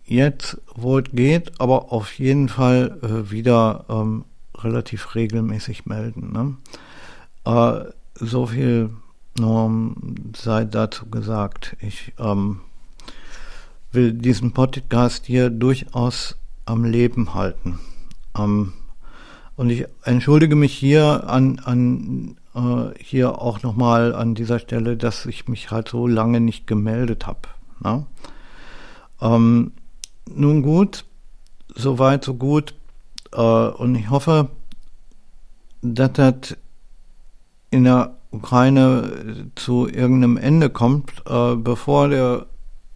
jetzt, 0.05 0.61
wo 0.75 0.99
es 0.99 1.07
geht, 1.13 1.61
aber 1.61 1.93
auf 1.93 2.13
jeden 2.19 2.49
Fall 2.49 2.99
äh, 3.03 3.31
wieder 3.31 3.85
ähm, 3.89 4.25
relativ 4.57 5.15
regelmäßig 5.15 5.87
melden. 5.87 6.33
Ne? 6.33 6.57
Äh, 7.45 7.91
so 8.15 8.47
viel 8.47 8.91
nur 9.39 9.95
sei 10.36 10.64
dazu 10.64 11.07
gesagt. 11.07 11.76
Ich 11.80 12.12
ähm, 12.18 12.61
will 13.93 14.12
diesen 14.12 14.53
Podcast 14.53 15.26
hier 15.26 15.51
durchaus 15.51 16.36
am 16.66 16.84
Leben 16.84 17.34
halten. 17.34 17.78
Ähm, 18.36 18.72
und 19.57 19.70
ich 19.70 19.86
entschuldige 20.05 20.55
mich 20.55 20.72
hier 20.72 21.28
an, 21.28 21.59
an 21.61 22.36
äh, 22.55 23.03
hier 23.03 23.41
auch 23.41 23.62
nochmal 23.62 24.14
an 24.14 24.34
dieser 24.34 24.59
Stelle, 24.59 24.97
dass 24.97 25.26
ich 25.26 25.49
mich 25.49 25.70
halt 25.70 25.89
so 25.89 26.07
lange 26.07 26.41
nicht 26.41 26.66
gemeldet 26.66 27.26
habe. 27.26 27.41
Ne? 27.80 28.07
Ähm, 29.20 29.72
nun 30.32 30.62
gut, 30.62 31.05
so 31.74 31.99
weit, 31.99 32.24
so 32.24 32.34
gut. 32.34 32.74
Äh, 33.32 33.41
und 33.41 33.95
ich 33.95 34.11
hoffe, 34.11 34.51
dass 35.82 36.12
das 36.12 36.57
in 37.70 37.84
der 37.84 38.18
Ukraine 38.31 39.51
zu 39.55 39.89
irgendeinem 39.89 40.37
Ende 40.37 40.70
kommt, 40.70 41.12
äh, 41.29 41.57
bevor 41.57 42.09
der, 42.09 42.47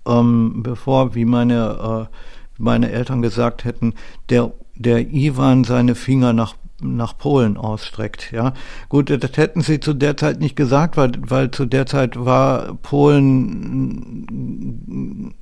ähm, 0.06 0.62
bevor, 0.62 1.14
wie 1.14 1.24
meine, 1.24 2.08
äh, 2.10 2.16
meine 2.58 2.90
Eltern 2.90 3.22
gesagt 3.22 3.64
hätten, 3.64 3.94
der, 4.28 4.52
der 4.74 5.12
Ivan 5.12 5.64
seine 5.64 5.94
Finger 5.94 6.32
nach 6.32 6.54
nach 6.84 7.16
Polen 7.16 7.56
ausstreckt. 7.56 8.32
Ja, 8.32 8.54
gut, 8.88 9.10
das 9.10 9.36
hätten 9.36 9.62
sie 9.62 9.80
zu 9.80 9.94
der 9.94 10.16
Zeit 10.16 10.40
nicht 10.40 10.56
gesagt, 10.56 10.96
weil, 10.96 11.12
weil 11.26 11.50
zu 11.50 11.64
der 11.64 11.86
Zeit 11.86 12.22
war 12.22 12.74
Polen 12.74 14.26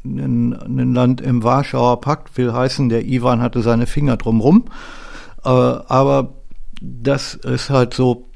ein, 0.04 0.52
ein 0.52 0.94
Land 0.94 1.20
im 1.20 1.42
Warschauer 1.42 2.00
Pakt, 2.00 2.36
will 2.36 2.52
heißen, 2.52 2.88
der 2.88 3.04
Iwan 3.06 3.40
hatte 3.40 3.62
seine 3.62 3.86
Finger 3.86 4.16
drumrum. 4.16 4.66
Äh, 5.44 5.48
aber 5.48 6.34
das 6.80 7.34
ist 7.34 7.70
halt 7.70 7.94
so, 7.94 8.29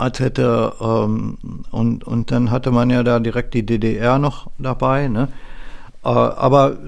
als 0.00 0.20
hätte 0.20 0.72
ähm, 0.80 1.38
und 1.70 2.04
und 2.04 2.30
dann 2.30 2.50
hatte 2.50 2.70
man 2.70 2.90
ja 2.90 3.02
da 3.02 3.20
direkt 3.20 3.54
die 3.54 3.66
DDR 3.66 4.18
noch 4.18 4.50
dabei, 4.58 5.08
ne? 5.08 5.28
Äh, 6.02 6.08
aber 6.08 6.78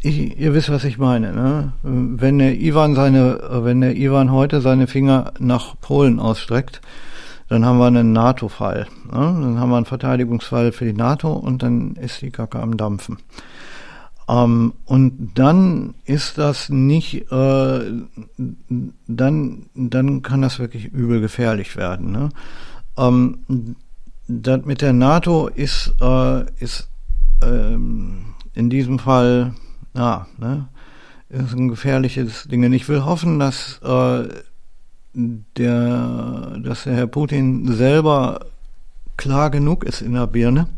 ich, 0.00 0.38
ihr 0.38 0.54
wisst, 0.54 0.70
was 0.70 0.84
ich 0.84 0.98
meine. 0.98 1.32
Ne? 1.32 1.72
Wenn 1.82 2.38
der 2.38 2.54
Ivan 2.60 2.94
seine, 2.94 3.40
wenn 3.64 3.80
der 3.80 3.96
Ivan 3.96 4.30
heute 4.30 4.60
seine 4.60 4.86
Finger 4.86 5.32
nach 5.38 5.74
Polen 5.80 6.20
ausstreckt, 6.20 6.80
dann 7.48 7.66
haben 7.66 7.78
wir 7.78 7.86
einen 7.86 8.12
NATO-Fall. 8.12 8.86
Ne? 9.06 9.12
Dann 9.12 9.58
haben 9.58 9.70
wir 9.70 9.76
einen 9.76 9.84
Verteidigungsfall 9.84 10.72
für 10.72 10.84
die 10.84 10.92
NATO 10.92 11.32
und 11.32 11.62
dann 11.62 11.96
ist 11.96 12.22
die 12.22 12.30
Kacke 12.30 12.60
am 12.60 12.76
Dampfen. 12.76 13.18
Ähm, 14.28 14.74
und 14.84 15.32
dann 15.34 15.94
ist 16.04 16.38
das 16.38 16.68
nicht, 16.68 17.30
äh, 17.32 17.92
dann, 19.06 19.66
dann 19.74 20.22
kann 20.22 20.42
das 20.42 20.58
wirklich 20.58 20.86
übel 20.86 21.20
gefährlich 21.20 21.76
werden. 21.76 22.12
Ne? 22.12 22.28
Ähm, 22.96 23.76
das 24.28 24.64
mit 24.64 24.80
der 24.80 24.92
NATO 24.92 25.48
ist, 25.48 25.94
äh, 26.00 26.44
ist 26.60 26.88
ähm, 27.42 28.34
in 28.54 28.70
diesem 28.70 28.98
Fall, 28.98 29.54
ja, 29.94 30.26
ne, 30.38 30.68
ist 31.28 31.54
ein 31.54 31.68
gefährliches 31.68 32.44
Ding. 32.44 32.70
Ich 32.72 32.88
will 32.88 33.04
hoffen, 33.04 33.38
dass 33.38 33.80
äh, 33.82 34.28
der, 35.14 36.58
dass 36.62 36.84
der 36.84 36.94
Herr 36.94 37.06
Putin 37.06 37.72
selber 37.72 38.46
klar 39.16 39.50
genug 39.50 39.84
ist 39.84 40.02
in 40.02 40.14
der 40.14 40.26
Birne, 40.26 40.68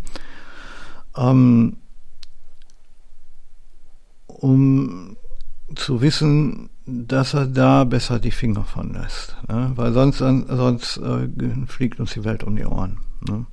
ähm, 1.16 1.76
um 4.45 5.16
zu 5.74 6.03
wissen, 6.03 6.68
dass 6.84 7.32
er 7.32 7.47
da 7.47 7.84
besser 7.84 8.18
die 8.18 8.30
Finger 8.30 8.64
von 8.64 8.92
lässt. 8.92 9.36
Ne? 9.49 9.72
Weil 9.74 9.95
sonst, 9.95 10.18
sonst 10.18 10.99
äh, 10.99 11.28
fliegt 11.66 11.99
uns 11.99 12.12
die 12.12 12.24
Welt 12.24 12.45
um 12.45 12.55
die 12.55 12.66
Ohren. 12.66 12.99
Ne? 13.26 13.47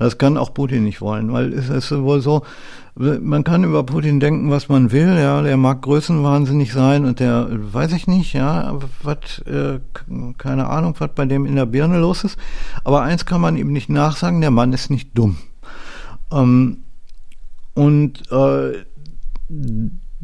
Das 0.00 0.18
kann 0.18 0.36
auch 0.36 0.52
Putin 0.52 0.82
nicht 0.82 1.00
wollen, 1.00 1.32
weil 1.32 1.52
es 1.52 1.68
ist 1.68 1.92
wohl 1.92 2.20
so, 2.20 2.42
man 2.96 3.44
kann 3.44 3.62
über 3.62 3.84
Putin 3.84 4.18
denken, 4.18 4.50
was 4.50 4.68
man 4.68 4.90
will, 4.90 5.16
ja, 5.16 5.42
der 5.42 5.56
mag 5.56 5.80
größenwahnsinnig 5.82 6.72
sein 6.72 7.04
und 7.04 7.20
der, 7.20 7.46
weiß 7.48 7.92
ich 7.92 8.08
nicht, 8.08 8.32
ja, 8.32 8.80
was, 9.04 9.38
äh, 9.46 9.78
keine 10.38 10.66
Ahnung, 10.66 10.96
was 10.98 11.10
bei 11.14 11.24
dem 11.24 11.46
in 11.46 11.54
der 11.54 11.66
Birne 11.66 12.00
los 12.00 12.24
ist. 12.24 12.36
Aber 12.82 13.02
eins 13.02 13.26
kann 13.26 13.40
man 13.40 13.56
ihm 13.56 13.72
nicht 13.72 13.88
nachsagen, 13.88 14.40
der 14.40 14.50
Mann 14.50 14.72
ist 14.72 14.90
nicht 14.90 15.16
dumm. 15.16 15.36
Ähm, 16.32 16.78
und 17.74 18.28
äh, 18.32 18.72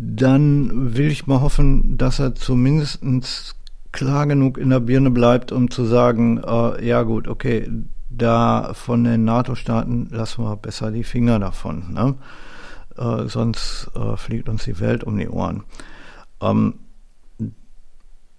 dann 0.00 0.96
will 0.96 1.10
ich 1.10 1.26
mal 1.26 1.40
hoffen, 1.40 1.98
dass 1.98 2.20
er 2.20 2.36
zumindest 2.36 3.02
klar 3.90 4.28
genug 4.28 4.56
in 4.56 4.70
der 4.70 4.78
Birne 4.78 5.10
bleibt, 5.10 5.50
um 5.50 5.72
zu 5.72 5.84
sagen, 5.84 6.38
äh, 6.38 6.86
ja 6.86 7.02
gut, 7.02 7.26
okay, 7.26 7.68
da 8.08 8.74
von 8.74 9.02
den 9.02 9.24
NATO-Staaten 9.24 10.06
lassen 10.10 10.44
wir 10.44 10.54
besser 10.56 10.92
die 10.92 11.02
Finger 11.02 11.40
davon. 11.40 11.92
Ne? 11.92 12.14
Äh, 12.96 13.28
sonst 13.28 13.90
äh, 13.96 14.16
fliegt 14.16 14.48
uns 14.48 14.62
die 14.64 14.78
Welt 14.78 15.02
um 15.02 15.18
die 15.18 15.28
Ohren. 15.28 15.64
Ähm, 16.40 16.74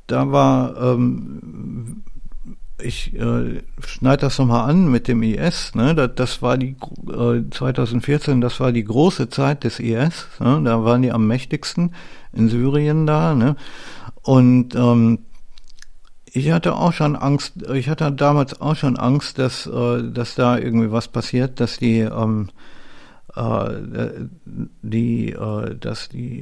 da 0.08 0.30
war, 0.30 0.76
ähm, 0.76 2.04
ich 2.84 3.14
äh, 3.16 3.62
schneide 3.86 4.22
das 4.22 4.38
nochmal 4.38 4.70
an 4.70 4.90
mit 4.90 5.08
dem 5.08 5.24
IS, 5.24 5.76
ne, 5.76 5.96
das, 5.96 6.12
das 6.16 6.42
war 6.42 6.58
die, 6.58 6.76
äh, 7.10 7.50
2014, 7.50 8.42
das 8.42 8.60
war 8.60 8.72
die 8.72 8.84
große 8.84 9.30
Zeit 9.30 9.64
des 9.64 9.80
IS, 9.80 10.28
ne, 10.40 10.62
da 10.64 10.84
waren 10.84 11.02
die 11.02 11.12
am 11.12 11.28
mächtigsten 11.28 11.94
in 12.34 12.50
Syrien 12.50 13.06
da, 13.06 13.34
ne, 13.36 13.56
und 14.22 14.76
ähm, 14.76 15.20
ich 16.26 16.52
hatte 16.52 16.76
auch 16.76 16.94
schon 16.94 17.16
Angst, 17.16 17.54
ich 17.74 17.90
hatte 17.90 18.12
damals 18.12 18.60
auch 18.60 18.76
schon 18.76 18.98
Angst, 18.98 19.38
dass, 19.38 19.68
äh, 19.68 20.04
dass 20.12 20.36
da 20.36 20.58
irgendwie 20.58 20.92
was 20.92 21.08
passiert, 21.08 21.60
dass 21.60 21.78
die, 21.78 22.00
ähm, 22.00 22.50
äh, 23.36 23.70
die, 24.82 25.32
äh, 25.32 25.76
dass 25.76 26.10
die 26.10 26.42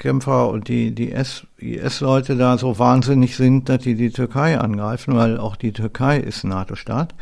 IS-Kämpfer 0.00 0.48
und 0.48 0.68
die, 0.68 0.94
die 0.94 1.12
IS-Leute 1.12 2.36
da 2.36 2.58
so 2.58 2.78
wahnsinnig 2.78 3.36
sind, 3.36 3.68
dass 3.68 3.82
die 3.82 3.94
die 3.94 4.10
Türkei 4.10 4.58
angreifen, 4.58 5.14
weil 5.14 5.38
auch 5.38 5.56
die 5.56 5.72
Türkei 5.72 6.18
ist 6.18 6.44
NATO-Staat. 6.44 7.14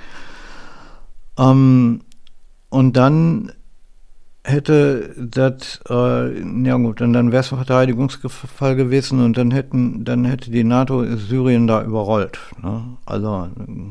Ähm, 1.39 2.01
und 2.71 2.97
dann 2.97 3.53
hätte 4.45 5.15
das, 5.19 5.81
äh, 5.91 6.41
ja 6.65 6.77
gut, 6.77 7.01
dann, 7.01 7.13
dann 7.13 7.33
wäre 7.33 7.41
es 7.41 7.53
ein 7.53 7.59
Verteidigungsfall 7.59 8.77
gewesen 8.77 9.23
und 9.23 9.37
dann 9.37 9.51
hätten, 9.51 10.05
dann 10.05 10.25
hätte 10.25 10.51
die 10.51 10.65
NATO 10.65 11.05
Syrien 11.17 11.67
da 11.67 11.83
überrollt. 11.83 12.39
Ne? 12.63 12.97
Also 13.05 13.49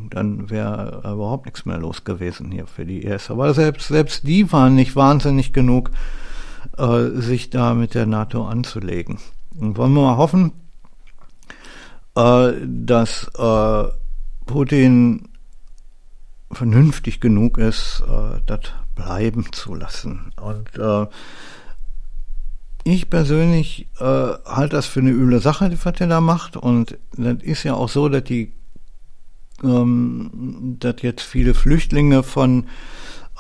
dann 0.10 0.50
wäre 0.50 1.02
überhaupt 1.04 1.46
nichts 1.46 1.66
mehr 1.66 1.78
los 1.78 2.04
gewesen 2.04 2.52
hier 2.52 2.66
für 2.66 2.86
die 2.86 3.04
IS. 3.04 3.30
Aber 3.30 3.54
selbst, 3.54 3.90
selbst 3.90 4.28
die 4.28 4.52
waren 4.52 4.74
nicht 4.74 4.96
wahnsinnig 4.96 5.54
genug, 5.54 5.92
äh, 6.78 7.22
sich 7.22 7.50
da 7.50 7.74
mit 7.74 7.94
der 7.94 8.06
NATO 8.06 8.46
anzulegen. 8.46 9.20
Und 9.60 9.78
wollen 9.78 9.94
wir 9.94 10.02
mal 10.02 10.18
hoffen, 10.18 10.52
äh, 12.16 12.54
dass 12.66 13.30
äh, 13.38 13.84
Putin 14.46 15.30
vernünftig 16.52 17.20
genug 17.20 17.58
ist, 17.58 18.04
äh, 18.08 18.40
das 18.46 18.62
bleiben 18.96 19.52
zu 19.52 19.76
lassen. 19.76 20.32
Und 20.42 20.78
äh, 20.78 21.08
ich 22.84 23.10
persönlich 23.10 23.88
äh, 24.00 24.04
halte 24.04 24.76
das 24.76 24.86
für 24.86 25.02
eine 25.02 25.12
üble 25.12 25.42
Sache, 25.42 25.72
was 25.84 26.00
er 26.00 26.08
da 26.08 26.22
macht. 26.22 26.58
Und 26.58 26.98
das 27.18 27.38
ist 27.42 27.64
ja 27.64 27.74
auch 27.74 27.90
so, 27.90 28.10
dass 28.10 28.24
die, 28.24 28.54
ähm, 29.64 30.78
dass 30.80 31.02
jetzt 31.02 31.22
viele 31.22 31.54
Flüchtlinge 31.54 32.24
von 32.24 32.66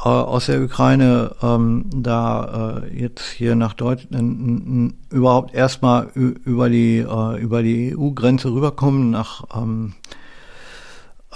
aus 0.05 0.45
der 0.45 0.61
Ukraine 0.61 1.35
ähm, 1.41 1.85
da 1.93 2.83
äh, 2.83 3.01
jetzt 3.01 3.29
hier 3.31 3.55
nach 3.55 3.73
Deutschland 3.73 4.93
überhaupt 5.09 5.55
erstmal 5.55 6.07
über 6.13 6.69
die 6.69 6.99
äh, 6.99 7.41
über 7.41 7.63
die 7.63 7.97
EU-Grenze 7.97 8.51
rüberkommen 8.51 9.09
nach 9.09 9.43
ähm, 9.55 9.95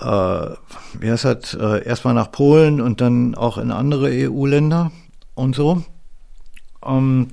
äh, 0.01 0.49
wie 0.99 1.11
heißt 1.11 1.25
das, 1.25 1.53
äh, 1.53 1.85
erstmal 1.85 2.13
nach 2.13 2.31
Polen 2.31 2.81
und 2.81 3.01
dann 3.01 3.35
auch 3.35 3.57
in 3.57 3.71
andere 3.71 4.09
EU-Länder 4.11 4.91
und 5.35 5.55
so. 5.55 5.83
Ähm, 6.85 7.27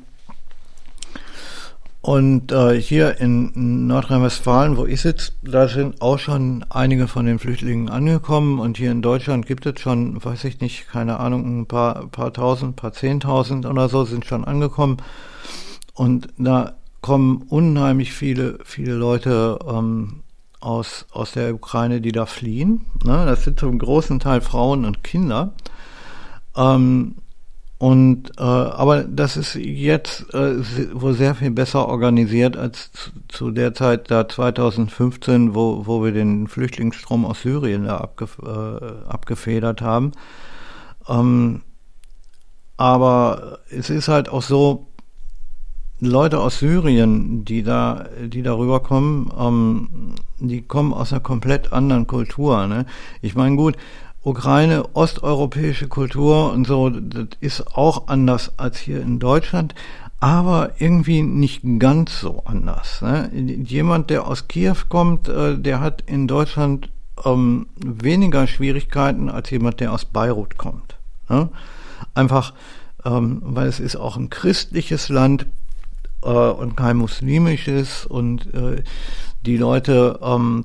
und 2.00 2.52
äh, 2.52 2.80
hier 2.80 3.18
in 3.20 3.86
Nordrhein-Westfalen, 3.88 4.76
wo 4.76 4.86
ich 4.86 5.00
sitze, 5.00 5.32
da 5.42 5.66
sind 5.66 6.00
auch 6.00 6.18
schon 6.18 6.64
einige 6.70 7.08
von 7.08 7.26
den 7.26 7.40
Flüchtlingen 7.40 7.88
angekommen. 7.88 8.60
Und 8.60 8.76
hier 8.76 8.92
in 8.92 9.02
Deutschland 9.02 9.46
gibt 9.46 9.66
es 9.66 9.80
schon, 9.80 10.22
weiß 10.24 10.44
ich 10.44 10.60
nicht, 10.60 10.88
keine 10.88 11.18
Ahnung, 11.18 11.60
ein 11.60 11.66
paar, 11.66 12.06
paar 12.06 12.32
tausend, 12.32 12.76
paar 12.76 12.92
zehntausend 12.92 13.66
oder 13.66 13.88
so 13.88 14.04
sind 14.04 14.24
schon 14.26 14.44
angekommen. 14.44 14.98
Und 15.92 16.28
da 16.38 16.74
kommen 17.00 17.42
unheimlich 17.48 18.12
viele, 18.12 18.58
viele 18.64 18.94
Leute 18.94 19.58
ähm, 19.68 20.22
aus, 20.60 21.06
aus 21.10 21.32
der 21.32 21.52
Ukraine, 21.52 22.00
die 22.00 22.12
da 22.12 22.26
fliehen. 22.26 22.86
Ne? 23.04 23.24
Das 23.26 23.42
sind 23.42 23.58
zum 23.58 23.76
großen 23.76 24.20
Teil 24.20 24.40
Frauen 24.40 24.84
und 24.84 25.02
Kinder. 25.02 25.52
Ähm, 26.56 27.16
und 27.78 28.32
äh, 28.38 28.42
aber 28.42 29.04
das 29.04 29.36
ist 29.36 29.54
jetzt 29.54 30.34
äh, 30.34 30.56
wohl 30.92 31.14
sehr 31.14 31.36
viel 31.36 31.52
besser 31.52 31.88
organisiert 31.88 32.56
als 32.56 32.90
zu, 32.92 33.10
zu, 33.28 33.50
der 33.52 33.72
Zeit 33.72 34.10
da 34.10 34.28
2015, 34.28 35.54
wo, 35.54 35.86
wo 35.86 36.02
wir 36.02 36.10
den 36.10 36.48
Flüchtlingsstrom 36.48 37.24
aus 37.24 37.42
Syrien 37.42 37.84
da 37.84 37.98
abgef 37.98 38.38
äh, 38.44 39.08
abgefedert 39.08 39.80
haben. 39.80 40.10
Ähm, 41.08 41.62
aber 42.76 43.60
es 43.70 43.90
ist 43.90 44.08
halt 44.08 44.28
auch 44.28 44.42
so, 44.42 44.88
Leute 46.00 46.40
aus 46.40 46.60
Syrien, 46.60 47.44
die 47.44 47.64
da, 47.64 48.06
die 48.24 48.42
darüber 48.42 48.80
kommen, 48.80 49.32
ähm, 49.36 50.14
die 50.38 50.62
kommen 50.62 50.92
aus 50.92 51.12
einer 51.12 51.20
komplett 51.20 51.72
anderen 51.72 52.06
Kultur. 52.06 52.66
Ne? 52.68 52.86
Ich 53.20 53.34
meine, 53.34 53.56
gut, 53.56 53.76
Ukraine, 54.22 54.84
osteuropäische 54.94 55.88
Kultur 55.88 56.52
und 56.52 56.66
so, 56.66 56.90
das 56.90 57.28
ist 57.40 57.76
auch 57.76 58.08
anders 58.08 58.52
als 58.58 58.78
hier 58.78 59.00
in 59.00 59.18
Deutschland, 59.18 59.74
aber 60.20 60.72
irgendwie 60.78 61.22
nicht 61.22 61.62
ganz 61.78 62.20
so 62.20 62.42
anders. 62.44 63.00
Ne? 63.02 63.30
Jemand, 63.32 64.10
der 64.10 64.26
aus 64.26 64.48
Kiew 64.48 64.76
kommt, 64.88 65.28
äh, 65.28 65.56
der 65.56 65.80
hat 65.80 66.02
in 66.06 66.26
Deutschland 66.26 66.90
ähm, 67.24 67.66
weniger 67.76 68.46
Schwierigkeiten 68.46 69.28
als 69.28 69.50
jemand, 69.50 69.80
der 69.80 69.92
aus 69.92 70.04
Beirut 70.04 70.58
kommt. 70.58 70.96
Ne? 71.28 71.48
Einfach, 72.14 72.54
ähm, 73.04 73.40
weil 73.44 73.68
es 73.68 73.78
ist 73.78 73.96
auch 73.96 74.16
ein 74.16 74.30
christliches 74.30 75.08
Land 75.08 75.46
äh, 76.22 76.28
und 76.28 76.76
kein 76.76 76.96
muslimisches 76.96 78.04
und 78.04 78.52
äh, 78.52 78.82
die 79.46 79.56
Leute 79.56 80.18
ähm, 80.22 80.64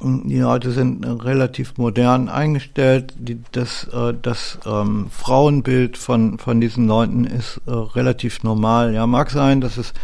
die 0.00 0.38
Leute 0.38 0.72
sind 0.72 1.04
relativ 1.04 1.78
modern 1.78 2.28
eingestellt. 2.28 3.14
Die, 3.18 3.40
das 3.52 3.84
äh, 3.84 4.12
das 4.20 4.58
ähm, 4.66 5.06
Frauenbild 5.10 5.96
von, 5.96 6.38
von 6.38 6.60
diesen 6.60 6.86
Leuten 6.86 7.24
ist 7.24 7.60
äh, 7.66 7.70
relativ 7.70 8.42
normal. 8.42 8.92
Ja, 8.92 9.06
mag 9.06 9.30
sein, 9.30 9.60
dass 9.60 9.78
es, 9.78 9.94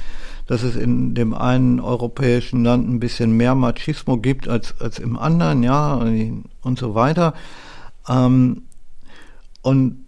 dass 0.47 0.63
es 0.63 0.77
in 0.77 1.15
dem 1.15 1.35
einen 1.35 1.79
europäischen 1.79 2.65
Land 2.65 2.89
ein 2.89 3.01
bisschen 3.01 3.37
mehr 3.37 3.55
Machismo 3.55 4.17
gibt 4.17 4.49
als, 4.49 4.81
als 4.81 4.99
im 4.99 5.19
anderen, 5.19 5.63
ja, 5.63 5.95
und, 5.95 6.45
und 6.63 6.79
so 6.79 6.95
weiter. 6.95 7.35
Ähm, 8.09 8.63
und 9.61 10.07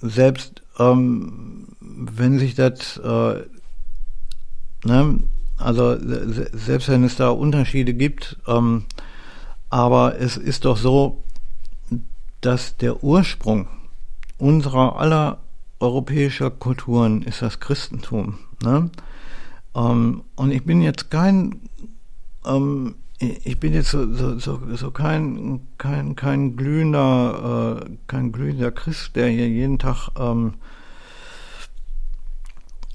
selbst 0.00 0.62
ähm, 0.78 1.66
wenn 1.80 2.38
sich 2.38 2.54
das 2.54 2.96
äh, 2.98 3.42
ne, 4.84 5.20
also 5.58 5.96
selbst 5.98 6.88
wenn 6.88 7.04
es 7.04 7.16
da 7.16 7.30
Unterschiede 7.30 7.92
gibt, 7.94 8.36
ähm, 8.46 8.84
aber 9.70 10.18
es 10.20 10.36
ist 10.36 10.64
doch 10.64 10.76
so, 10.76 11.24
dass 12.40 12.76
der 12.76 13.02
Ursprung 13.02 13.68
unserer 14.38 14.96
aller 14.96 15.38
europäischer 15.80 16.50
Kulturen 16.50 17.22
ist 17.22 17.42
das 17.42 17.60
Christentum. 17.60 18.38
Ne? 18.62 18.90
Ähm, 19.74 20.22
und 20.36 20.52
ich 20.52 20.64
bin 20.64 20.80
jetzt 20.80 21.10
kein, 21.10 21.60
ähm, 22.46 22.94
ich 23.18 23.58
bin 23.58 23.74
jetzt 23.74 23.90
so, 23.90 24.12
so, 24.14 24.38
so, 24.38 24.60
so 24.74 24.90
kein, 24.92 25.60
kein, 25.76 26.14
kein 26.14 26.56
glühender, 26.56 27.82
äh, 27.84 27.90
kein 28.06 28.30
glühender 28.30 28.70
Christ, 28.70 29.16
der 29.16 29.28
hier 29.28 29.48
jeden 29.48 29.78
Tag 29.80 30.10
ähm, 30.16 30.54
äh, 30.54 30.77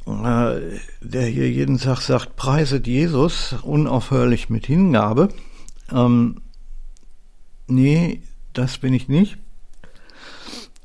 der 0.06 1.26
hier 1.28 1.49
jeden 1.49 1.78
Tag 1.78 2.01
sagt, 2.01 2.36
preiset 2.36 2.88
Jesus 2.88 3.56
unaufhörlich 3.62 4.49
mit 4.49 4.66
Hingabe. 4.66 5.30
Ähm, 5.91 6.41
nee, 7.68 8.22
das 8.54 8.78
bin 8.78 8.93
ich 8.93 9.08
nicht. 9.08 9.38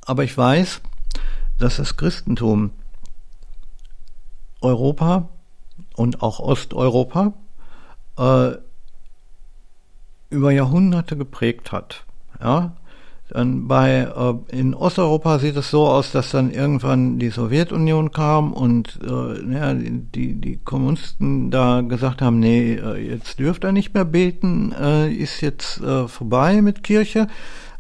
Aber 0.03 0.25
ich 0.25 0.37
weiß, 0.37 0.81
dass 1.59 1.77
das 1.77 1.97
Christentum 1.97 2.71
Europa 4.61 5.29
und 5.97 6.23
auch 6.23 6.39
Osteuropa 6.39 7.35
äh, 8.17 8.53
über 10.31 10.53
Jahrhunderte 10.53 11.17
geprägt 11.17 11.73
hat. 11.73 12.05
Ja, 12.41 12.77
dann 13.29 13.69
bei 13.69 14.09
äh, 14.51 14.57
in 14.57 14.75
Osteuropa 14.75 15.39
sieht 15.39 15.57
es 15.57 15.71
so 15.71 15.87
aus, 15.87 16.13
dass 16.13 16.31
dann 16.31 16.51
irgendwann 16.51 17.19
die 17.19 17.29
Sowjetunion 17.29 18.11
kam 18.11 18.53
und 18.55 18.99
äh, 19.03 19.55
ja, 19.55 19.75
die 19.75 20.35
die 20.41 20.57
Kommunisten 20.65 21.51
da 21.51 21.83
gesagt 21.83 22.23
haben, 22.23 22.39
nee, 22.41 22.75
äh, 22.75 22.97
jetzt 22.97 23.39
dürft 23.39 23.65
ihr 23.65 23.73
nicht 23.73 23.93
mehr 23.93 24.07
beten, 24.07 24.73
äh, 24.73 25.13
ist 25.13 25.43
jetzt 25.43 25.81
äh, 25.83 26.09
vorbei 26.09 26.63
mit 26.63 26.83
Kirche 26.83 27.29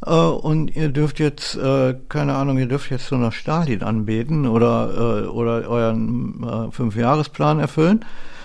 äh, 0.04 0.14
und 0.14 0.76
ihr 0.76 0.90
dürft 0.90 1.18
jetzt 1.18 1.56
äh, 1.56 1.94
keine 2.10 2.34
Ahnung, 2.34 2.58
ihr 2.58 2.68
dürft 2.68 2.90
jetzt 2.90 3.10
nur 3.10 3.20
noch 3.20 3.32
Stalin 3.32 3.82
anbeten 3.82 4.46
oder 4.46 5.24
äh, 5.24 5.26
oder 5.28 5.66
euren 5.66 6.44
äh, 6.44 6.70
Fünfjahresplan 6.72 7.58
erfüllen. 7.58 8.04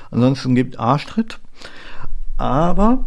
Ansonsten 0.10 0.56
gibt 0.56 0.80
Arschtritt. 0.80 1.40
Aber 2.38 3.06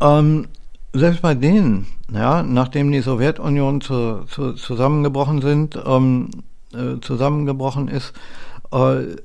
ähm, 0.00 0.48
selbst 0.92 1.22
bei 1.22 1.34
denen, 1.34 1.86
ja, 2.12 2.42
nachdem 2.42 2.90
die 2.90 3.00
Sowjetunion 3.00 3.80
zu, 3.80 4.24
zu, 4.24 4.54
zusammengebrochen 4.54 5.42
sind, 5.42 5.78
ähm, 5.84 6.30
äh, 6.72 7.00
zusammengebrochen 7.00 7.88
ist, 7.88 8.12
äh, 8.72 9.16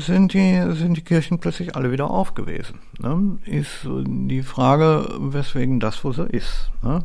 sind 0.00 0.34
die 0.34 0.74
sind 0.74 0.96
die 0.96 1.02
Kirchen 1.02 1.38
plötzlich 1.38 1.76
alle 1.76 1.92
wieder 1.92 2.10
aufgewesen. 2.10 2.80
Ne? 2.98 3.38
Ist 3.46 3.86
die 3.86 4.42
Frage, 4.42 5.08
weswegen 5.18 5.80
das 5.80 6.04
wo 6.04 6.12
so 6.12 6.24
ist. 6.24 6.70
Ne? 6.82 7.04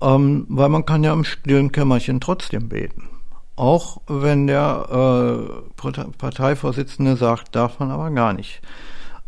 Ähm, 0.00 0.46
weil 0.48 0.68
man 0.68 0.84
kann 0.84 1.04
ja 1.04 1.12
im 1.12 1.24
stillen 1.24 1.72
Kämmerchen 1.72 2.20
trotzdem 2.20 2.68
beten. 2.68 3.08
Auch 3.56 4.00
wenn 4.06 4.46
der 4.46 5.50
äh, 5.90 6.02
Parteivorsitzende 6.18 7.16
sagt, 7.16 7.54
darf 7.54 7.78
man 7.78 7.90
aber 7.90 8.10
gar 8.10 8.32
nicht. 8.32 8.60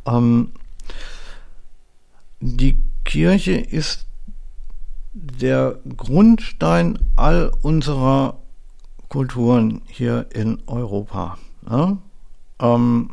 Ähm, 0.06 0.52
die 2.40 2.82
Kirche 3.04 3.52
ist 3.52 4.06
der 5.42 5.76
Grundstein 5.96 6.98
all 7.16 7.50
unserer 7.62 8.38
Kulturen 9.08 9.82
hier 9.86 10.26
in 10.32 10.58
Europa. 10.66 11.36
Ja? 11.68 11.98
Ähm, 12.60 13.10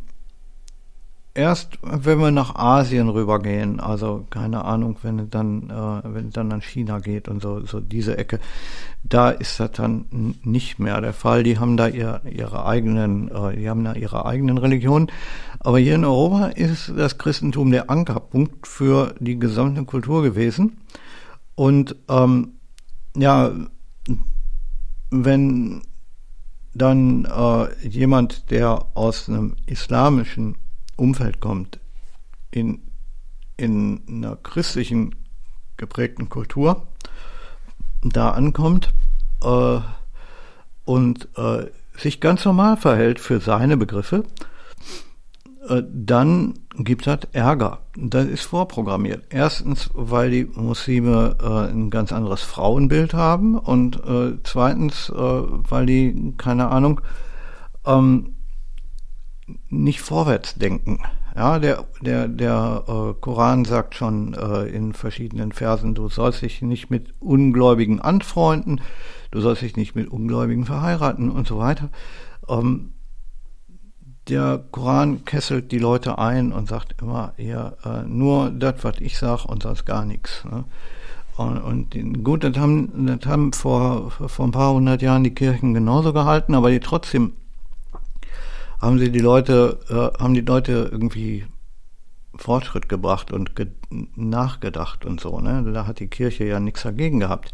erst 1.33 1.79
wenn 1.81 2.19
wir 2.19 2.31
nach 2.31 2.55
Asien 2.55 3.09
rübergehen, 3.09 3.79
also 3.79 4.25
keine 4.29 4.65
Ahnung, 4.65 4.97
wenn 5.01 5.19
es 5.19 5.29
dann, 5.29 5.69
äh, 5.69 6.13
wenn 6.13 6.27
es 6.27 6.33
dann 6.33 6.49
nach 6.49 6.61
China 6.61 6.99
geht 6.99 7.27
und 7.27 7.41
so, 7.41 7.65
so 7.65 7.79
diese 7.79 8.17
Ecke, 8.17 8.39
da 9.03 9.29
ist 9.29 9.59
das 9.59 9.71
dann 9.71 10.05
nicht 10.43 10.79
mehr 10.79 11.01
der 11.01 11.13
Fall. 11.13 11.43
Die 11.43 11.57
haben 11.57 11.77
da 11.77 11.87
ihr, 11.87 12.21
ihre 12.29 12.65
eigenen, 12.65 13.29
äh, 13.29 13.55
die 13.57 13.69
haben 13.69 13.83
da 13.83 13.93
ihre 13.93 14.25
eigenen 14.25 14.57
Religionen. 14.57 15.07
Aber 15.59 15.79
hier 15.79 15.95
in 15.95 16.05
Europa 16.05 16.47
ist 16.47 16.93
das 16.95 17.17
Christentum 17.17 17.71
der 17.71 17.89
Ankerpunkt 17.89 18.67
für 18.67 19.15
die 19.19 19.39
gesamte 19.39 19.83
Kultur 19.83 20.21
gewesen. 20.23 20.77
Und 21.59 21.97
ähm, 22.07 22.53
ja, 23.17 23.51
wenn 25.09 25.81
dann 26.73 27.25
äh, 27.25 27.85
jemand, 27.85 28.49
der 28.49 28.85
aus 28.93 29.27
einem 29.27 29.57
islamischen 29.65 30.55
Umfeld 30.95 31.41
kommt, 31.41 31.81
in, 32.49 32.79
in 33.57 34.03
einer 34.07 34.37
christlichen 34.37 35.15
geprägten 35.75 36.29
Kultur, 36.29 36.87
da 38.03 38.31
ankommt 38.31 38.93
äh, 39.43 39.79
und 40.85 41.27
äh, 41.35 41.65
sich 41.97 42.21
ganz 42.21 42.45
normal 42.45 42.77
verhält 42.77 43.19
für 43.19 43.41
seine 43.41 43.75
Begriffe, 43.75 44.23
dann 45.91 46.53
gibt 46.77 47.05
es 47.05 47.19
Ärger. 47.33 47.79
Das 47.95 48.25
ist 48.25 48.43
vorprogrammiert. 48.43 49.25
Erstens, 49.29 49.89
weil 49.93 50.31
die 50.31 50.45
Muslime 50.45 51.35
äh, 51.41 51.71
ein 51.71 51.89
ganz 51.89 52.11
anderes 52.11 52.41
Frauenbild 52.41 53.13
haben 53.13 53.57
und 53.57 53.97
äh, 54.05 54.37
zweitens, 54.43 55.09
äh, 55.09 55.15
weil 55.15 55.85
die, 55.85 56.33
keine 56.37 56.69
Ahnung, 56.69 57.01
ähm, 57.85 58.35
nicht 59.69 60.01
vorwärts 60.01 60.55
denken. 60.55 60.99
Ja, 61.35 61.59
der, 61.59 61.85
der, 62.01 62.27
der 62.27 62.83
äh, 62.87 63.13
Koran 63.19 63.65
sagt 63.65 63.95
schon 63.95 64.33
äh, 64.33 64.65
in 64.65 64.93
verschiedenen 64.93 65.51
Versen, 65.51 65.95
du 65.95 66.09
sollst 66.09 66.41
dich 66.41 66.61
nicht 66.61 66.89
mit 66.89 67.13
Ungläubigen 67.19 68.01
anfreunden, 68.01 68.81
du 69.31 69.39
sollst 69.39 69.61
dich 69.61 69.75
nicht 69.75 69.95
mit 69.95 70.09
Ungläubigen 70.09 70.65
verheiraten 70.65 71.29
und 71.29 71.47
so 71.47 71.57
weiter. 71.59 71.89
Ähm, 72.47 72.93
der 74.29 74.63
Koran 74.71 75.25
kesselt 75.25 75.71
die 75.71 75.79
Leute 75.79 76.17
ein 76.17 76.51
und 76.51 76.67
sagt 76.67 77.01
immer, 77.01 77.33
ja, 77.37 77.73
äh, 77.83 78.03
nur 78.07 78.51
das, 78.51 78.75
was 78.83 78.95
ich 78.99 79.17
sage 79.17 79.47
und 79.47 79.63
sonst 79.63 79.85
gar 79.85 80.05
nichts. 80.05 80.45
Ne? 80.45 80.65
Und, 81.37 81.57
und 81.59 82.23
gut, 82.23 82.43
das 82.43 82.57
haben, 82.57 83.07
das 83.07 83.25
haben 83.29 83.53
vor, 83.53 84.11
vor 84.11 84.45
ein 84.45 84.51
paar 84.51 84.73
hundert 84.73 85.01
Jahren 85.01 85.23
die 85.23 85.33
Kirchen 85.33 85.73
genauso 85.73 86.11
gehalten, 86.13 86.53
aber 86.53 86.69
die 86.69 86.79
trotzdem 86.79 87.33
haben 88.81 88.99
sie 88.99 89.11
die 89.11 89.19
Leute, 89.19 89.79
äh, 89.89 90.21
haben 90.21 90.33
die 90.33 90.41
Leute 90.41 90.89
irgendwie 90.91 91.45
Fortschritt 92.35 92.89
gebracht 92.89 93.31
und 93.31 93.55
ge 93.55 93.67
nachgedacht 94.15 95.03
und 95.05 95.19
so. 95.19 95.39
Ne? 95.39 95.63
Da 95.73 95.87
hat 95.87 95.99
die 95.99 96.07
Kirche 96.07 96.45
ja 96.45 96.59
nichts 96.59 96.83
dagegen 96.83 97.19
gehabt, 97.19 97.51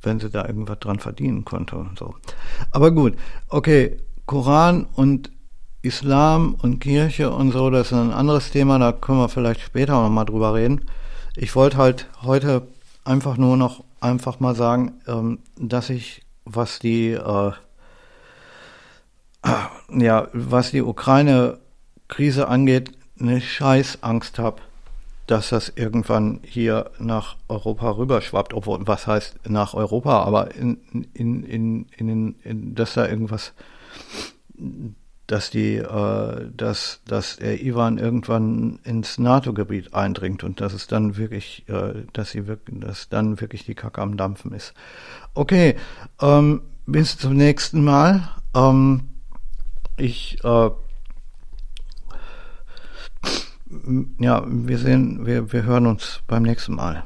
wenn 0.00 0.20
sie 0.20 0.30
da 0.30 0.46
irgendwas 0.46 0.78
dran 0.78 1.00
verdienen 1.00 1.44
konnte 1.44 1.76
und 1.76 1.98
so. 1.98 2.14
Aber 2.70 2.92
gut, 2.92 3.16
okay, 3.48 3.96
Koran 4.26 4.86
und 4.94 5.32
Islam 5.82 6.54
und 6.62 6.78
Kirche 6.78 7.30
und 7.30 7.50
so, 7.50 7.68
das 7.70 7.88
ist 7.88 7.98
ein 7.98 8.12
anderes 8.12 8.50
Thema, 8.50 8.78
da 8.78 8.92
können 8.92 9.18
wir 9.18 9.28
vielleicht 9.28 9.60
später 9.60 9.94
noch 9.94 10.08
mal 10.08 10.24
drüber 10.24 10.54
reden. 10.54 10.86
Ich 11.36 11.56
wollte 11.56 11.76
halt 11.76 12.06
heute 12.22 12.68
einfach 13.04 13.36
nur 13.36 13.56
noch 13.56 13.84
einfach 14.00 14.40
mal 14.40 14.54
sagen, 14.54 15.00
ähm, 15.06 15.40
dass 15.56 15.90
ich, 15.90 16.22
was 16.44 16.78
die, 16.78 17.10
äh, 17.10 17.52
ja, 19.88 20.28
was 20.32 20.70
die 20.70 20.82
Ukraine-Krise 20.82 22.48
angeht, 22.48 22.92
eine 23.18 23.40
scheiß 23.40 24.02
Angst 24.02 24.38
habe, 24.38 24.60
dass 25.26 25.50
das 25.50 25.72
irgendwann 25.74 26.40
hier 26.44 26.90
nach 26.98 27.36
Europa 27.48 27.90
rüberschwappt, 27.90 28.54
obwohl, 28.54 28.86
was 28.86 29.06
heißt 29.06 29.48
nach 29.48 29.74
Europa, 29.74 30.22
aber 30.22 30.54
in, 30.54 30.78
in, 31.14 31.44
in, 31.44 31.86
in, 31.96 32.34
in, 32.42 32.74
dass 32.74 32.94
da 32.94 33.08
irgendwas, 33.08 33.52
dass 35.26 35.50
die, 35.50 35.76
äh, 35.76 36.50
dass, 36.56 37.00
dass 37.06 37.36
der 37.36 37.62
Ivan 37.62 37.98
irgendwann 37.98 38.80
ins 38.84 39.18
NATO-Gebiet 39.18 39.94
eindringt 39.94 40.44
und 40.44 40.60
dass 40.60 40.72
es 40.72 40.86
dann 40.86 41.16
wirklich, 41.16 41.68
äh, 41.68 42.04
dass 42.12 42.32
sie 42.32 42.46
wirklich, 42.46 42.80
dass 42.80 43.08
dann 43.08 43.40
wirklich 43.40 43.64
die 43.64 43.74
Kacke 43.74 44.00
am 44.02 44.16
Dampfen 44.16 44.52
ist. 44.52 44.74
Okay, 45.34 45.76
ähm, 46.20 46.62
bis 46.86 47.16
zum 47.16 47.34
nächsten 47.34 47.84
Mal. 47.84 48.28
Ähm, 48.54 49.08
ich 49.96 50.42
äh, 50.44 50.70
ja, 54.18 54.44
wir 54.46 54.78
sehen, 54.78 55.24
wir, 55.24 55.52
wir 55.52 55.62
hören 55.62 55.86
uns 55.86 56.20
beim 56.26 56.42
nächsten 56.42 56.74
Mal. 56.74 57.04